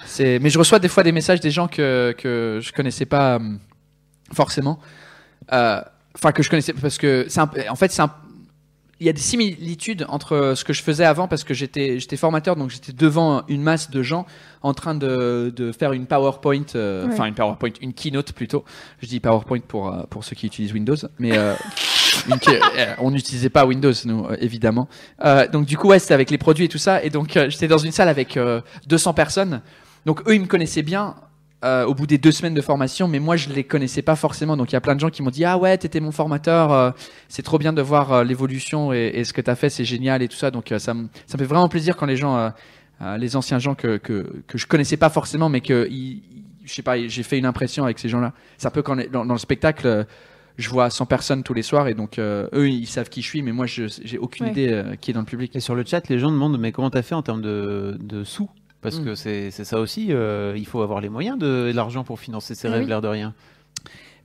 [0.05, 0.39] c'est.
[0.39, 3.59] Mais je reçois des fois des messages des gens que que je connaissais pas hum,
[4.33, 4.79] forcément.
[5.51, 5.81] Euh,
[6.15, 8.11] Enfin que je connaissais parce que c'est un- en fait c'est un
[9.05, 12.55] y a des similitudes entre ce que je faisais avant parce que j'étais j'étais formateur
[12.55, 14.25] donc j'étais devant une masse de gens
[14.61, 17.13] en train de, de faire une PowerPoint euh, Ouais.
[17.13, 18.63] enfin une PowerPoint une keynote plutôt.
[19.01, 21.53] Je dis PowerPoint pour euh, pour ceux qui utilisent Windows mais euh,
[22.29, 22.37] une
[22.99, 24.87] on n'utilisait pas Windows nous évidemment.
[25.25, 27.03] Euh, donc du coup ouais c'était avec les produits et tout ça.
[27.03, 29.61] Et donc j'étais dans une salle avec euh, 200 personnes.
[30.05, 31.15] Donc eux ils me connaissaient bien
[31.63, 34.57] euh, au bout des deux semaines de formation, mais moi je les connaissais pas forcément.
[34.57, 36.71] Donc il y a plein de gens qui m'ont dit ah ouais t'étais mon formateur,
[36.73, 36.91] euh,
[37.29, 40.21] c'est trop bien de voir euh, l'évolution et, et ce que t'as fait, c'est génial
[40.21, 40.51] et tout ça.
[40.51, 42.49] Donc euh, ça me ça me fait vraiment plaisir quand les gens, euh,
[43.01, 46.21] euh, les anciens gens que, que que je connaissais pas forcément, mais que ils-
[46.65, 48.31] je sais pas, j'ai fait une impression avec ces gens-là.
[48.57, 50.05] C'est un peu quand dans, dans le spectacle.
[50.57, 53.27] je vois 100 personnes tous les soirs et donc euh, eux ils savent qui je
[53.27, 54.51] suis mais moi je j'ai aucune Ouais.
[54.51, 55.55] idée euh, qui est dans le public.
[55.55, 58.23] Et sur le chat, les gens demandent mais comment t'as fait en termes de, de
[58.23, 58.49] sous?
[58.83, 59.05] Parce Mm.
[59.05, 62.67] que c'est ça aussi, euh, il faut avoir les moyens de, l'argent pour financer ses
[62.67, 62.87] Eh rêves, oui.
[62.89, 63.33] l'air de rien.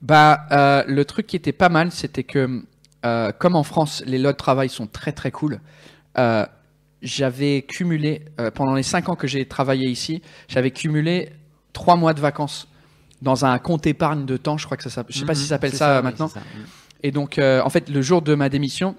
[0.03, 2.63] Bah, euh, le truc qui était pas mal, c'était que,
[3.07, 5.61] euh, comme en France, les lots de travail sont très très cool.
[7.01, 8.23] j'avais cumulé,
[8.55, 11.31] pendant les 5 ans que j'ai travaillé ici, j'avais cumulé
[11.73, 12.67] 3 mois de vacances
[13.23, 15.43] dans un compte épargne de temps, je crois que ça s'appelle, je sais pas si
[15.43, 16.27] ça s'appelle C'est ça, maintenant.
[16.27, 16.41] ça.
[17.05, 18.97] Et donc, en fait, le jour de ma démission,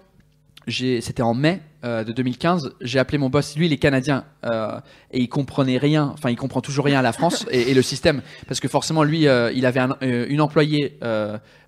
[0.67, 4.79] c'était en mai euh, de 2015, j'ai appelé mon boss, lui il est canadien, euh,
[5.11, 7.81] et il comprenait rien, enfin il comprend toujours rien à la France et, et le
[7.81, 10.99] système, parce que forcément lui, euh, il avait un- une employée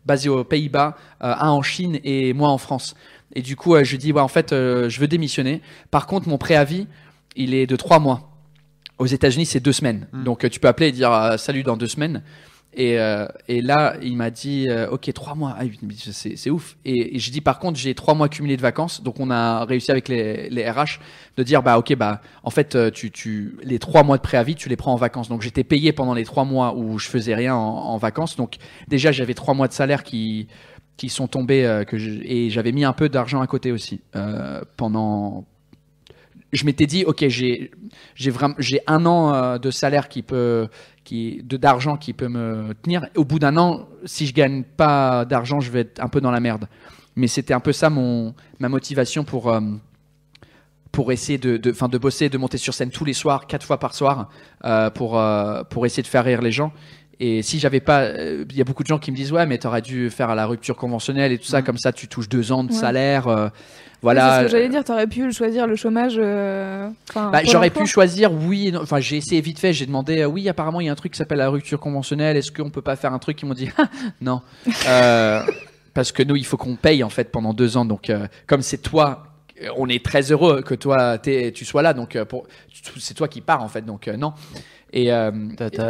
[0.06, 2.96] basée aux Pays-Bas, un en Chine et moi en France.
[3.34, 5.62] Et du coup, je lui dis, ouais, en fait, je veux démissionner.
[5.92, 6.88] Par contre, mon préavis,
[7.36, 8.30] il est de trois mois.
[8.98, 10.08] Aux États-Unis, c'est deux semaines.
[10.12, 10.24] Mm.
[10.24, 12.24] Donc, tu peux appeler et dire salut dans deux semaines.
[12.74, 15.64] Et, euh, et là, il m'a dit, euh, ok, trois mois, ah,
[16.12, 16.78] c'est ouf.
[16.86, 19.04] Et, et je dis, par contre, j'ai trois mois cumulés de vacances.
[19.04, 21.00] Donc, on a réussi avec les, RH
[21.36, 24.70] de dire, bah, ok, bah, en fait, euh, tu, les trois mois de préavis, tu
[24.70, 25.28] les prends en vacances.
[25.28, 28.38] Donc, j'étais payé pendant les trois mois où je faisais rien en, vacances.
[28.38, 28.56] Donc,
[28.88, 30.48] déjà, j'avais trois mois de salaire qui,
[30.96, 31.84] qui sont tombés
[32.24, 34.02] et j'avais mis un peu d'argent à côté aussi
[34.78, 35.46] pendant.
[36.54, 37.72] Je m'étais dit, ok, j'ai
[38.16, 40.68] j'ai vraiment j'ai un an de salaire qui peut
[41.04, 43.08] qui de d'argent qui peut me tenir.
[43.16, 46.32] Au bout d'un an, si je gagne pas d'argent, je vais être un peu dans
[46.32, 46.68] la merde.
[47.16, 49.60] Mais c'était un peu ça mon ma motivation pour euh,
[50.92, 53.66] pour essayer de de, fin, de bosser, de monter sur scène tous les soirs, quatre
[53.66, 54.30] fois par soir,
[54.66, 56.72] euh, pour euh, pour essayer de faire rire les gens.
[57.20, 59.60] Et si j'avais pas, il y a beaucoup de gens qui me disent ouais, mais
[59.60, 61.66] t'aurais dû faire la rupture conventionnelle et tout ça, Mhm.
[61.66, 62.76] comme ça tu touches deux ans de Ouais.
[62.78, 63.52] salaire.
[64.04, 64.38] Euh, C'est voilà.
[64.40, 66.16] ce que j'allais dire, t'aurais pu choisir le chômage.
[66.18, 68.74] euh, Bah, j'aurais pu choisir oui.
[68.82, 69.74] Enfin, j'ai essayé vite fait.
[69.74, 72.36] J'ai demandé euh, oui, apparemment il y a un truc qui s'appelle la rupture conventionnelle.
[72.38, 73.86] Est-ce qu'on peut pas faire un truc Ils m'ont dit Ah,
[74.22, 74.42] non.
[74.88, 75.42] Euh,
[75.94, 77.86] parce que nous, il faut qu'on paye en fait pendant deux ans.
[77.86, 79.24] Donc, euh, comme c'est toi,
[79.62, 81.94] euh, on est très heureux que toi tu sois là.
[81.94, 82.48] Donc, euh, pour-
[82.98, 83.86] c'est toi qui pars en fait.
[83.86, 84.34] Donc, euh, non.
[84.94, 85.32] Et euh,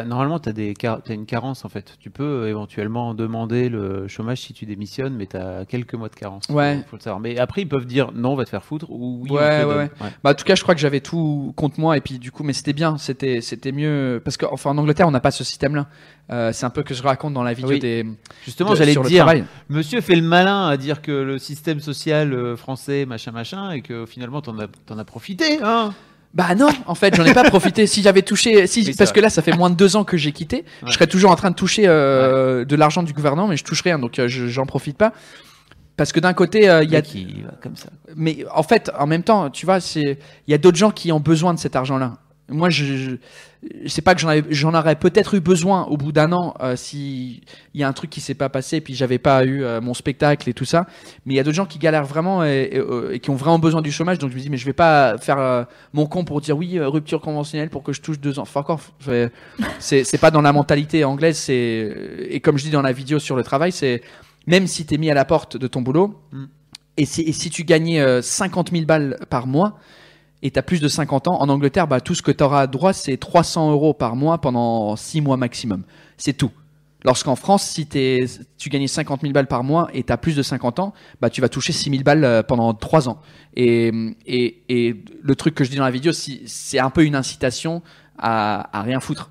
[0.06, 1.98] normalement, tu as, une carence en fait.
[2.00, 6.10] Tu peux euh, éventuellement demander le chômage si tu démissionnes, mais tu as quelques mois
[6.10, 6.46] de carence.
[6.50, 6.78] Ouais.
[6.84, 7.20] Faut, faut le savoir.
[7.20, 9.62] Mais après, ils peuvent dire non, on va te faire foutre ou oui, on Ouais,
[9.62, 9.90] te ouais, donne.
[10.02, 10.10] ouais.
[10.24, 12.44] Bah, en tout cas, je crois que j'avais tout contre moi et puis du coup,
[12.44, 15.88] mais c'était bien, c'était c'était mieux parce qu'enfin en Angleterre, on n'a pas ce système-là.
[16.32, 17.80] Euh, c'est un peu que je raconte dans la vidéo Oui.
[17.80, 18.06] des.
[18.46, 19.26] Justement, de- j'allais le dire,
[19.70, 24.06] monsieur fait le malin à dire que le système social français, machin, machin, et que
[24.06, 25.60] finalement, t'en as, t'en as profité.
[25.64, 25.94] Hein
[26.34, 27.86] Bah non, en fait, j'en ai pas profité.
[27.88, 29.16] Si j'avais touché, si Oui, parce vrai.
[29.16, 30.88] que là, ça fait moins de deux ans que j'ai quitté, Ouais.
[30.88, 33.82] je serais toujours en train de toucher euh, de l'argent du gouvernement, mais je touche
[33.82, 35.12] rien, donc euh, je- j'en profite pas.
[35.98, 37.90] Parce que d'un côté, euh, il y a, qui va comme ça.
[38.16, 41.12] mais en fait, en même temps, tu vois, c'est, il y a d'autres gens qui
[41.12, 42.14] ont besoin de cet argent-là.
[42.52, 43.16] Moi, je, je
[43.86, 47.42] c'est pas que j'en aurais peut-être eu besoin au bout d'un an euh, si
[47.76, 49.80] il y a un truc qui s'est pas passé et puis j'avais pas eu euh,
[49.82, 50.88] mon spectacle et tout ça.
[51.26, 53.36] Mais il y a d'autres gens qui galèrent vraiment et, et, euh, et qui ont
[53.36, 54.18] vraiment besoin du chômage.
[54.18, 55.64] Donc je me dis mais je vais pas faire euh,
[55.94, 58.44] mon con pour dire oui rupture conventionnelle pour que je touche deux ans.
[58.44, 58.82] Enfin encore,
[59.80, 61.38] c'est pas dans la mentalité anglaise.
[61.38, 61.96] C'est
[62.30, 64.02] et comme je dis dans la vidéo sur le travail, c'est
[64.48, 66.46] même si t'es mis à la porte de ton boulot Mm.
[66.98, 69.78] et, si, et si tu gagnais euh, 50 000 balles par mois
[70.44, 72.68] et tu as plus de 50 ans, en Angleterre, bah, tout ce que tu auras
[72.68, 75.84] droit, c'est 300 euros par mois pendant 6 mois maximum.
[76.18, 76.52] C'est tout.
[77.04, 78.26] Lorsqu'en France, si t'es-
[78.60, 81.32] tu gagnais 50 000 balles par mois et tu as plus de 50 ans, bah,
[81.32, 83.20] tu vas toucher 6 000 balles euh, pendant 3 ans.
[83.56, 83.92] Et,
[84.28, 87.82] et, et le truc que je dis dans la vidéo, c'est un peu une incitation
[88.20, 89.31] à, à rien foutre.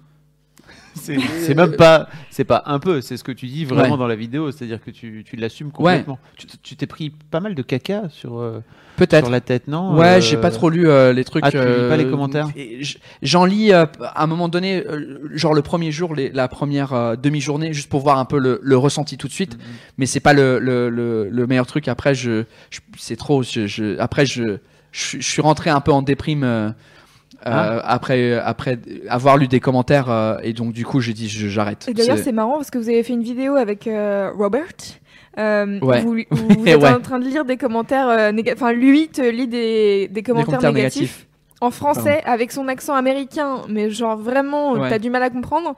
[0.95, 3.99] C'est même pas, c'est pas un peu, c'est ce que tu dis vraiment Ouais.
[3.99, 6.19] dans la vidéo, c'est-à-dire que tu, tu l'assumes complètement.
[6.39, 8.61] T- Tu t'es pris pas mal de caca sur, euh,
[8.97, 9.25] Peut-être.
[9.27, 11.45] sur la tête, non Ouais, Euh, j'ai pas trop lu euh, les trucs.
[11.47, 12.49] Ah, tu lis pas les euh, commentaires?
[13.23, 16.93] J'en lis euh, à un moment donné, euh, genre le premier jour, les- la première
[16.93, 19.55] euh, demi-journée, juste pour voir un peu le, le ressenti tout de suite.
[19.57, 19.63] Mhm.
[19.99, 21.89] Mais c'est pas le, le, le, le meilleur truc.
[21.89, 23.43] Après, je, je- c'est trop.
[23.43, 24.59] Je, je- après, je,
[24.93, 26.75] je, je suis rentré un peu en déprime.
[27.47, 27.93] Euh, Ah.
[27.95, 31.87] après, après avoir lu des commentaires euh, et donc du coup j'ai dit j'arrête.
[31.89, 34.65] Et d'ailleurs, C'est- marrant parce que vous avez fait une vidéo avec euh, Robert.
[35.39, 36.01] Euh, Ouais.
[36.03, 36.89] Vous, vous- êtes Ouais.
[36.91, 38.61] en train de lire des commentaires euh, négatifs.
[38.63, 41.01] Enfin, lui te lit des, des commentaires, commentaires négatifs.
[41.01, 41.27] négatifs.
[41.63, 44.89] En français, avec son accent américain, mais genre vraiment, Ouais.
[44.89, 45.75] t'as du mal à comprendre.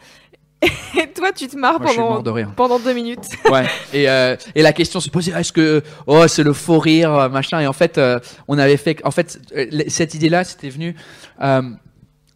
[0.63, 2.53] Et toi, tu te marres Moi, pendant, de rire.
[2.55, 3.29] pendant deux minutes.
[3.51, 3.67] Ouais.
[3.93, 7.61] Et, euh, et la question se posait est-ce que oh c'est le faux rire machin
[7.61, 8.19] et en fait euh,
[8.49, 10.95] on avait fait en fait euh, cette idée là c'était venu
[11.41, 11.63] euh,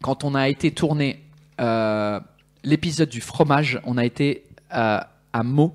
[0.01, 1.23] quand on a été tourné
[2.63, 5.07] l'épisode du fromage on a été à
[5.43, 5.73] Meaux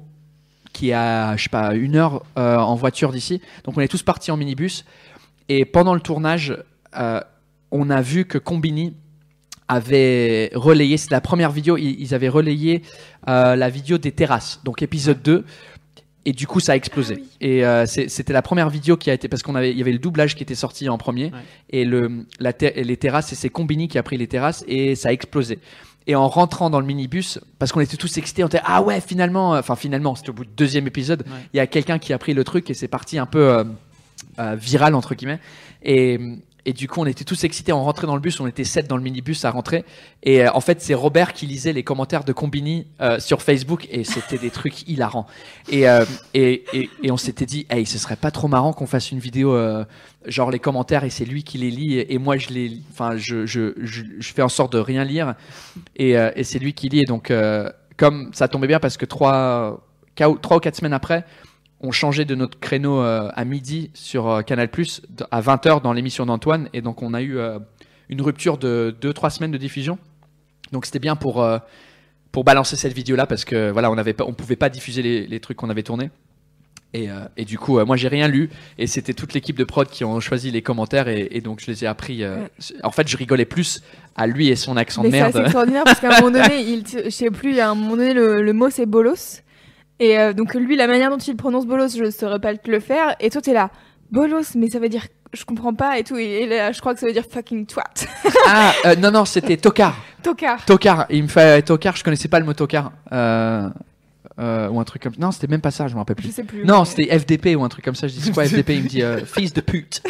[0.73, 4.03] qui est à je sais pas une heure en voiture d'ici donc on est tous
[4.03, 4.85] partis en minibus
[5.49, 6.57] et pendant le tournage
[7.73, 8.95] on a vu que Combini
[9.69, 12.83] avait relayé, c'est la première vidéo, ils, avaient relayé
[13.29, 15.45] euh, la vidéo des terrasses, donc épisode 2.
[16.25, 17.17] Et du coup, ça a explosé.
[17.19, 17.29] Ah oui.
[17.49, 19.91] Et euh, c'était la première vidéo qui a été parce qu'on avait, il y avait
[19.91, 21.31] le doublage qui était sorti en premier Ouais.
[21.71, 24.95] et le, la ter- les terrasses et c'est Combini qui a pris les terrasses et
[24.95, 25.59] ça a explosé.
[26.07, 29.01] Et en rentrant dans le minibus, parce qu'on était tous excités, on était ah ouais
[29.01, 31.39] finalement, euh, enfin finalement, c'était au bout du deuxième épisode, il Ouais.
[31.55, 33.65] y a quelqu'un qui a pris le truc et c'est parti un peu euh,
[34.39, 35.41] euh, viral entre guillemets.
[35.83, 36.21] Et,
[36.65, 37.73] et du coup, on était tous excités.
[37.73, 39.85] On rentrait dans le bus, on était sept dans le minibus à rentrer.
[40.23, 43.89] Et euh, en fait, c'est Robert qui lisait les commentaires de Combini euh, sur Facebook
[43.91, 45.27] et c'était des trucs hilarants.
[45.69, 48.87] Et, euh, et, et, et on s'était dit, hey, ce serait pas trop marrant qu'on
[48.87, 49.85] fasse une vidéo euh,
[50.27, 53.45] genre les commentaires et c'est lui qui les lit et, moi je les, enfin, je,
[53.47, 55.35] je, je, je fais en sorte de rien lire
[55.97, 57.01] et, euh, et c'est lui qui lit.
[57.01, 59.85] Et donc, euh, comme ça tombait bien parce que trois,
[60.15, 61.25] trois ou quatre semaines après,
[61.83, 65.93] on changeait de notre créneau euh, à midi sur euh, Canal Plus à 20h dans
[65.93, 67.59] l'émission d'Antoine et donc on a eu euh,
[68.09, 69.99] une rupture de 2-3 semaines de diffusion.
[70.73, 71.45] Donc c'était bien pour,
[72.31, 75.03] pour balancer cette vidéo là parce que voilà, on avait pas, on pouvait pas diffuser
[75.03, 76.11] les, les trucs qu'on avait tournés.
[76.95, 79.65] Et, euh, et du coup, euh, moi j'ai rien lu et c'était toute l'équipe de
[79.65, 82.23] prod qui ont choisi les commentaires et, et donc je les ai appris.
[82.23, 82.47] euh,
[82.83, 83.83] En fait, je rigolais plus
[84.15, 85.37] à lui et son accent Mais de c'est merde.
[85.39, 88.43] extraordinaire parce qu'à un moment donné, il, je sais plus, à un moment donné, le,
[88.43, 89.41] le mot c'est bolos.
[90.03, 92.81] Et euh, donc lui, la manière dont il prononce bolos, je saurais pas te le
[92.81, 93.15] faire.
[93.21, 93.71] Et toi, t'es là,
[94.11, 96.17] bolos, mais ça veut dire, je comprends pas et tout.
[96.17, 97.85] Et, et là, je crois que ça veut dire fucking twat.
[98.49, 99.97] Ah euh, non non, c'était Tocard.
[100.25, 100.65] Tocard.
[100.65, 102.91] Tocard, il me fait Tocard, je connaissais pas le mot Tocard.
[103.13, 103.69] Euh,
[104.41, 106.33] euh, ou un truc comme Non, c'était même pas ça, je me rappelle Je plus.
[106.33, 106.65] sais plus.
[106.65, 108.09] Non, c'était FDP ou un truc comme ça.
[108.09, 110.03] Je dis c'est quoi FDP Il me dit euh, fils de pute.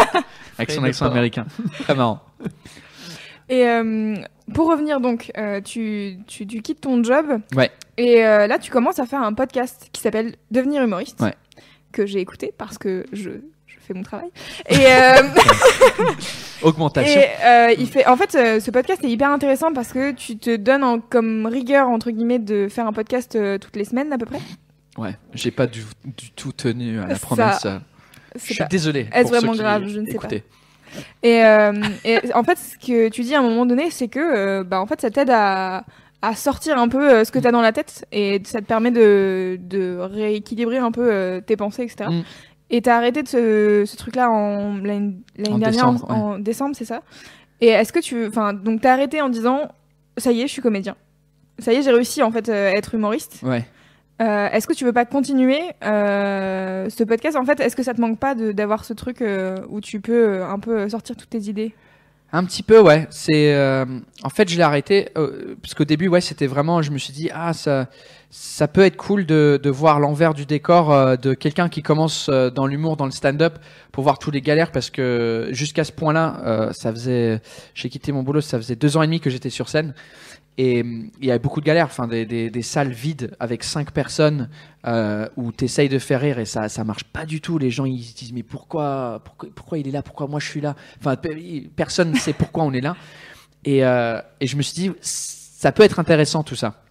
[0.58, 1.46] Avec son accent américain.
[1.80, 2.22] Très marrant.
[3.50, 4.14] Et euh,
[4.54, 7.26] pour revenir donc, euh, tu, tu, tu quittes ton job.
[7.56, 7.70] Ouais.
[7.98, 11.20] Et euh, là, tu commences à faire un podcast qui s'appelle Devenir humoriste.
[11.20, 11.34] Ouais.
[11.92, 13.30] Que j'ai écouté parce que je,
[13.66, 14.30] je fais mon travail.
[14.68, 14.76] Et,
[16.62, 17.20] Augmentation.
[17.20, 20.84] et il fait, en fait, ce podcast est hyper intéressant parce que tu te donnes
[20.84, 24.40] en- comme rigueur, entre guillemets, de faire un podcast toutes les semaines à peu près.
[24.98, 27.64] Ouais, j'ai pas du, du tout tenu à la Ça- promesse.
[27.66, 27.78] euh.
[28.36, 29.08] Je suis pas- désolé.
[29.12, 29.84] Est-ce vraiment grave?
[29.88, 30.28] Je ne sais pas.
[31.22, 31.72] Et, euh,
[32.04, 34.80] et en fait, ce que tu dis à un moment donné, c'est que euh, bah,
[34.80, 35.84] en fait, ça t'aide à,
[36.22, 38.66] à sortir un peu euh, ce que tu as dans la tête et ça te
[38.66, 42.10] permet de, de rééquilibrer un peu euh, tes pensées, etc.
[42.10, 42.22] Mm.
[42.72, 46.84] Et t'as arrêté de ce, ce truc-là en l'année dernière, en- décembre, en, décembre, c'est
[46.84, 47.02] ça
[47.60, 48.26] Et est-ce que tu.
[48.26, 49.68] Enfin, donc t'as arrêté en disant
[50.16, 50.94] ça y est, je suis comédien.
[51.58, 53.40] Ça y est, j'ai réussi en fait à être humoriste.
[53.42, 53.64] Ouais.
[54.20, 57.36] Euh, est-ce que tu veux pas continuer euh, ce podcast?
[57.36, 60.42] En fait, est-ce que ça te manque pas d'avoir ce truc euh, où tu peux
[60.42, 61.74] un peu sortir toutes tes idées?
[62.32, 63.08] Un petit peu, ouais.
[63.10, 63.52] C'est
[64.22, 66.80] en fait, je l'ai arrêté parce qu'au début, ouais, c'était vraiment.
[66.80, 67.88] Je me suis dit, ah, ça,
[68.28, 72.66] ça peut être cool de, de voir l'envers du décor de quelqu'un qui commence dans
[72.68, 73.58] l'humour, dans le stand-up,
[73.90, 77.40] pour voir tous les galères parce que jusqu'à ce point-là, ça faisait.
[77.74, 79.92] J'ai quitté mon boulot, ça faisait deux ans et demi que j'étais sur scène.
[80.62, 83.92] Et hum, il y avait beaucoup de galères, enfin des, des, salles vides avec cinq
[83.92, 84.50] personnes
[84.86, 87.56] euh, où tu essayes de faire rire et ça ça marche pas du tout.
[87.56, 90.46] Les gens ils se disent mais pourquoi pourquoi pourquoi il est là, pourquoi moi je
[90.46, 90.76] suis là?
[90.98, 92.94] Enfin pe- personne ne sait pourquoi on est là.
[93.64, 96.82] Et, euh, et je me suis dit ça peut être intéressant tout ça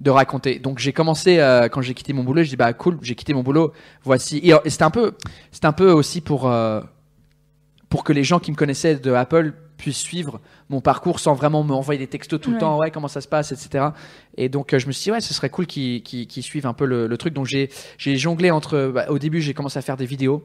[0.00, 0.58] de raconter.
[0.58, 3.34] Donc j'ai commencé euh, quand j'ai quitté mon boulot, je dis bah cool, j'ai quitté
[3.34, 3.72] mon boulot,
[4.02, 4.38] voici.
[4.38, 5.12] Et, c'était un peu
[5.52, 6.52] c'était un peu aussi pour
[7.88, 9.52] pour que les gens qui me connaissaient de Apple
[9.82, 10.40] puissent suivre
[10.70, 12.60] mon parcours sans vraiment m'envoyer des textos tout le Ouais.
[12.60, 13.86] temps, ouais, comment ça se passe, etc.
[14.36, 16.72] Et donc, euh, je me suis dit, ouais, ce serait cool qu'ils qu'ils suivent un
[16.72, 17.34] peu le, le truc.
[17.34, 17.68] Donc, j'ai
[18.16, 18.90] jonglé entre.
[18.94, 20.44] bah, au début, j'ai commencé à faire des vidéos.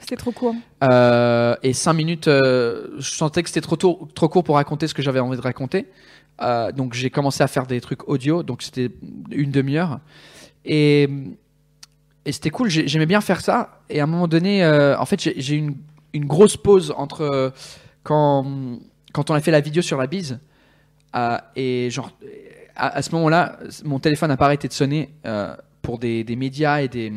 [0.00, 0.54] C'était trop court.
[0.82, 4.88] Euh, et 5 minutes, euh, je sentais que c'était trop, tôt- trop court pour raconter
[4.88, 5.86] ce que j'avais envie de raconter.
[6.42, 8.42] Euh, donc, j'ai commencé à faire des trucs audio.
[8.42, 8.90] Donc, c'était
[9.30, 10.00] une demi-heure.
[10.64, 11.08] Et,
[12.24, 12.68] et c'était cool.
[12.68, 13.80] j'ai- J'aimais bien faire ça.
[13.90, 15.76] Et à un moment donné, en fait, j'ai eu une,
[16.14, 17.52] une grosse pause entre
[18.02, 18.44] quand,
[19.12, 20.38] quand on a fait la vidéo sur la bise.
[21.16, 22.10] euh, et genre,
[22.76, 26.36] à, à ce moment-là, mon téléphone n'a pas arrêté de sonner euh, pour des, des
[26.36, 27.12] médias et des,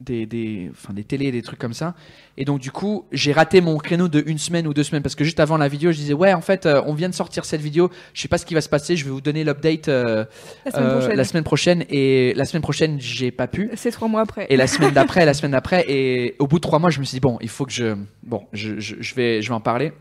[0.00, 1.94] des, des, enfin, des télés, des trucs comme ça.
[2.36, 5.14] Et donc, du coup, j'ai raté mon créneau de une semaine ou deux semaines parce
[5.14, 7.44] que juste avant la vidéo, je disais, ouais, en fait, euh, on vient de sortir
[7.44, 7.90] cette vidéo.
[8.14, 8.94] Je sais pas ce qui va se passer.
[8.96, 10.26] Je vais vous donner l'update La
[10.70, 11.16] semaine prochaine.
[11.16, 11.84] la semaine prochaine.
[11.90, 13.70] Et la semaine prochaine, j'ai pas pu.
[13.74, 14.46] C'est trois mois après.
[14.48, 17.04] Et la semaine d'après, la semaine d'après, et au bout de trois mois, je me
[17.04, 19.60] suis dit bon, il faut que je, bon, je, je, je vais, je vais en
[19.60, 19.92] parler.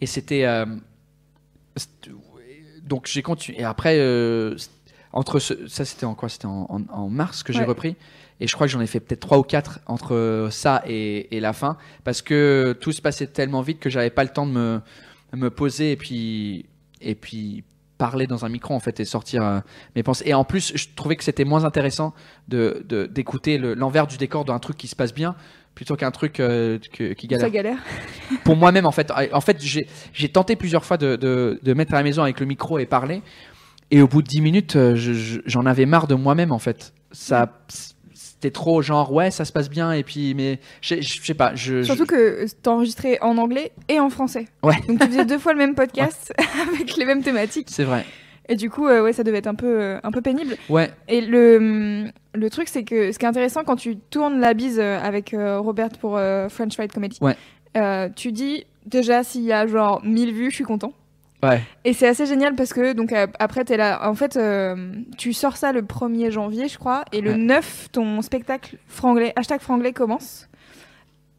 [0.00, 0.66] Et c'était, euh,
[2.82, 3.60] donc j'ai continué.
[3.60, 4.56] Et après, euh,
[5.12, 6.28] entre ce, ça, c'était en quoi?
[6.28, 7.64] C'était en, en- en mars que j'ai Ouais.
[7.66, 7.96] repris.
[8.40, 11.40] Et je crois que j'en ai fait peut-être trois ou quatre entre ça et, et
[11.40, 14.52] la fin, parce que tout se passait tellement vite que j'avais pas le temps de
[14.52, 14.80] me,
[15.34, 16.66] me poser et puis,
[17.00, 17.64] et puis
[17.96, 19.60] parler dans un micro en fait et sortir euh,
[19.94, 20.24] mes pensées.
[20.26, 22.12] Et en plus, je trouvais que c'était moins intéressant
[22.48, 25.34] de d'écouter le- l'envers du décor d'un truc qui se passe bien
[25.76, 27.78] plutôt qu'un truc euh, que- qui galère Ça galère.
[28.44, 29.12] pour moi-même en fait.
[29.32, 32.46] En fait, j'ai tenté plusieurs fois de, de, de mettre à la maison avec le
[32.46, 33.22] micro et parler.
[33.92, 36.58] Et au bout de 10 minutes, euh, je- je- j'en avais marre de moi-même en
[36.58, 36.92] fait.
[37.12, 37.52] Ça,
[38.12, 41.52] c'était trop genre ouais, ça se passe bien et puis mais je sais pas.
[41.56, 44.46] Surtout que t'as enregistré en anglais et en français.
[44.62, 44.74] Ouais.
[44.88, 46.34] Donc tu faisais deux fois le même podcast
[46.74, 47.68] avec les mêmes thématiques.
[47.70, 48.04] c'est vrai.
[48.48, 50.56] Et du coup, euh, ouais, ça devait être un peu, euh, un peu pénible.
[50.68, 54.38] Ouais, Et le, hum, le truc, c'est que ce qui est intéressant quand tu tournes
[54.40, 56.12] la bise euh, avec euh, Robert pour
[56.48, 58.10] French Fight Comedy, Ouais.
[58.14, 60.92] tu dis déjà s'il y a genre 1000 vues, je suis content.
[61.42, 64.08] ouais, Et c'est assez génial parce que donc après t'es là.
[64.08, 67.36] En fait, euh, tu sors ça le 1er janvier, je crois, et le Ouais.
[67.36, 70.48] 9, ton spectacle franglais, hashtag franglais commence.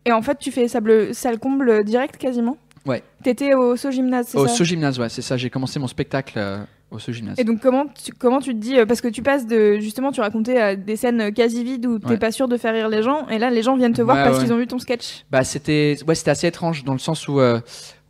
[0.05, 2.57] Et en fait, tu fais sable, salle comble direct quasiment.
[2.85, 3.01] Ouais.
[3.23, 4.53] T'étais au So Gymnase, c'est au ça?
[4.53, 5.35] So Gymnase, ouais, c'est ça.
[5.38, 6.59] J'ai commencé mon spectacle euh,
[6.91, 7.35] au So Gymnase.
[7.38, 10.11] Et donc comment tu, comment tu te dis euh, parce que tu passes de justement
[10.11, 12.18] tu racontais euh, des scènes quasi vides où t'es Ouais.
[12.18, 14.23] pas sûr de faire rire les gens et là les gens viennent te voir Ouais,
[14.23, 14.43] parce ouais.
[14.45, 15.26] qu'ils ont vu ton sketch.
[15.30, 17.59] Bah c'était ouais c'était assez étrange dans le sens où euh,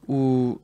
[0.07, 0.59] où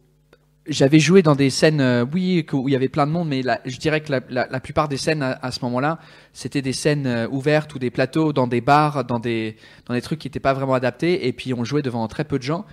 [0.68, 3.42] j'avais joué dans des scènes euh, oui où il y avait plein de monde mais
[3.42, 6.00] la- je dirais que la, la, la plupart des scènes à, à ce moment-là
[6.32, 9.58] c'était des scènes euh, ouvertes ou des plateaux dans des bars dans des
[9.88, 12.38] dans des trucs qui n'étaient pas vraiment adaptés et puis on jouait devant très peu
[12.38, 12.64] de gens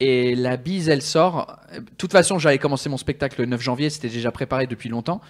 [0.00, 1.58] et la bise elle sort.
[1.74, 5.20] De toute façon j'avais commencé mon spectacle le 9 janvier c'était déjà préparé depuis longtemps.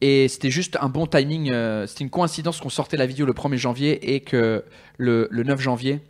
[0.00, 3.32] Et c'était juste un bon timing euh, c'était une coïncidence qu'on sortait la vidéo le
[3.34, 4.64] 1er janvier et que
[4.98, 6.00] le, le 9 janvier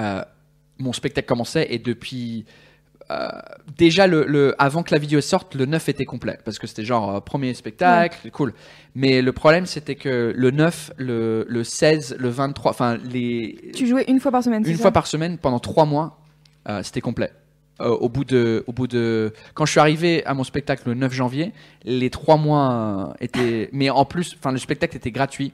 [0.00, 0.22] euh,
[0.78, 2.46] mon spectacle commençait et depuis
[3.10, 3.28] euh,
[3.76, 6.38] déjà le, le- avant que la vidéo sorte le 9 était complet.
[6.44, 8.54] Parce que c'était genre euh, premier spectacle cool.
[8.94, 13.86] Mais le problème c'était que le 9 le, le 16 le 23 enfin les Tu
[13.86, 14.64] jouais une fois par semaine.
[14.66, 16.21] une fois par semaine pendant trois mois
[16.82, 17.30] c'était complet
[17.80, 20.94] Euh, au bout de au bout de quand je suis arrivé à mon spectacle le
[20.94, 21.52] 9 janvier
[21.84, 25.52] les trois mois euh, étaient mais en plus le spectacle était gratuit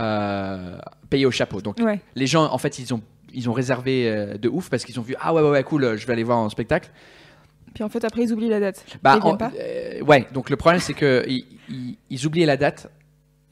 [0.00, 0.78] euh,
[1.10, 2.00] payé au chapeau donc Ouais.
[2.14, 5.02] les gens en fait ils ont ils ont réservé euh, de ouf parce qu'ils ont
[5.02, 6.90] vu ah ouais ouais ouais cool euh, je vais aller voir un spectacle
[7.74, 8.84] Puis en fait après ils oublient la date.
[9.02, 9.52] bah Ils en- pas.
[9.58, 12.90] euh, ouais donc le problème c'est que ils, ils- ils oubliaient la date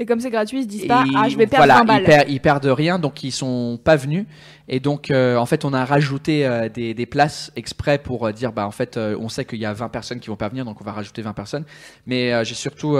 [0.01, 1.85] Et comme c'est gratuit, ils se disent et pas ah je vais perdre voilà, 20
[1.85, 2.03] balles.
[2.03, 4.27] Ils, perdent, ils perdent rien, donc ils sont pas venus.
[4.67, 8.33] Et donc, euh, en fait, on a rajouté euh, des, des places exprès pour euh,
[8.33, 10.65] dire, bah, en fait, on sait qu'il y a 20 personnes qui vont pas venir,
[10.65, 11.65] donc on va rajouter 20 personnes.
[12.07, 12.97] Mais j'ai surtout,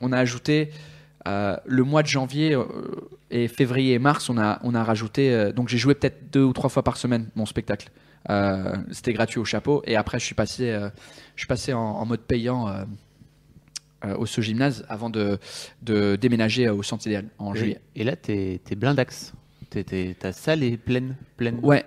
[0.00, 0.70] on a ajouté
[1.26, 2.56] le mois de janvier
[3.30, 5.52] et février et mars, on a, on a rajouté.
[5.52, 7.90] donc j'ai joué peut-être deux ou trois fois par semaine mon spectacle.
[8.90, 9.82] C'était gratuit au chapeau.
[9.86, 10.76] Et après, je suis passé,
[11.36, 12.84] je suis passé en, en mode payant.
[14.04, 15.38] Euh, au ce gymnase avant de,
[15.82, 17.80] de déménager euh, au centre idéal en juillet.
[17.96, 19.32] Et, là, t'es es blindax.
[19.68, 21.16] T'es- t'es- Ta salle est pleine.
[21.36, 21.58] pleine.
[21.62, 21.84] Ouais,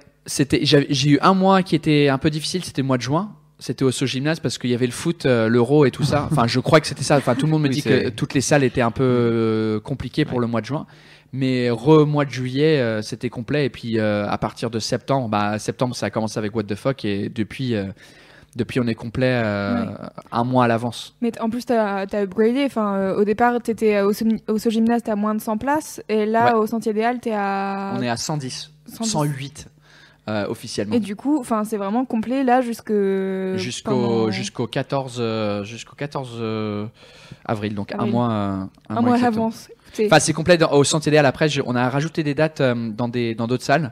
[0.62, 3.36] J'ai eu un mois qui était un peu difficile, c'était le mois de juin.
[3.60, 6.28] C'était au So Gymnase parce qu'il y avait le foot, euh, l'euro et tout ça.
[6.32, 7.18] Enfin, je crois que c'était ça.
[7.18, 10.26] Enfin, tout le monde me Oui, dit que toutes les salles étaient un peu compliquées
[10.26, 10.86] pour le mois de juin.
[11.32, 13.66] Mais re mois de juillet, euh, c'était complet.
[13.66, 17.06] Et puis à partir de septembre, bah septembre, ça a commencé avec What the fuck
[17.06, 17.86] et depuis, euh,
[18.56, 19.86] depuis on est complet euh,
[20.32, 21.16] un mois à l'avance.
[21.22, 22.64] Mais en plus, t'as as upgradé.
[22.66, 25.58] Enfin, euh, au départ, t'étais au, Som- au So Gymnase, t'es à moins de 100
[25.58, 26.02] places.
[26.10, 26.60] Et là, Ouais.
[26.60, 27.94] au Sentier des Halles, t'es à.
[27.98, 29.10] On est à 110, 110.
[29.10, 29.68] 108
[30.30, 30.96] euh, officiellement.
[30.96, 32.94] Et du coup, c'est vraiment complet là jusque.
[33.56, 36.86] jusqu'au pendant- jusqu'au 14 euh, jusqu'au 14 euh,
[37.46, 39.70] avril donc un mois euh, un mois à l'avance.
[40.06, 41.26] Enfin, c'est complet dans- au Centre idéal.
[41.26, 43.92] Après, je- on a rajouté des dates euh, dans des dans d'autres salles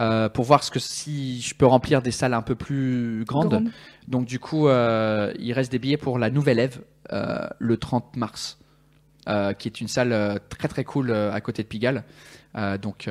[0.00, 3.48] euh, pour voir ce que si je peux remplir des salles un peu plus grandes.
[3.50, 3.70] grande.
[4.08, 6.80] Donc du coup, euh, il reste des billets pour la Nouvelle Ève
[7.12, 8.58] euh, le 30 mars,
[9.58, 12.04] qui est une salle très très cool à côté de Pigalle.
[12.80, 13.08] Donc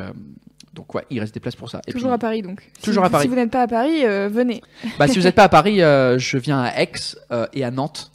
[0.73, 1.81] donc ouais, il reste des places pour ça.
[1.87, 2.69] Et Toujours puis, à Paris donc.
[2.77, 3.23] Si- Toujours à Paris.
[3.23, 4.61] Si vous n'êtes pas à Paris, venez.
[4.97, 6.91] bah, si vous n'êtes pas à Paris, je viens à Aix
[7.53, 8.11] et à Nantes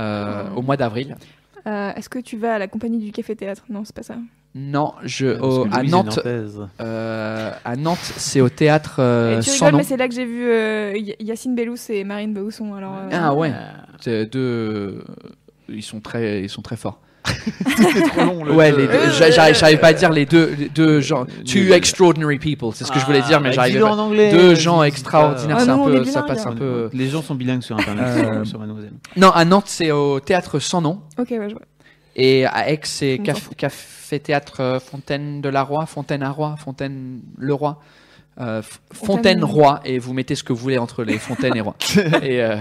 [0.00, 0.02] Oh.
[0.56, 1.16] au mois d'avril.
[1.66, 3.64] Est-ce que tu vas à la compagnie du Café Théâtre?
[3.68, 4.14] Non, c'est pas ça.
[4.58, 6.20] Non, je au- que à Nantes.
[6.80, 9.78] Euh, à Nantes, c'est au théâtre euh, Et tu sans rigoles, nom.
[9.78, 12.74] mais c'est là que j'ai vu euh, Yacine Bellous et Marine Bausson.
[12.74, 13.52] Alors, euh, Ah ouais,
[14.00, 15.04] c'est deux.
[15.68, 17.00] Ils sont très, ils sont très forts.
[17.76, 18.42] C'est trop long.
[18.44, 18.72] le Ouais,
[19.12, 21.26] J'arrive, pas à dire les deux, les deux gens.
[21.44, 24.30] Two extraordinary people, c'est ce que je voulais dire, mais Ah, j'arrive en anglais.
[24.30, 26.88] Deux gens extraordinaires, Ah, un peu, ça passe un peu.
[26.94, 28.60] Les gens sont bilingues sur internet, Euh, sur-.
[29.16, 31.62] Non, à Nantes, c'est au théâtre sans nom, Ok, ouais, je vois.
[32.18, 36.56] Et à Aix, c'est caf- café théâtre euh, Fontaine de la Roi, Fontaine à Roi,
[36.58, 37.80] Fontaine le Roi.
[38.40, 38.62] Euh,
[38.92, 41.74] Fontaine Roi et vous mettez ce que vous voulez entre les Fontaine et Roi.
[42.22, 42.56] et euh,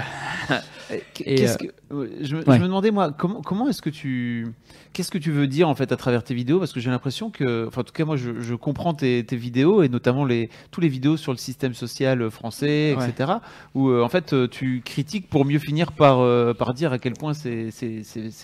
[1.25, 2.57] Et, que- je, me- ouais.
[2.57, 4.47] je me demandais moi comment comment est-ce que tu
[4.93, 6.59] qu'est-ce que tu veux dire en fait à travers tes vidéos?
[6.59, 9.35] Parce que j'ai l'impression que enfin en tout cas moi je, je comprends tes, tes
[9.37, 13.09] vidéos et notamment les tous les vidéos sur le système social français Ouais.
[13.09, 13.33] etc
[13.75, 16.99] où euh, en fait euh, tu critiques pour mieux finir par euh, par dire à
[16.99, 17.71] quel point c'est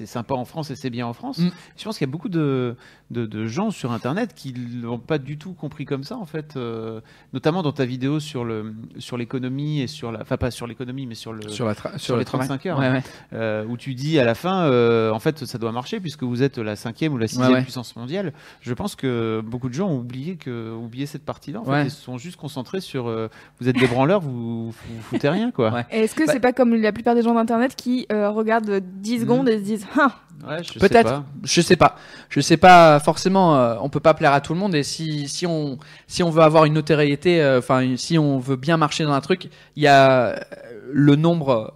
[0.05, 1.49] sympa en France et c'est bien en France Mm.
[1.77, 2.75] je pense qu'il y a beaucoup de,
[3.11, 6.55] de de gens sur internet qui l'ont pas du tout compris comme ça en fait
[6.55, 7.01] euh,
[7.33, 11.05] notamment dans ta vidéo sur le sur l'économie et sur la enfin pas sur l'économie
[11.07, 12.47] mais sur le sur, la sur les le travail.
[12.47, 12.79] 35 heures.
[12.79, 13.01] Ouais.
[13.33, 16.43] Euh, où tu dis à la fin, euh, en fait, ça doit marcher puisque vous
[16.43, 17.61] êtes la cinquième ou la sixième Ouais, ouais.
[17.63, 18.31] puissance mondiale.
[18.61, 21.61] Je pense que beaucoup de gens ont oublié que oublié cette partie-là.
[21.61, 21.85] En fait, Ouais.
[21.85, 23.29] ils se sont juste concentrés sur euh,
[23.59, 25.83] vous êtes des branleurs, vous, vous foutez rien, quoi.
[25.89, 29.21] Est-ce que Bah- c'est pas comme la plupart des gens d'internet qui euh, regardent 10
[29.21, 30.11] secondes et se disent Ah,
[30.47, 31.23] Ouais, je sais Peut-être, pas.
[31.43, 31.95] je sais pas.
[32.29, 33.55] Je sais pas forcément.
[33.55, 35.77] euh, on peut pas plaire à tout le monde et si si on
[36.07, 39.21] si on veut avoir une notoriété, euh, enfin si on veut bien marcher dans un
[39.21, 40.43] truc, il y a
[40.91, 41.73] le nombre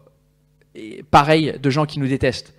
[1.11, 2.53] pareil de gens qui nous détestent.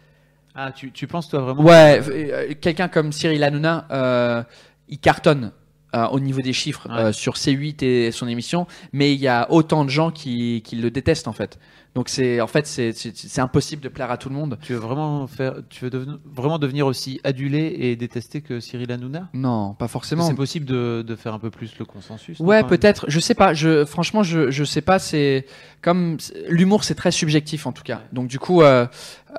[0.55, 4.43] Ah, tu, tu penses toi vraiment Ouais, euh, quelqu'un comme Cyril Hanouna, euh,
[4.89, 5.53] il cartonne.
[5.95, 7.15] euh, au niveau des chiffres Ouais.
[7.15, 10.91] sur C8 et son émission, mais il y a autant de gens qui, qui le
[10.91, 11.59] détestent en fait.
[11.99, 14.57] Donc c'est en fait c'est impossible de plaire à tout le monde.
[14.63, 18.93] Tu veux vraiment faire, tu veux deven- vraiment devenir aussi adulé et détesté que Cyril
[18.93, 19.29] Hanouna?
[19.33, 20.23] Non, pas forcément.
[20.29, 22.39] C'est possible de, de faire un peu plus le consensus.
[22.39, 23.07] Ouais, peut-être.
[23.09, 23.53] Je sais pas.
[23.53, 25.01] Je, franchement, je, je sais pas.
[25.01, 25.45] C'est
[25.83, 26.19] comme
[26.49, 28.03] l'humour, c'est très subjectif en tout cas.
[28.13, 28.87] Donc du coup, euh,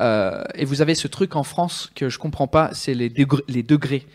[0.01, 3.07] euh, et vous avez ce truc en France que je comprends pas, c'est les,
[3.47, 4.05] les degrés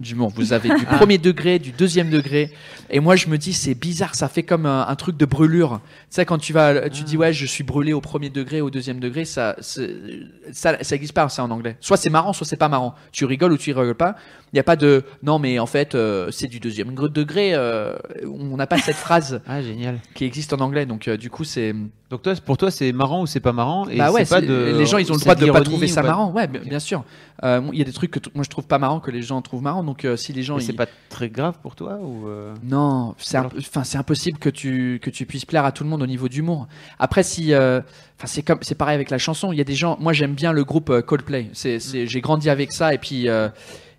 [0.00, 0.32] d'humour.
[0.34, 2.50] Vous avez du premier degré, du deuxième degré.
[2.90, 4.14] Et moi, je me dis, c'est bizarre.
[4.14, 5.80] Ça fait comme un, un truc de brûlure.
[5.84, 8.70] Tu sais, quand tu vas, tu dis ouais, je suis brûlé au premier degré, au
[8.70, 11.76] deuxième degré, ça, ça, ça existe pas ça en anglais.
[11.80, 12.94] Soit c'est marrant, soit c'est pas marrant.
[13.12, 14.16] Tu rigoles ou tu rigoles pas.
[14.52, 17.50] Il n'y a pas de non, mais en fait, euh, c'est du deuxième degré.
[17.54, 17.94] euh,
[18.24, 20.00] on n'a pas cette phrase Ah, génial.
[20.14, 20.86] qui existe en anglais.
[20.86, 21.72] Donc, euh, du coup, c'est.
[22.10, 23.88] Donc toi, pour toi, c'est marrant ou c'est pas marrant?
[23.88, 24.74] Et Bah ouais, pas de.
[24.76, 26.32] les gens, ils ont le droit de pas l'ironie trouver ou ça pas- marrant.
[26.32, 27.04] Ouais, bien sûr.
[27.42, 29.40] Euh, Il y a des trucs que moi je trouve pas marrant que les gens
[29.42, 29.82] trouvent marrant.
[29.82, 30.56] Donc, euh, si les gens.
[30.56, 33.52] Mais c'est ils- pas très grave pour toi ou euh, Non, c'est Alors-
[33.84, 36.68] c'est impossible que tu que tu puisses plaire à tout le monde au niveau d'humour.
[36.98, 39.96] Après si enfin c'est comme c'est pareil avec la chanson, il y a des gens
[40.00, 41.48] moi j'aime bien le groupe Coldplay.
[41.54, 43.26] C'est c'est j'ai grandi avec ça et puis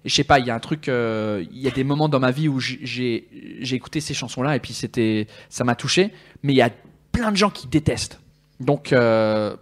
[0.03, 2.19] je sais pas, il y a un truc euh, il y a des moments dans
[2.19, 3.25] ma vie où j'ai
[3.71, 6.11] écouté ces chansons là et puis c'était ça m'a touché,
[6.43, 6.69] mais il y a
[7.11, 8.19] plein de gens qui détestent.
[8.59, 9.55] Donc euh,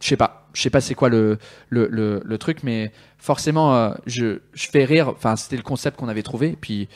[0.00, 1.36] je sais pas, je sais pas c'est quoi le,
[1.68, 5.08] le, le, le truc, mais forcément, euh, je, je fais rire.
[5.10, 6.56] Enfin, c'était le concept qu'on avait trouvé.
[6.58, 6.88] Puis,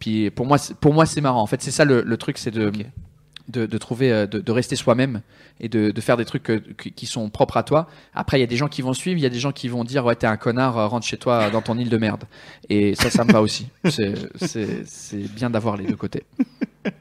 [0.00, 1.40] puis pour moi, c'est- pour moi, c'est marrant.
[1.40, 2.72] En fait, c'est ça le, le truc, c'est de,
[3.48, 5.20] de, de trouver, euh, de, de rester soi-même
[5.60, 7.86] et de, de faire des trucs euh, qui qui sont propres à toi.
[8.14, 9.68] Après, il y a des gens qui vont suivre, il y a des gens qui
[9.68, 12.24] vont dire ouais, t'es un connard, rentre chez toi dans ton île de merde.
[12.68, 13.68] Et ça, ça me va aussi.
[13.88, 16.24] C'est, bien d'avoir les deux côtés.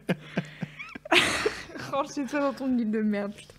[1.92, 3.34] Range chez toi dans ton île de merde.
[3.36, 3.54] putain.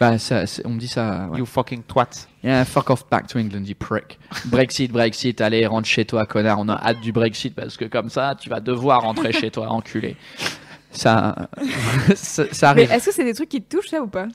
[0.00, 1.28] Bah, ça, on me dit ça.
[1.30, 1.38] ouais.
[1.38, 2.28] You fucking twat.
[2.42, 4.18] Yeah, fuck off back to England, you prick.
[4.46, 6.58] Brexit, Brexit, allez, rentre chez toi, connard.
[6.58, 9.68] On a hâte du Brexit parce que comme ça, tu vas devoir rentrer chez toi,
[9.68, 10.16] enculé.
[10.90, 11.48] Ça,
[12.16, 12.92] ça, ça Mais arrive.
[12.92, 14.26] est-ce que c'est des trucs qui te touchent, ça ou pas?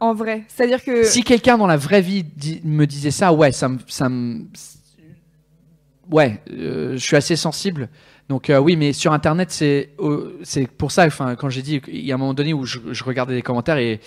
[0.00, 0.44] En vrai.
[0.48, 2.24] C'est-à-dire que Si quelqu'un dans la vraie vie
[2.64, 4.46] me disait ça, ouais, ça me, ça me,
[6.10, 7.88] ouais, euh, je suis assez sensible.
[8.28, 11.04] Donc euh, oui, mais sur Internet, c'est, euh, c'est pour ça.
[11.06, 13.42] Enfin, quand j'ai dit, il y a un moment donné où je, je regardais les
[13.42, 14.00] commentaires et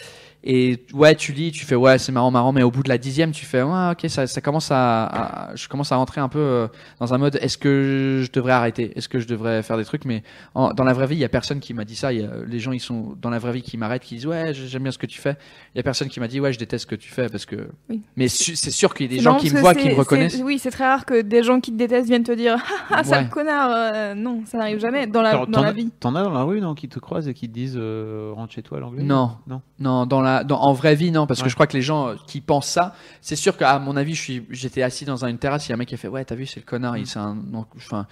[0.44, 2.98] et ouais, tu lis, tu fais ouais, c'est marrant, marrant, mais au bout de la
[2.98, 6.30] dixième, tu fais ouais, ok, ça, ça commence à, à- je commence à rentrer un
[6.30, 6.68] peu euh,
[7.00, 10.06] dans un mode, est-ce que je devrais arrêter, est-ce que je devrais faire des trucs,
[10.06, 10.24] mais
[10.56, 12.14] en- dans la vraie vie, il y a personne qui m'a dit ça.
[12.14, 14.28] Il y a, les gens, ils sont dans la vraie vie qui m'arrêtent, qui disent
[14.28, 15.36] ouais, j'aime bien ce que tu fais.
[15.76, 17.46] Il y a personne qui m'a dit ouais, je déteste ce que tu fais parce
[17.46, 17.68] que.
[17.90, 18.02] Oui.
[18.16, 19.96] Mais su- c'est sûr qu'il y a des gens qui me voient, que qui me
[19.96, 20.40] reconnaissent.
[20.44, 22.58] Oui, c'est très rare que des gens qui te détestent viennent te dire
[22.90, 23.30] ah sale Ouais.
[23.30, 23.70] connard.
[23.72, 25.92] euh, non, ça n'arrive jamais dans la dans la vie.
[26.00, 28.54] T'en as dans la rue, non, qui te croisent et qui te disent euh, rentre
[28.54, 29.04] chez toi à l'anglais?
[29.04, 29.32] Non.
[29.48, 29.62] Non.
[29.80, 32.10] Non, dans la, dans, en vraie vie, non, parce que je crois que les gens
[32.10, 35.38] euh, qui pensent ça, c'est sûr qu'à mon avis, je suis, j'étais assis dans une
[35.38, 36.94] terrasse, il y a un mec qui a fait, ouais, t'as vu, c'est le connard,
[36.94, 36.98] Mm.
[36.98, 37.38] il, c'est un,
[37.76, 38.08] enfin,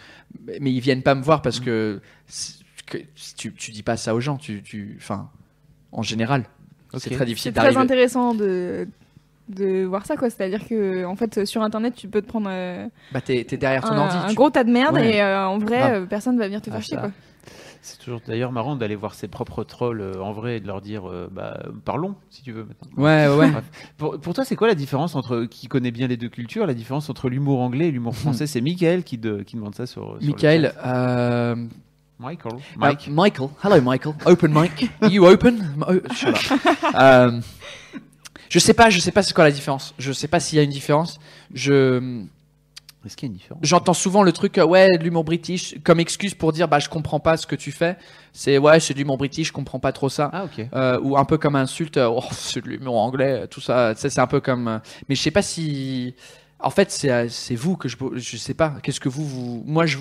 [0.62, 2.98] mais ils viennent pas me voir parce que, c'est- que
[3.38, 5.30] tu, tu dis pas ça aux gens, tu, tu, enfin,
[5.92, 6.44] en général,
[6.98, 8.88] c'est très difficile C'est très intéressant de
[9.48, 10.30] de voir ça quoi.
[10.32, 13.84] C'est-à-dire que en fait sur internet tu peux te prendre euh, Bah, t'es, t'es derrière
[13.84, 14.18] ton un, ordi.
[14.18, 15.18] un tu- gros tas de merde Ouais.
[15.18, 15.92] et euh, en vrai Ah.
[15.92, 17.02] euh, personne va venir te Ah, faire chier ça.
[17.02, 17.12] quoi.
[17.88, 20.82] C'est toujours d'ailleurs marrant d'aller voir ses propres trolls euh, en vrai et de leur
[20.82, 22.90] dire euh, bah, parlons si tu veux maintenant.
[22.98, 23.52] Ouais, ouais.
[24.00, 26.74] Pour, pour toi, c'est quoi la différence entre qui connaît bien les deux cultures, la
[26.74, 28.48] différence entre l'humour anglais et l'humour français?
[28.48, 30.18] C'est Michael qui, de- qui demande ça sur.
[30.20, 31.56] Michael, euh,
[32.18, 33.08] Michael, Mike.
[33.08, 33.50] Michael.
[33.64, 34.16] Hello, Michael.
[34.26, 34.90] Open mic.
[35.12, 35.64] You open?
[35.88, 35.94] Oh.
[36.96, 37.40] Euh,
[38.50, 39.94] je sais pas, je sais pas c'est quoi la différence.
[40.00, 41.20] Je sais pas s'il y a une différence.
[41.54, 42.24] Je,
[43.06, 45.76] Est-ce qu'il y a une différence j'entends souvent le truc, euh, ouais, de l'humour british,
[45.84, 47.98] comme excuse pour dire, bah, je comprends pas ce que tu fais.
[48.34, 50.30] C'est, ouais, c'est de l'humour british, je comprends pas trop ça.
[50.34, 50.66] Ah ok.
[50.74, 53.94] Euh, ou un peu comme insulte, euh, oh, c'est de l'humour anglais, tout ça.
[53.96, 54.68] Ça, c'est un peu comme.
[54.68, 56.16] euh, Mais je sais pas si.
[56.60, 57.96] En fait, c'est c'est vous que je.
[58.16, 58.76] Je sais pas.
[58.82, 59.26] Qu'est-ce que vous.
[59.26, 59.64] vous...
[59.68, 59.98] Moi, je.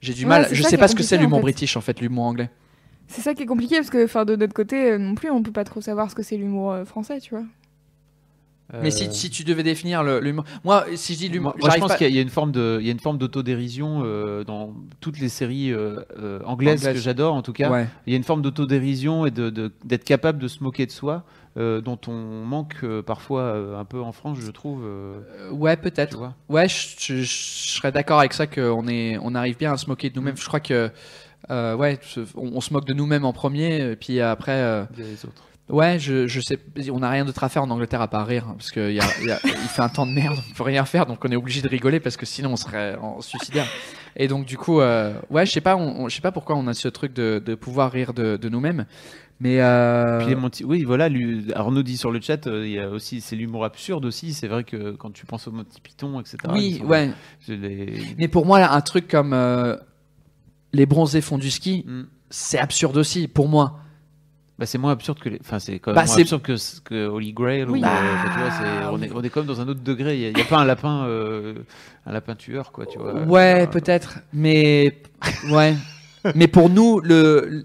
[0.00, 0.46] J'ai du Ouais, mal.
[0.48, 1.42] c'est Je ça sais qui pas ce que c'est compliqué, en l'humour fait.
[1.42, 2.50] british, en fait, l'humour anglais.
[3.08, 5.42] C'est ça qui est compliqué parce que enfin de notre côté euh, non plus on
[5.42, 7.44] peut pas trop savoir ce que c'est l'humour euh, français tu vois.
[8.82, 10.44] Mais si, si tu devais définir l'humour.
[10.62, 11.52] Moi, si je dis l'humour.
[11.56, 13.00] Moi, moi, je pense pas- qu'il y a- une forme de, il y a une
[13.00, 17.70] forme d'autodérision euh, dans toutes les séries euh, euh, anglaises que j'adore en tout cas.
[17.70, 17.86] Ouais.
[18.06, 20.90] Il y a une forme d'autodérision et de- de- d'être capable de se moquer de
[20.90, 21.24] soi,
[21.56, 24.82] dont on manque parfois un peu en France, je trouve.
[25.50, 26.30] ouais, peut-être.
[26.50, 27.26] Ouais, je, je- je
[27.78, 30.36] serais d'accord avec ça qu'on est, on arrive bien à se moquer de nous-mêmes.
[30.36, 30.90] Je crois que,
[31.48, 31.98] ouais,
[32.36, 35.44] on, on se moque de nous-mêmes en premier, et puis après, Des autres.
[35.68, 36.58] Ouais, je, je sais,
[36.92, 39.00] on n'a rien d'autre à faire en Angleterre à part rire, hein, parce qu'il y
[39.00, 41.28] a, y a- il fait un temps de merde, on peut rien faire, donc on
[41.30, 43.66] est obligé de rigoler parce que sinon on serait en suicidaire.
[44.16, 46.56] Et donc du coup, euh, ouais, je sais pas, on, on- je sais pas pourquoi
[46.56, 48.86] on a ce truc de, de pouvoir rire de, de nous-mêmes,
[49.40, 52.72] mais euh, Puis les Monty- Oui, voilà, lui- Arnaud dit sur le chat, euh, il
[52.72, 54.32] y a aussi, c'est l'humour absurde aussi.
[54.34, 56.38] C'est vrai que quand tu penses aux Monty Python, etc.
[56.52, 57.10] oui, ouais.
[57.46, 59.76] les- Mais pour moi, un truc comme euh,
[60.72, 62.02] les bronzés font du ski, Mm.
[62.30, 63.78] c'est absurde aussi pour moi.
[64.58, 65.38] Bah, c'est moins absurde que les.
[65.40, 67.64] Enfin, c'est quand même Bah, moins absurde que, que Holy Grail.
[67.68, 67.80] Oui.
[67.80, 69.82] ou, euh, enfin, tu vois, Bah, on, est, on est quand même dans un autre
[69.84, 70.16] degré.
[70.18, 71.54] Il n'y a, pas un lapin, euh,
[72.06, 72.84] un lapin tueur, quoi.
[72.86, 73.14] Tu vois.
[73.22, 75.00] ouais, Euh, peut-être, mais
[75.50, 75.74] ouais.
[76.34, 77.64] mais pour nous, le,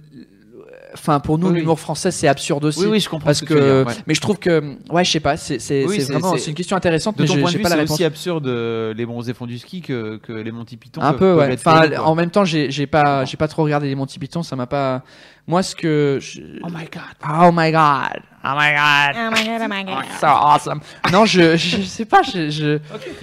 [0.94, 1.60] enfin pour nous, Oui, oui.
[1.62, 2.82] l'humour français, c'est absurde aussi.
[2.82, 3.26] Oui, oui, je comprends.
[3.26, 3.94] Parce ce que, dire, ouais.
[4.06, 6.78] mais je trouve que, ouais, je sais pas, c'est c'est- Oui, vraiment, c'est- une question
[6.78, 9.58] intéressante, De mais ton point de vue, c'est aussi absurde euh, les bronzés font du
[9.58, 11.02] ski que, que les Monty Python.
[11.02, 11.54] Un peu, ouais.
[11.56, 14.56] Enfin, en même temps, j'ai j'ai pas, j'ai pas trop regardé les Monty Python, ça
[14.56, 15.02] m'a pas.
[15.48, 16.20] Moi, ce que.
[16.22, 17.16] je- Oh my god.
[17.28, 18.22] Oh my god.
[18.46, 19.16] Oh my god.
[19.16, 20.06] Oh my god, oh my god.
[20.20, 20.80] So awesome.
[21.12, 22.80] Non, je, je sais pas, je, je-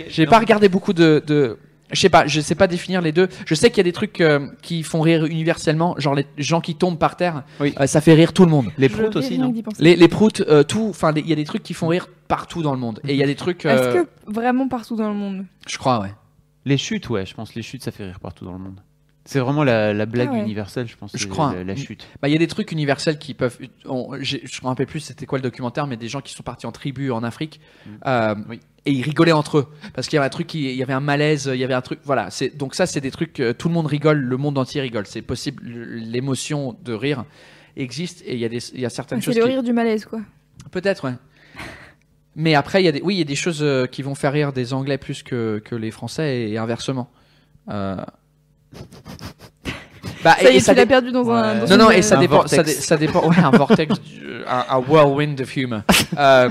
[0.09, 1.59] j'ai pas regardé beaucoup de, de,
[1.92, 3.28] je sais pas, je sais pas définir les deux.
[3.47, 6.60] Je sais qu'il y a des trucs euh, qui font rire universellement, genre les gens
[6.60, 7.74] qui tombent par terre, Oui.
[7.80, 8.70] euh, ça fait rire tout le monde.
[8.78, 9.52] Les proutes aussi, non.
[9.78, 12.62] Les, les proutes, euh, tout, enfin, il y a des trucs qui font rire partout
[12.62, 13.01] dans le monde.
[13.09, 15.44] Et il y a des trucs, euh, Est-ce que vraiment partout dans le monde?
[15.66, 16.12] je crois, ouais.
[16.66, 18.80] Les chutes, ouais, je pense les chutes, ça fait rire partout dans le monde.
[19.31, 20.40] C'est vraiment la, la blague Ah ouais.
[20.40, 21.12] universelle, je pense.
[21.15, 21.55] Je c'est crois.
[21.55, 22.05] La, la chute.
[22.20, 23.59] Bah, il y a des trucs universels qui peuvent.
[23.86, 26.66] on- je me rappelle plus c'était quoi le documentaire, mais des gens qui sont partis
[26.66, 27.61] en tribu en Afrique
[28.07, 28.44] euh, Mm.
[28.48, 28.61] Oui.
[28.86, 30.94] et ils rigolaient entre eux parce qu'il y avait un truc, qui- il y avait
[30.94, 32.01] un malaise, il y avait un truc.
[32.02, 32.31] Voilà.
[32.31, 33.39] C'est donc ça, c'est des trucs.
[33.39, 35.07] euh, tout le monde rigole, le monde entier rigole.
[35.07, 35.62] C'est possible.
[35.65, 37.24] L'émotion de rire
[37.77, 39.36] existe et il y a des, il y a certaines C'est choses.
[39.36, 40.20] le qui- rire du malaise quoi.
[40.73, 41.15] Peut-être, ouais.
[42.35, 44.15] Mais après, il y a des, oui, il y a des choses euh, qui vont
[44.16, 47.11] faire rire des Anglais plus que, que les Français et, inversement.
[47.69, 47.97] Euh...
[50.22, 51.55] Bah, Ça y et- est, tu l'as dé- perdu dans un.
[51.55, 51.60] Ouais.
[51.60, 53.26] dans non, une- non, et ça Un dépend, ça, dé- ça dépend.
[53.26, 55.80] Ouais, un vortex, du- un, un whirlwind of humor.
[56.18, 56.51] Euh,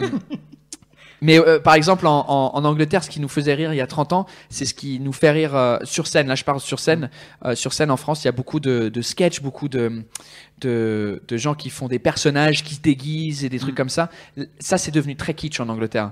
[1.22, 3.82] mais euh, par exemple, en, en- en Angleterre, ce qui nous faisait rire il y
[3.82, 6.28] a 30 ans, c'est ce qui nous fait rire euh, sur scène.
[6.28, 7.10] Là, je parle sur scène.
[7.46, 10.02] Euh, sur scène en France, il y a beaucoup de, de sketchs, beaucoup de,
[10.62, 14.10] de, de gens qui font des personnages, qui se déguisent et des trucs comme ça.
[14.60, 16.12] Ça, c'est devenu très kitsch en Angleterre.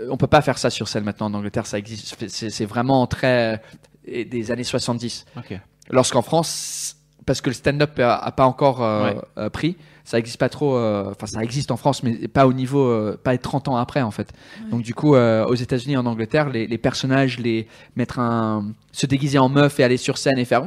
[0.00, 1.66] Euh, On peut pas faire ça sur scène maintenant en Angleterre.
[1.66, 2.16] Ça existe.
[2.28, 3.60] C'est vraiment très
[4.06, 5.24] des années 70.
[5.36, 5.58] Ok.
[5.90, 9.16] Lorsqu'en France, parce que le stand-up a, a pas encore euh, Ouais.
[9.38, 9.76] euh, pris.
[10.06, 10.76] Ça existe pas trop.
[10.76, 14.02] euh, Enfin, ça existe en France, mais pas au niveau, euh, pas 30 ans après
[14.02, 14.32] en fait.
[14.70, 17.66] Donc du coup, euh, aux États-Unis, en Angleterre, les, les personnages, les
[17.96, 20.62] mettre un, se déguiser en meuf et aller sur scène et faire,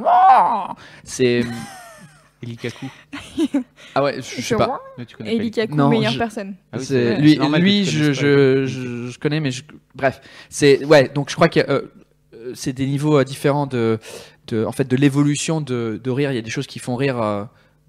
[1.04, 1.44] c'est,
[2.42, 2.86] Eli Kaku.
[3.94, 4.80] ah ouais, je, je sais pas.
[4.96, 6.54] Mais tu connais Et pas Eli Kaku, Non, meilleure je- personne.
[6.72, 9.62] Ah oui, lui, lui, je, je, je, je connais, mais je,
[9.94, 11.08] bref, c'est ouais.
[11.08, 11.82] Donc je crois que euh,
[12.54, 13.98] c'est des niveaux euh, différents de,
[14.52, 16.32] en fait, de l'évolution de, rire.
[16.32, 17.44] Il y a des choses qui font rire euh,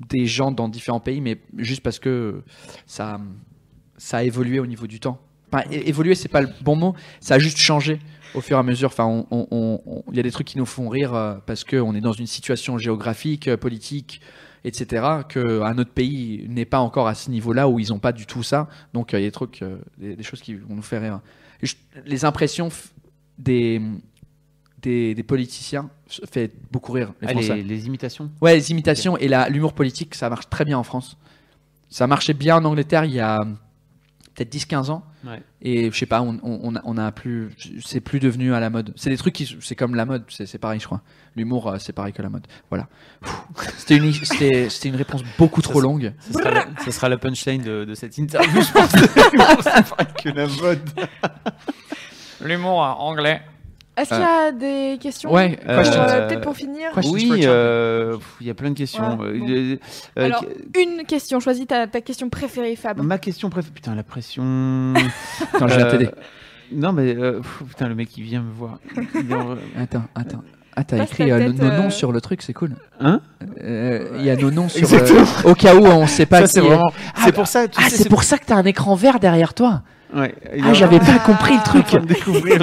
[0.09, 2.41] des gens dans différents pays, mais juste parce que
[2.85, 3.19] ça,
[3.97, 5.19] ça a évolué au niveau du temps.
[5.51, 6.95] Enfin, évoluer, c'est pas le bon mot.
[7.19, 7.99] Ça a juste changé
[8.35, 8.89] au fur et à mesure.
[8.89, 12.01] Enfin, il y a des trucs qui nous font rire euh, parce que on est
[12.01, 14.21] dans une situation géographique, politique,
[14.63, 15.05] etc.
[15.27, 18.25] Que un autre pays n'est pas encore à ce niveau-là où ils n'ont pas du
[18.25, 18.67] tout ça.
[18.93, 19.63] Donc, il y a des trucs,
[19.97, 21.21] des, choses qui vont nous faire rire.
[22.05, 22.69] Les impressions
[23.39, 23.81] des
[24.81, 25.89] des, des politiciens
[26.31, 27.55] fait beaucoup rire les Ah, Français.
[27.57, 30.83] les, les imitations Ouais, les imitations et la- l'humour politique, ça marche très bien en
[30.83, 31.17] France.
[31.89, 33.39] Ça marchait bien en Angleterre il y a
[34.35, 35.03] peut-être 10-15 ans.
[35.25, 35.41] Ouais.
[35.61, 37.49] Et je sais pas, on, on, on a, on a plus.
[37.83, 38.93] C'est plus devenu à la mode.
[38.95, 39.57] C'est des trucs qui.
[39.59, 41.01] C'est comme la mode, c'est c'est pareil, je crois.
[41.35, 42.47] L'humour, euh, c'est pareil que la mode.
[42.69, 42.87] Voilà.
[43.77, 46.13] C'était une, c'était c'était une réponse beaucoup trop longue.
[46.21, 48.91] Ce sera, la, ce sera la punchline de, de cette interview, je pense.
[49.63, 50.89] C'est pas que la mode.
[52.41, 53.41] L'humour anglais.
[53.99, 56.01] Est-ce qu'il y a des questions Ouais, questions.
[56.01, 56.89] euh, Peut-être pour finir.
[57.05, 59.15] Oui, euh, il y a plein de questions.
[59.17, 59.47] Voilà, Euh, bon.
[59.49, 59.75] euh,
[60.19, 60.45] euh, Alors,
[60.77, 61.39] une question.
[61.39, 63.01] Choisis ta, ta question préférée, Fab.
[63.01, 63.73] ma question préférée.
[63.73, 64.93] Putain, la pression.
[65.53, 66.09] Attends, je viens Euh, t'aider.
[66.71, 68.79] Non, mais euh, pff, putain, le mec qui vient me voir.
[68.95, 69.01] Il
[69.81, 70.43] Attends, attends.
[70.75, 72.75] Ah, t'as écrit ta euh, tête, nos noms euh, sur le truc, c'est cool.
[73.01, 73.19] Hein
[73.61, 74.87] Euh, Il y a nos noms sur.
[74.93, 76.91] Euh, au cas où on sait pas Ça, qui c'est est- vraiment.
[77.15, 77.67] Ah, C'est pour ça.
[77.67, 79.81] Tu Ah, c'est pour ça que t'as un écran vert derrière toi.
[80.15, 80.33] Ouais,
[80.63, 81.85] Ah, j'avais pas compris le truc.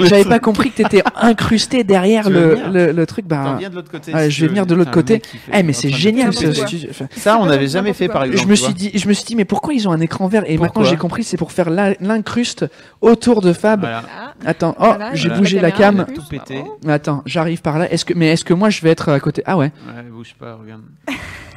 [0.05, 3.25] J'avais pas compris que t'étais incrusté derrière le, le, le truc.
[3.25, 4.11] Bah, viens de l'autre côté.
[4.13, 5.21] ah, si je vais venir de l'autre côté.
[5.53, 6.89] eh, mais c'est génial ce studio.
[6.89, 8.43] Enfin, Ça, on n'avait jamais fait par exemple.
[8.43, 10.43] je me suis dit, je me suis dit, mais pourquoi ils ont un écran vert?
[10.47, 12.65] Et maintenant j'ai compris, c'est pour faire l'in- l'incruste
[13.01, 13.79] autour de Fab.
[13.79, 14.03] Voilà.
[14.17, 15.39] Ah, Attends, oh, Voilà, j'ai voilà.
[15.41, 16.05] bougé la cam.
[16.13, 16.63] Tout pété.
[16.87, 17.89] Attends, j'arrive par là.
[17.91, 19.41] Est-ce que, mais est-ce que moi je vais être à côté?
[19.45, 19.71] Ah ouais.
[19.87, 20.81] Ouais, bouge pas, regarde.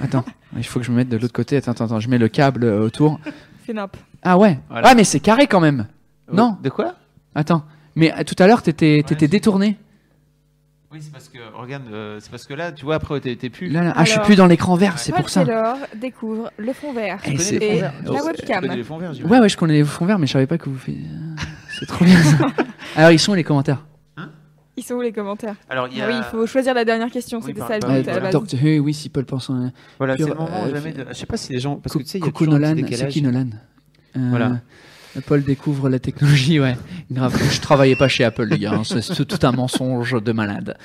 [0.00, 0.24] Attends,
[0.56, 1.56] il faut que je me mette de l'autre côté.
[1.56, 3.18] Attends, attends, attends, je mets le câble autour.
[3.66, 3.96] Fais nimp.
[4.22, 4.58] Ah ouais.
[4.68, 4.88] Voilà.
[4.90, 5.86] Ah mais c'est carré quand même.
[6.32, 6.56] Non.
[6.62, 6.94] De quoi?
[7.34, 7.64] Attends.
[7.96, 9.76] Mais euh, tout à l'heure t'étais, t'étais c'est- détourné.
[10.92, 13.68] Oui, c'est parce que, regarde, euh, c'est parce que là, tu vois, après, t'es plus.
[13.68, 15.44] Là, là, ah, je suis Alors, plus dans l'écran vert, c'est pour ça.
[15.44, 17.20] Taylor découvre le fond vert.
[17.26, 18.60] Eh, les fonds Et verts la Oh, webcam.
[18.62, 19.32] connais les fonds verts, j'imagine.
[19.32, 20.96] Ouais, ouais, je connais les fonds verts, mais je savais pas que vous faites.
[21.78, 22.38] C'est trop bien ça.
[22.96, 23.84] Alors, ils sont où les commentaires?
[24.76, 25.54] Ils sont où les commentaires?
[25.68, 26.08] Alors, il y a.
[26.08, 27.38] Oui, il faut choisir la dernière question.
[27.38, 28.20] Oui, C'était ça le à la voilà.
[28.22, 28.32] base.
[28.32, 29.70] Doctor Who, oui, si Paul pense en.
[29.98, 31.04] Voilà, c'est le moment euh, jamais de.
[31.08, 31.76] Je sais pas si les gens.
[31.76, 33.46] Parce que tu sais, il y a toujours Nolan, c'est qui Nolan?
[33.52, 33.56] Euh,
[34.14, 34.60] Voilà.
[35.26, 36.76] Paul découvre la technologie, ouais.
[37.10, 37.36] Grave.
[37.50, 38.74] Je travaillais pas chez Apple, les gars.
[38.74, 38.82] hein.
[38.84, 40.76] C'est tout un mensonge de malade.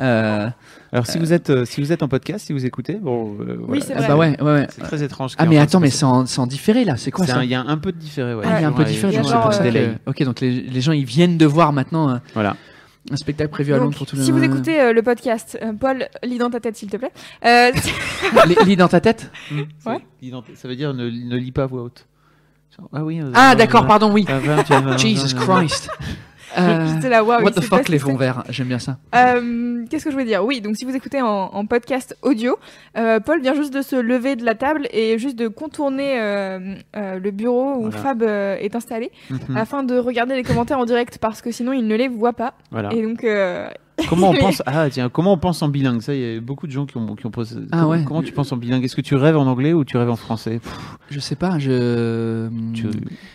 [0.00, 0.48] Euh,
[0.90, 3.36] Alors, si vous êtes, euh, si vous êtes en podcast, si vous écoutez, bon.
[3.40, 3.82] euh, voilà.
[3.84, 4.08] c'est ah vrai.
[4.08, 4.66] bah ouais, ouais, ouais.
[4.70, 5.34] C'est très étrange.
[5.36, 6.96] Ah mais attends, mais de- c'est en, différé là.
[6.96, 8.44] C'est quoi ça Il y a un peu de différé, ouais.
[8.48, 9.14] Ah, il y a un peu Ouais, différé.
[9.16, 12.08] donc c'est pour ça que- Ok, donc les, les gens ils viennent de voir maintenant
[12.08, 12.56] euh, Voilà.
[13.10, 15.58] un spectacle prévu à Donc, Londres pour tout le si vous écoutez euh, le podcast,
[15.62, 17.12] euh, Paul, lis dans ta tête, s'il te plaît.
[17.44, 17.70] Euh,
[18.66, 19.30] Lis- dans ta tête?
[19.50, 19.98] C'est- Ouais.
[20.54, 22.06] Ça veut dire ne, ne lis pas à voix haute.
[22.92, 23.20] Ah oui.
[23.20, 24.26] euh, Ah euh, d'accord, pardon, oui.
[24.98, 25.90] Jesus Christ.
[26.56, 28.98] Euh, là, what the fuck les fonds verts J'aime bien ça.
[29.14, 30.44] Euh, Qu'est-ce que je voulais dire?
[30.44, 32.56] Oui, donc si vous écoutez en, en podcast audio,
[32.96, 36.74] euh, Paul vient juste de se lever de la table et juste de contourner euh,
[36.96, 37.96] euh, le bureau où Voilà.
[37.98, 41.72] Fab euh, est installé mhm, afin de regarder les commentaires en direct parce que sinon
[41.72, 42.54] il ne les voit pas.
[42.70, 42.92] Voilà.
[42.92, 43.68] Et donc, euh,
[44.08, 46.00] Comment on pense Ah tiens, comment on pense en bilingue?
[46.00, 47.56] Ça, il y a beaucoup de gens qui ont, qui ont posé.
[47.70, 48.04] Ah comment, ouais.
[48.04, 48.84] comment tu penses en bilingue?
[48.84, 50.58] Est-ce que tu rêves en anglais ou tu rêves en français?
[50.58, 52.48] Pff, Je sais pas, je.
[52.72, 52.88] tu-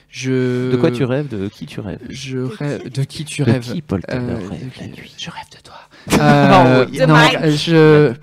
[0.09, 0.71] je...
[0.71, 1.27] De quoi tu rêves?
[1.27, 1.99] De qui tu rêves?
[2.09, 2.89] Je rêve.
[2.91, 3.71] De qui tu De rêves?
[3.73, 5.13] qui Paul Taylor Euh, rêve de la nuit?
[5.17, 5.75] Je rêve de toi.
[6.19, 6.97] Euh, oui.
[6.97, 8.13] De non, euh, je.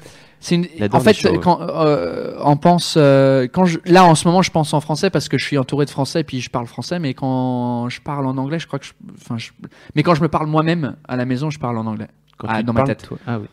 [0.41, 0.67] C'est une...
[0.93, 1.41] En fait, les shows, ouais.
[1.41, 3.79] quand euh, on pense, euh, quand je...
[3.87, 6.21] là en ce moment, je pense en français parce que je suis entouré de français
[6.21, 6.99] et puis je parle français.
[6.99, 8.93] Mais quand je parle en anglais, je crois que, je...
[9.21, 9.51] enfin, je...
[9.95, 12.09] mais quand je me parle moi-même à la maison, je parle en anglais.
[12.39, 13.03] Quand Ah, tu dans ma tête.
[13.05, 13.19] toi.
[13.27, 13.47] Ah oui.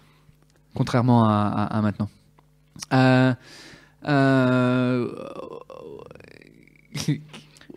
[0.75, 2.09] contrairement à, à- à maintenant.
[2.93, 3.33] Euh,
[4.07, 5.07] euh,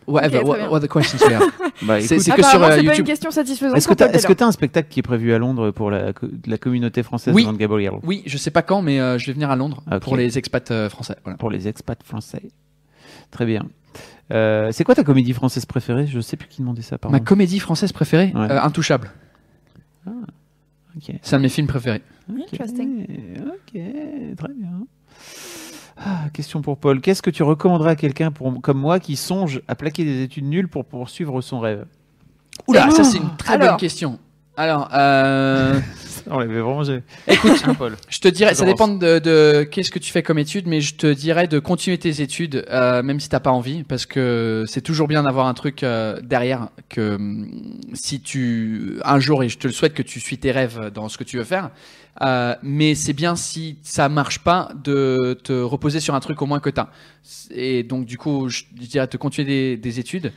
[0.07, 1.43] whatever, Ok, très what, what the questions we have.
[1.83, 3.77] Bah, C'est- que sur, euh, pas une question satisfaisante.
[3.77, 3.87] Est-ce
[4.27, 7.03] que tu as, un spectacle qui est prévu à Londres pour la, co- la communauté
[7.03, 7.43] française Oui.
[7.43, 7.93] de Londres Gabriel?
[8.03, 10.71] Oui, je sais pas quand, mais euh, je vais venir à Londres pour les expats
[10.71, 11.17] euh, français.
[11.23, 11.37] Voilà.
[11.37, 12.43] pour les expats français
[13.31, 13.67] Très bien.
[14.33, 16.07] Euh, c'est quoi ta comédie française préférée?
[16.07, 16.97] Je sais plus qui demandait ça.
[16.97, 17.13] Pardon.
[17.17, 18.51] Ma comédie française préférée, Ouais.
[18.51, 19.11] euh, Intouchable.
[21.23, 22.03] C'est un de mes films préférés.
[22.31, 23.07] Interesting.
[23.47, 23.81] Ok,
[24.37, 24.87] très bien.
[25.99, 27.01] Ah, question pour Paul.
[27.01, 30.45] Qu'est-ce que tu recommanderais à quelqu'un pour- comme moi qui songe à plaquer des études
[30.45, 31.87] nulles pour poursuivre son rêve?
[32.67, 33.71] Oula, ça c'est une très Alors.
[33.71, 34.19] bonne question.
[34.57, 35.79] Alors, euh,
[36.29, 37.95] On l'avait vraiment j'ai- écoute, Hein, Paul.
[38.09, 40.95] je te dirais, ça dépend de, de qu'est-ce que tu fais comme étude, mais je
[40.97, 44.81] te dirais de continuer tes études, euh, même si t'as pas envie, parce que c'est
[44.81, 46.69] toujours bien d'avoir un truc euh, derrière.
[46.89, 50.51] Que hum, si tu un jour, et je te le souhaite, que tu suis tes
[50.51, 51.71] rêves dans ce que tu veux faire,
[52.23, 56.47] euh, mais c'est bien si ça marche pas de te reposer sur un truc au
[56.47, 56.89] moins que t'as.
[57.51, 60.33] Et donc du coup, je dirais de continuer des, des études.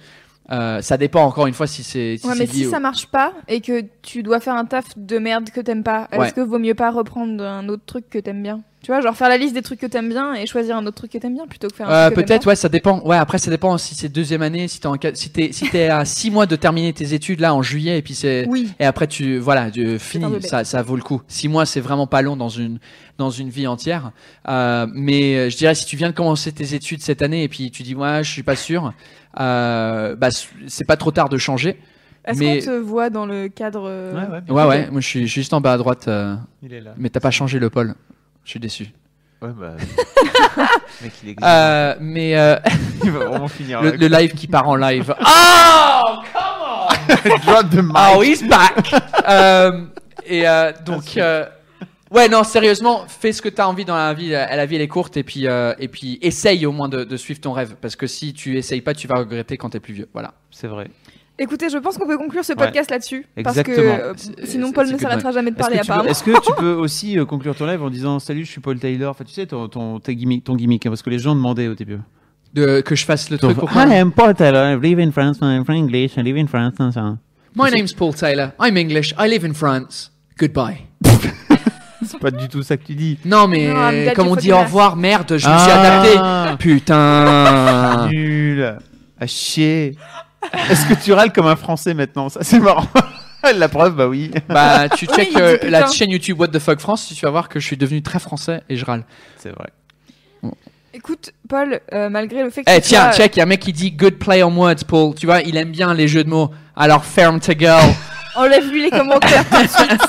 [0.52, 3.06] Euh, ça dépend encore une fois si c'est si Ouais, mais si au- ça marche
[3.08, 6.26] pas et que tu dois faire un taf de merde que t'aimes pas, Ouais.
[6.28, 8.62] est-ce que vaut mieux pas reprendre un autre truc que t'aimes bien?
[8.82, 10.96] Tu vois, genre faire la liste des trucs que t'aimes bien et choisir un autre
[10.96, 13.02] truc que t'aimes bien plutôt que faire un Euh, peut-être, ouais, ça dépend.
[13.02, 16.06] Ouais, après, ça dépend si c'est deuxième année, si t'es en si t'es si à
[16.06, 18.72] six mois de terminer tes études là en juillet et puis c'est Oui.
[18.80, 21.22] et après tu voilà tu finis ça ça vaut le coup.
[21.28, 22.80] Six mois c'est vraiment pas long dans une
[23.18, 24.14] dans une vie entière.
[24.48, 27.50] Euh, mais euh, je dirais si tu viens de commencer tes études cette année et
[27.50, 28.94] puis tu dis ouais je suis pas sûr,
[29.40, 30.30] euh, bah
[30.68, 31.80] c'est pas trop tard de changer.
[32.26, 35.32] Est-ce mais- qu'on te voit dans le cadre euh, Ouais, ouais, moi je suis je
[35.32, 36.92] suis juste en bas à droite, euh, Il est là.
[36.98, 37.96] mais t'as pas changé le pôle.
[38.44, 38.92] Je suis déçu.
[39.42, 39.76] Ouais, bah.
[41.02, 42.58] Mec, il Euh, mais euh,
[43.04, 43.82] Il va vraiment finir.
[43.82, 45.16] le, live qui part en live.
[46.02, 46.22] Oh
[47.46, 47.96] Drop the mic.
[48.16, 48.92] Oh, he's back.
[49.28, 49.86] Euh,
[50.26, 51.46] et euh, donc, euh,
[52.12, 54.30] ouais, non, sérieusement, fais ce que tu as envie dans la vie.
[54.30, 55.18] La, la vie, elle est courte.
[55.18, 57.76] Et puis, euh, et puis essaye au moins de, de suivre ton rêve.
[57.82, 60.10] Parce que si tu essayes pas, tu vas regretter quand t'es plus vieux.
[60.14, 60.34] Voilà.
[60.52, 60.90] C'est vrai.
[61.42, 62.58] Écoutez, je pense qu'on peut conclure ce Ouais.
[62.58, 63.26] podcast là-dessus.
[63.42, 63.98] Parce que Exactement.
[64.04, 64.14] euh,
[64.44, 66.10] sinon, Paul ne s'arrêtera jamais de parler tu peux, apparemment.
[66.10, 68.78] est-ce que tu peux aussi euh, conclure ton live en disant Salut, je suis Paul
[68.78, 71.36] Taylor Enfin, tu sais, ton, ton, ta gimmick, ton gimmick, hein, parce que les gens
[71.36, 72.00] demandaient au début.
[72.54, 73.52] De, que je fasse le truc.
[73.54, 74.74] Ton- Pourquoi Hi, I'm Paul Taylor.
[74.74, 75.38] I live in France.
[75.42, 76.18] I'm from English.
[76.18, 76.74] I live in France.
[76.94, 77.18] ça.
[77.56, 78.52] My name's Paul Taylor.
[78.60, 79.14] I'm English.
[79.18, 80.12] I live in France.
[80.38, 80.80] Goodbye.
[82.12, 83.18] C'est pas du tout ça que tu dis.
[83.26, 86.58] Non, mais Non, comme on dit au revoir, merde, je me suis adapté.
[86.60, 88.08] Putain.
[88.12, 88.78] Nul.
[89.20, 89.96] À chier.
[90.70, 92.88] Est-ce que tu râles comme un Français maintenant Ça, c'est marrant.
[93.56, 94.32] La preuve, bah oui.
[94.50, 95.70] bah, tu Oui, check il dit euh, putain.
[95.70, 98.20] la chaîne YouTube What the Fuck France, tu vas voir que je suis devenu très
[98.20, 99.04] français et je râle.
[99.38, 99.70] C'est vrai.
[100.94, 103.44] Écoute, Paul, euh, malgré le fait que Eh tu tiens, sois- check, il y a
[103.46, 105.14] un mec qui dit good play on words, Paul.
[105.16, 106.52] Tu vois, il aime bien les jeux de mots.
[106.76, 107.80] Alors ferme ta gueule.
[108.40, 110.02] Enlève-lui les commentaires tout de suite.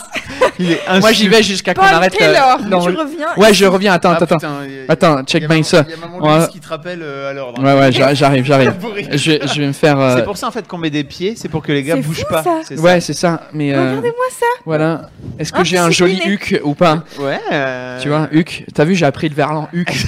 [0.58, 2.14] Il est Moi j'y vais jusqu'à qu'on Paul arrête.
[2.14, 3.26] euh, Taylor, non, tu reviens.
[3.36, 3.92] Ouais, je reviens.
[3.94, 5.22] Attends, Ah, attends, putain, il y a- attends.
[5.24, 5.84] Check bien ça.
[5.86, 6.36] Il y a maman Ouais.
[6.38, 7.62] Louise qui te rappelle euh, à l'ordre.
[7.62, 8.72] Ouais, ouais, j'a- j'arrive, j'arrive.
[9.12, 9.98] Je, vais- je vais me faire.
[9.98, 11.96] euh, C'est pour ça en fait qu'on met des pieds, c'est pour que les gars
[11.96, 12.42] C'est bougent fou, pas.
[12.42, 12.60] ça.
[12.66, 12.82] C'est ça.
[12.82, 13.42] Ouais, c'est ça.
[13.52, 14.46] Mais euh, Regardez-moi ça.
[14.64, 15.02] voilà.
[15.38, 17.04] Est-ce que j'ai un joli huc ou pas?
[17.18, 17.40] Ouais.
[17.52, 18.64] euh, Tu vois, huc.
[18.74, 19.88] T'as vu, j'ai appris le verlan huc.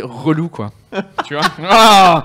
[0.00, 0.72] Relou quoi.
[1.26, 1.44] tu vois.
[1.68, 2.24] Ah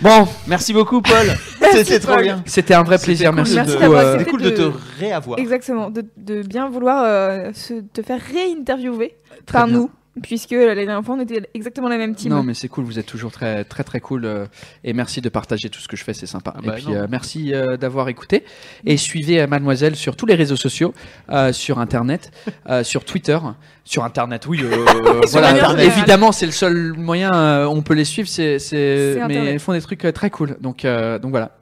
[0.00, 1.26] bon, Merci beaucoup, Paul.
[1.72, 2.42] C'était trop bien.
[2.46, 3.30] c'était un vrai plaisir.
[3.30, 5.38] cool Merci de- Merci euh, cool de te réavoir.
[5.38, 9.14] Exactement, de, de bien vouloir euh, se- te faire réinterviewer
[9.50, 9.76] par bien.
[9.76, 9.90] nous,
[10.22, 12.30] puisque la dernière on était exactement la même team.
[12.32, 14.46] Non, mais c'est cool, vous êtes toujours très très très cool euh,
[14.84, 16.54] et merci de partager tout ce que je fais, c'est sympa.
[16.56, 16.94] Ah bah et puis non.
[17.00, 18.44] euh, merci euh, d'avoir écouté
[18.84, 20.94] et suivez euh, Mademoiselle sur tous les réseaux sociaux,
[21.30, 22.30] euh, sur internet,
[22.68, 23.38] euh, sur Twitter,
[23.84, 24.46] sur internet.
[24.46, 24.84] Oui, euh,
[25.30, 25.48] voilà.
[25.50, 25.86] Internet.
[25.86, 29.52] Évidemment, c'est le seul moyen euh, on peut les suivre, c'est mais Internet.
[29.54, 30.56] ils font des trucs très cool.
[30.60, 31.52] Donc euh, donc voilà.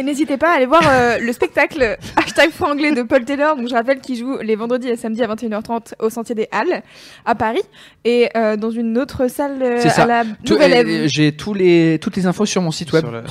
[0.00, 3.54] Et n'hésitez pas à aller voir euh, le spectacle hashtag franglais de Paul Taylor.
[3.54, 6.82] Donc je rappelle qu'il joue les vendredis et samedis à 21h30 au Sentier des Halles
[7.26, 7.60] à Paris
[8.06, 10.04] et euh, dans une autre salle euh, C'est ça.
[10.04, 11.06] à la Tout- Nouvelle euh, Ève.
[11.08, 13.04] J'ai tous les toutes les infos sur mon site web.
[13.12, 13.22] Le-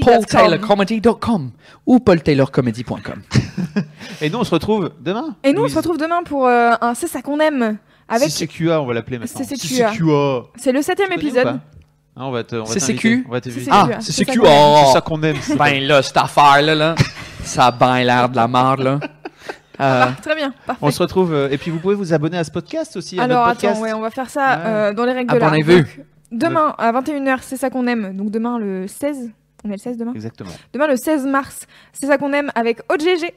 [0.00, 1.50] paultaylorcomedy.com
[1.86, 3.22] ou paultaylorcomedy.com.
[4.20, 5.34] Et nous, on se retrouve demain.
[5.42, 7.78] Et nous on se retrouve demain pour euh, un C'est ça qu'on aime
[8.08, 9.40] avec CCQA, on va l'appeler maintenant.
[9.44, 9.90] CCQA.
[10.56, 11.58] C'est le septième épisode.
[12.16, 13.02] Hein, on va te, on va CCQ?
[13.10, 13.24] t'inviter.
[13.28, 13.68] On va te CCQ.
[13.72, 14.38] Ah, c'est C'est ça CQ.
[14.40, 14.52] qu'on aime.
[14.54, 14.82] Oh.
[14.86, 15.36] C'est ça qu'on aime.
[15.40, 16.94] c'est Ben là, cette affaire-là, là,
[17.42, 19.00] ça a ben l'air de la merde, là.
[19.80, 20.78] Euh, Très bien, parfait.
[20.86, 21.34] On se retrouve.
[21.34, 23.18] euh, et puis, vous pouvez vous abonner à ce podcast aussi.
[23.18, 24.62] à Alors notre attends, ouais, on va faire ça Ouais.
[24.66, 25.52] euh, dans les règles de l'art.
[26.30, 28.16] Demain à 21h, c'est ça qu'on aime.
[28.16, 29.30] Donc demain le 16,
[29.64, 30.50] on est le 16 demain Exactement.
[30.72, 33.32] Demain le 16 mars, c'est ça qu'on aime avec OGG.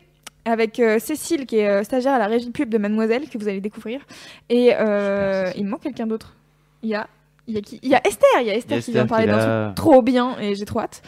[0.46, 3.48] Avec euh, Cécile qui est euh, stagiaire à la régie pub de Mademoiselle que vous
[3.48, 4.00] allez découvrir
[4.48, 6.36] et euh, il me manque quelqu'un d'autre.
[6.84, 7.08] Il y a
[7.48, 9.26] il y a qui Il y a Esther, il y a Esther, qui vient parler
[9.28, 11.02] d'un truc trop bien et j'ai trop hâte.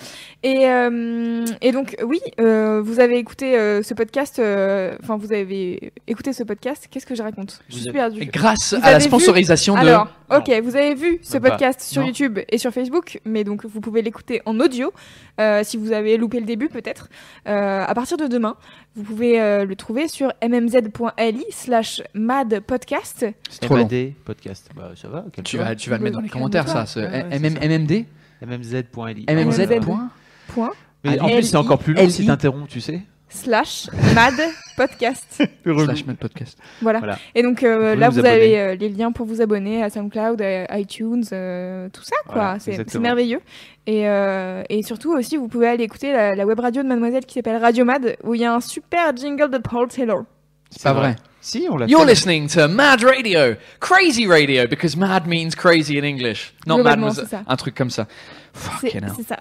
[0.44, 5.34] Et, euh, et donc oui, euh, vous avez écouté euh, ce podcast, euh, enfin vous
[5.34, 6.88] avez écouté ce podcast.
[6.90, 7.60] Qu'est-ce que je raconte?
[7.70, 8.26] Je Vous suis avez- perdue.
[8.26, 9.80] grâce Vous à la avez vu sponsorisation de.
[9.80, 10.38] Alors, Non.
[10.38, 11.49] ok, vous avez vu ce Même pas.
[11.52, 12.07] podcast sur Non.
[12.07, 14.94] YouTube et sur Facebook, mais donc vous pouvez l'écouter en audio
[15.41, 17.10] euh, si vous avez loupé le début peut-être.
[17.48, 18.56] Euh, à partir de demain,
[19.00, 23.26] vous pouvez euh, le trouver sur mmz.li slash madpodcast.
[23.50, 23.84] C'est trop long.
[23.84, 24.70] MAD podcast.
[24.76, 25.26] Bah, ça va.
[25.44, 26.86] Tu vas, tu vas le mettre dans les commentaires, ça.
[26.86, 27.58] ce MM.
[27.62, 28.06] MMD
[28.46, 29.26] mmz.li.
[29.30, 29.80] MMZ.
[30.48, 30.72] Point.
[31.04, 33.02] Mais en plus, c'est encore plus long si t'interromps, tu sais.
[33.30, 34.34] Slash mad
[34.76, 35.44] podcast.
[35.64, 36.58] Slash Mad Podcast.
[36.82, 37.00] Voilà.
[37.00, 37.20] Voilà.
[37.36, 40.42] Et donc euh, Vous là, vous avez euh, les liens pour vous abonner à SoundCloud,
[40.42, 42.34] à iTunes, euh, tout ça, quoi.
[42.36, 43.42] Voilà, c'est merveilleux.
[43.88, 47.26] Et, euh, et surtout aussi, vous pouvez aller écouter la, la web radio de Mademoiselle
[47.26, 50.24] qui s'appelle Radio Mad, où il y a un super jingle de Paul Taylor.
[50.70, 51.16] C'est pas vrai.
[51.42, 52.10] Si, on l'a You're fait.
[52.12, 56.54] listening to Mad Radio, Crazy Radio, because mad means crazy in English.
[56.68, 57.00] Non, mad
[57.48, 58.08] un truc comme ça.
[58.54, 59.14] C'est Fucking hell.
[59.16, 59.40] c'est ça.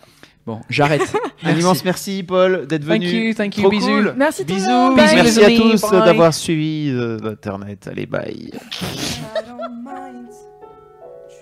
[0.49, 1.03] Bon, j'arrête.
[1.45, 3.29] Un immense merci, Paul, d'être Thank venu.
[3.29, 3.87] you, thank you, Trop bisous.
[3.87, 4.15] cool.
[4.17, 4.95] Merci tout le Bisous, monde.
[4.95, 5.15] bisous, Bye.
[5.17, 6.01] Merci les à tous bye.
[6.07, 7.87] d'avoir suivi euh, l'Internet.
[7.87, 8.51] Allez, bye.
[8.51, 10.31] I don't mind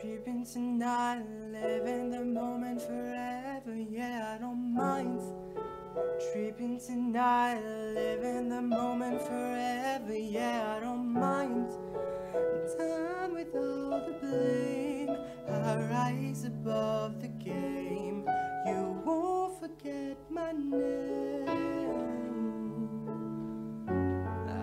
[0.00, 1.22] tripping tonight,
[1.52, 3.76] living the moment forever.
[3.92, 5.20] Yeah, I don't mind
[6.32, 7.60] tripping tonight,
[7.94, 10.14] living the moment forever.
[10.18, 11.68] Yeah, I don't mind.
[12.76, 15.16] Done with all the blame,
[15.48, 18.24] I rise above the game.
[18.66, 21.46] You won't forget my name.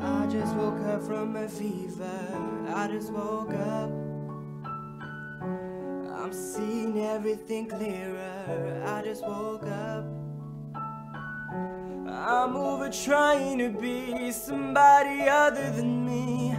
[0.01, 2.65] I just woke up from a fever.
[2.67, 3.89] I just woke up.
[6.19, 8.83] I'm seeing everything clearer.
[8.85, 10.03] I just woke up.
[12.09, 16.53] I'm over trying to be somebody other than me.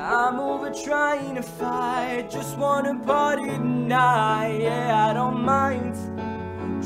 [0.00, 2.30] I'm over trying to fight.
[2.30, 4.60] Just wanna party tonight.
[4.60, 5.96] Yeah, I don't mind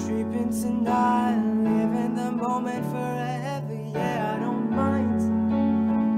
[0.02, 3.74] tripping tonight, living the moment forever.
[3.92, 5.20] Yeah, I don't mind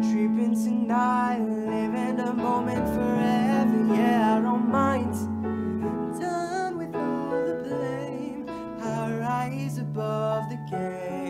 [0.05, 3.93] tripping tonight, living the moment forever.
[3.93, 5.15] Yeah, I don't mind.
[6.21, 8.49] Done with all the blame,
[8.81, 11.24] I rise above the game.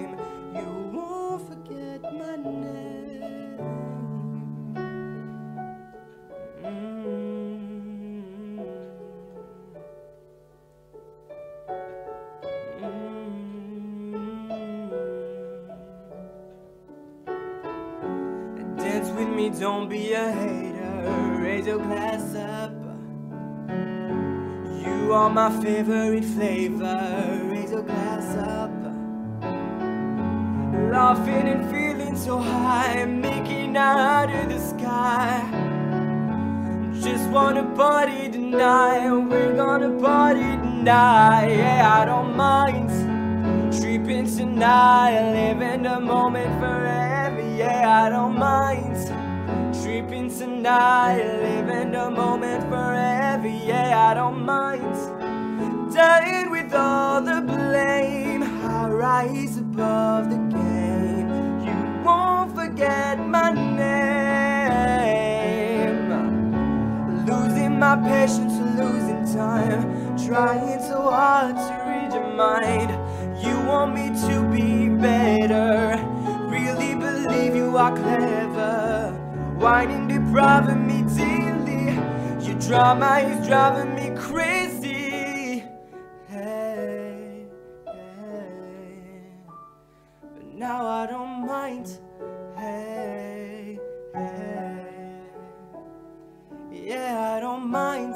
[19.34, 21.38] Me, don't be a hater.
[21.40, 22.72] Raise your glass up.
[24.80, 27.40] You are my favorite flavor.
[27.50, 28.70] Raise your glass up.
[30.92, 35.42] Laughing and feeling so high, making out of the sky.
[37.02, 41.48] Just wanna party tonight, we're gonna party tonight.
[41.48, 42.88] Yeah, I don't mind
[43.76, 47.42] tripping tonight, living the moment forever.
[47.56, 48.94] Yeah, I don't mind
[50.24, 53.48] tripping tonight, living the moment forever.
[53.48, 54.82] Yeah, I don't mind
[55.94, 58.42] dying with all the blame.
[58.42, 61.28] I rise above the game.
[61.64, 63.84] You won't forget my name.
[67.26, 70.16] Losing my patience, losing time.
[70.26, 72.90] Trying so hard to read your mind.
[73.44, 75.98] You want me to be better.
[76.48, 79.23] Really believe you are clever.
[79.56, 81.94] Whining, depriving me daily.
[82.44, 85.62] Your drama is driving me crazy.
[86.28, 87.46] Hey.
[87.84, 87.94] But
[90.54, 91.86] now I don't mind.
[92.56, 93.78] Hey,
[94.12, 95.20] hey.
[96.72, 98.14] Yeah, I don't mind.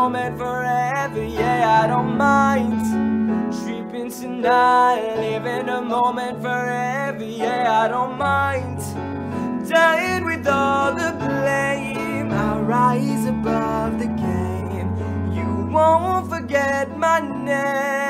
[0.00, 1.22] Moment forever.
[1.22, 2.80] Yeah, I don't mind.
[3.60, 7.22] Tripping tonight, living the moment forever.
[7.22, 8.78] Yeah, I don't mind.
[9.68, 12.32] Dying with all the blame.
[12.32, 14.90] I rise above the game.
[15.36, 18.09] You won't forget my name.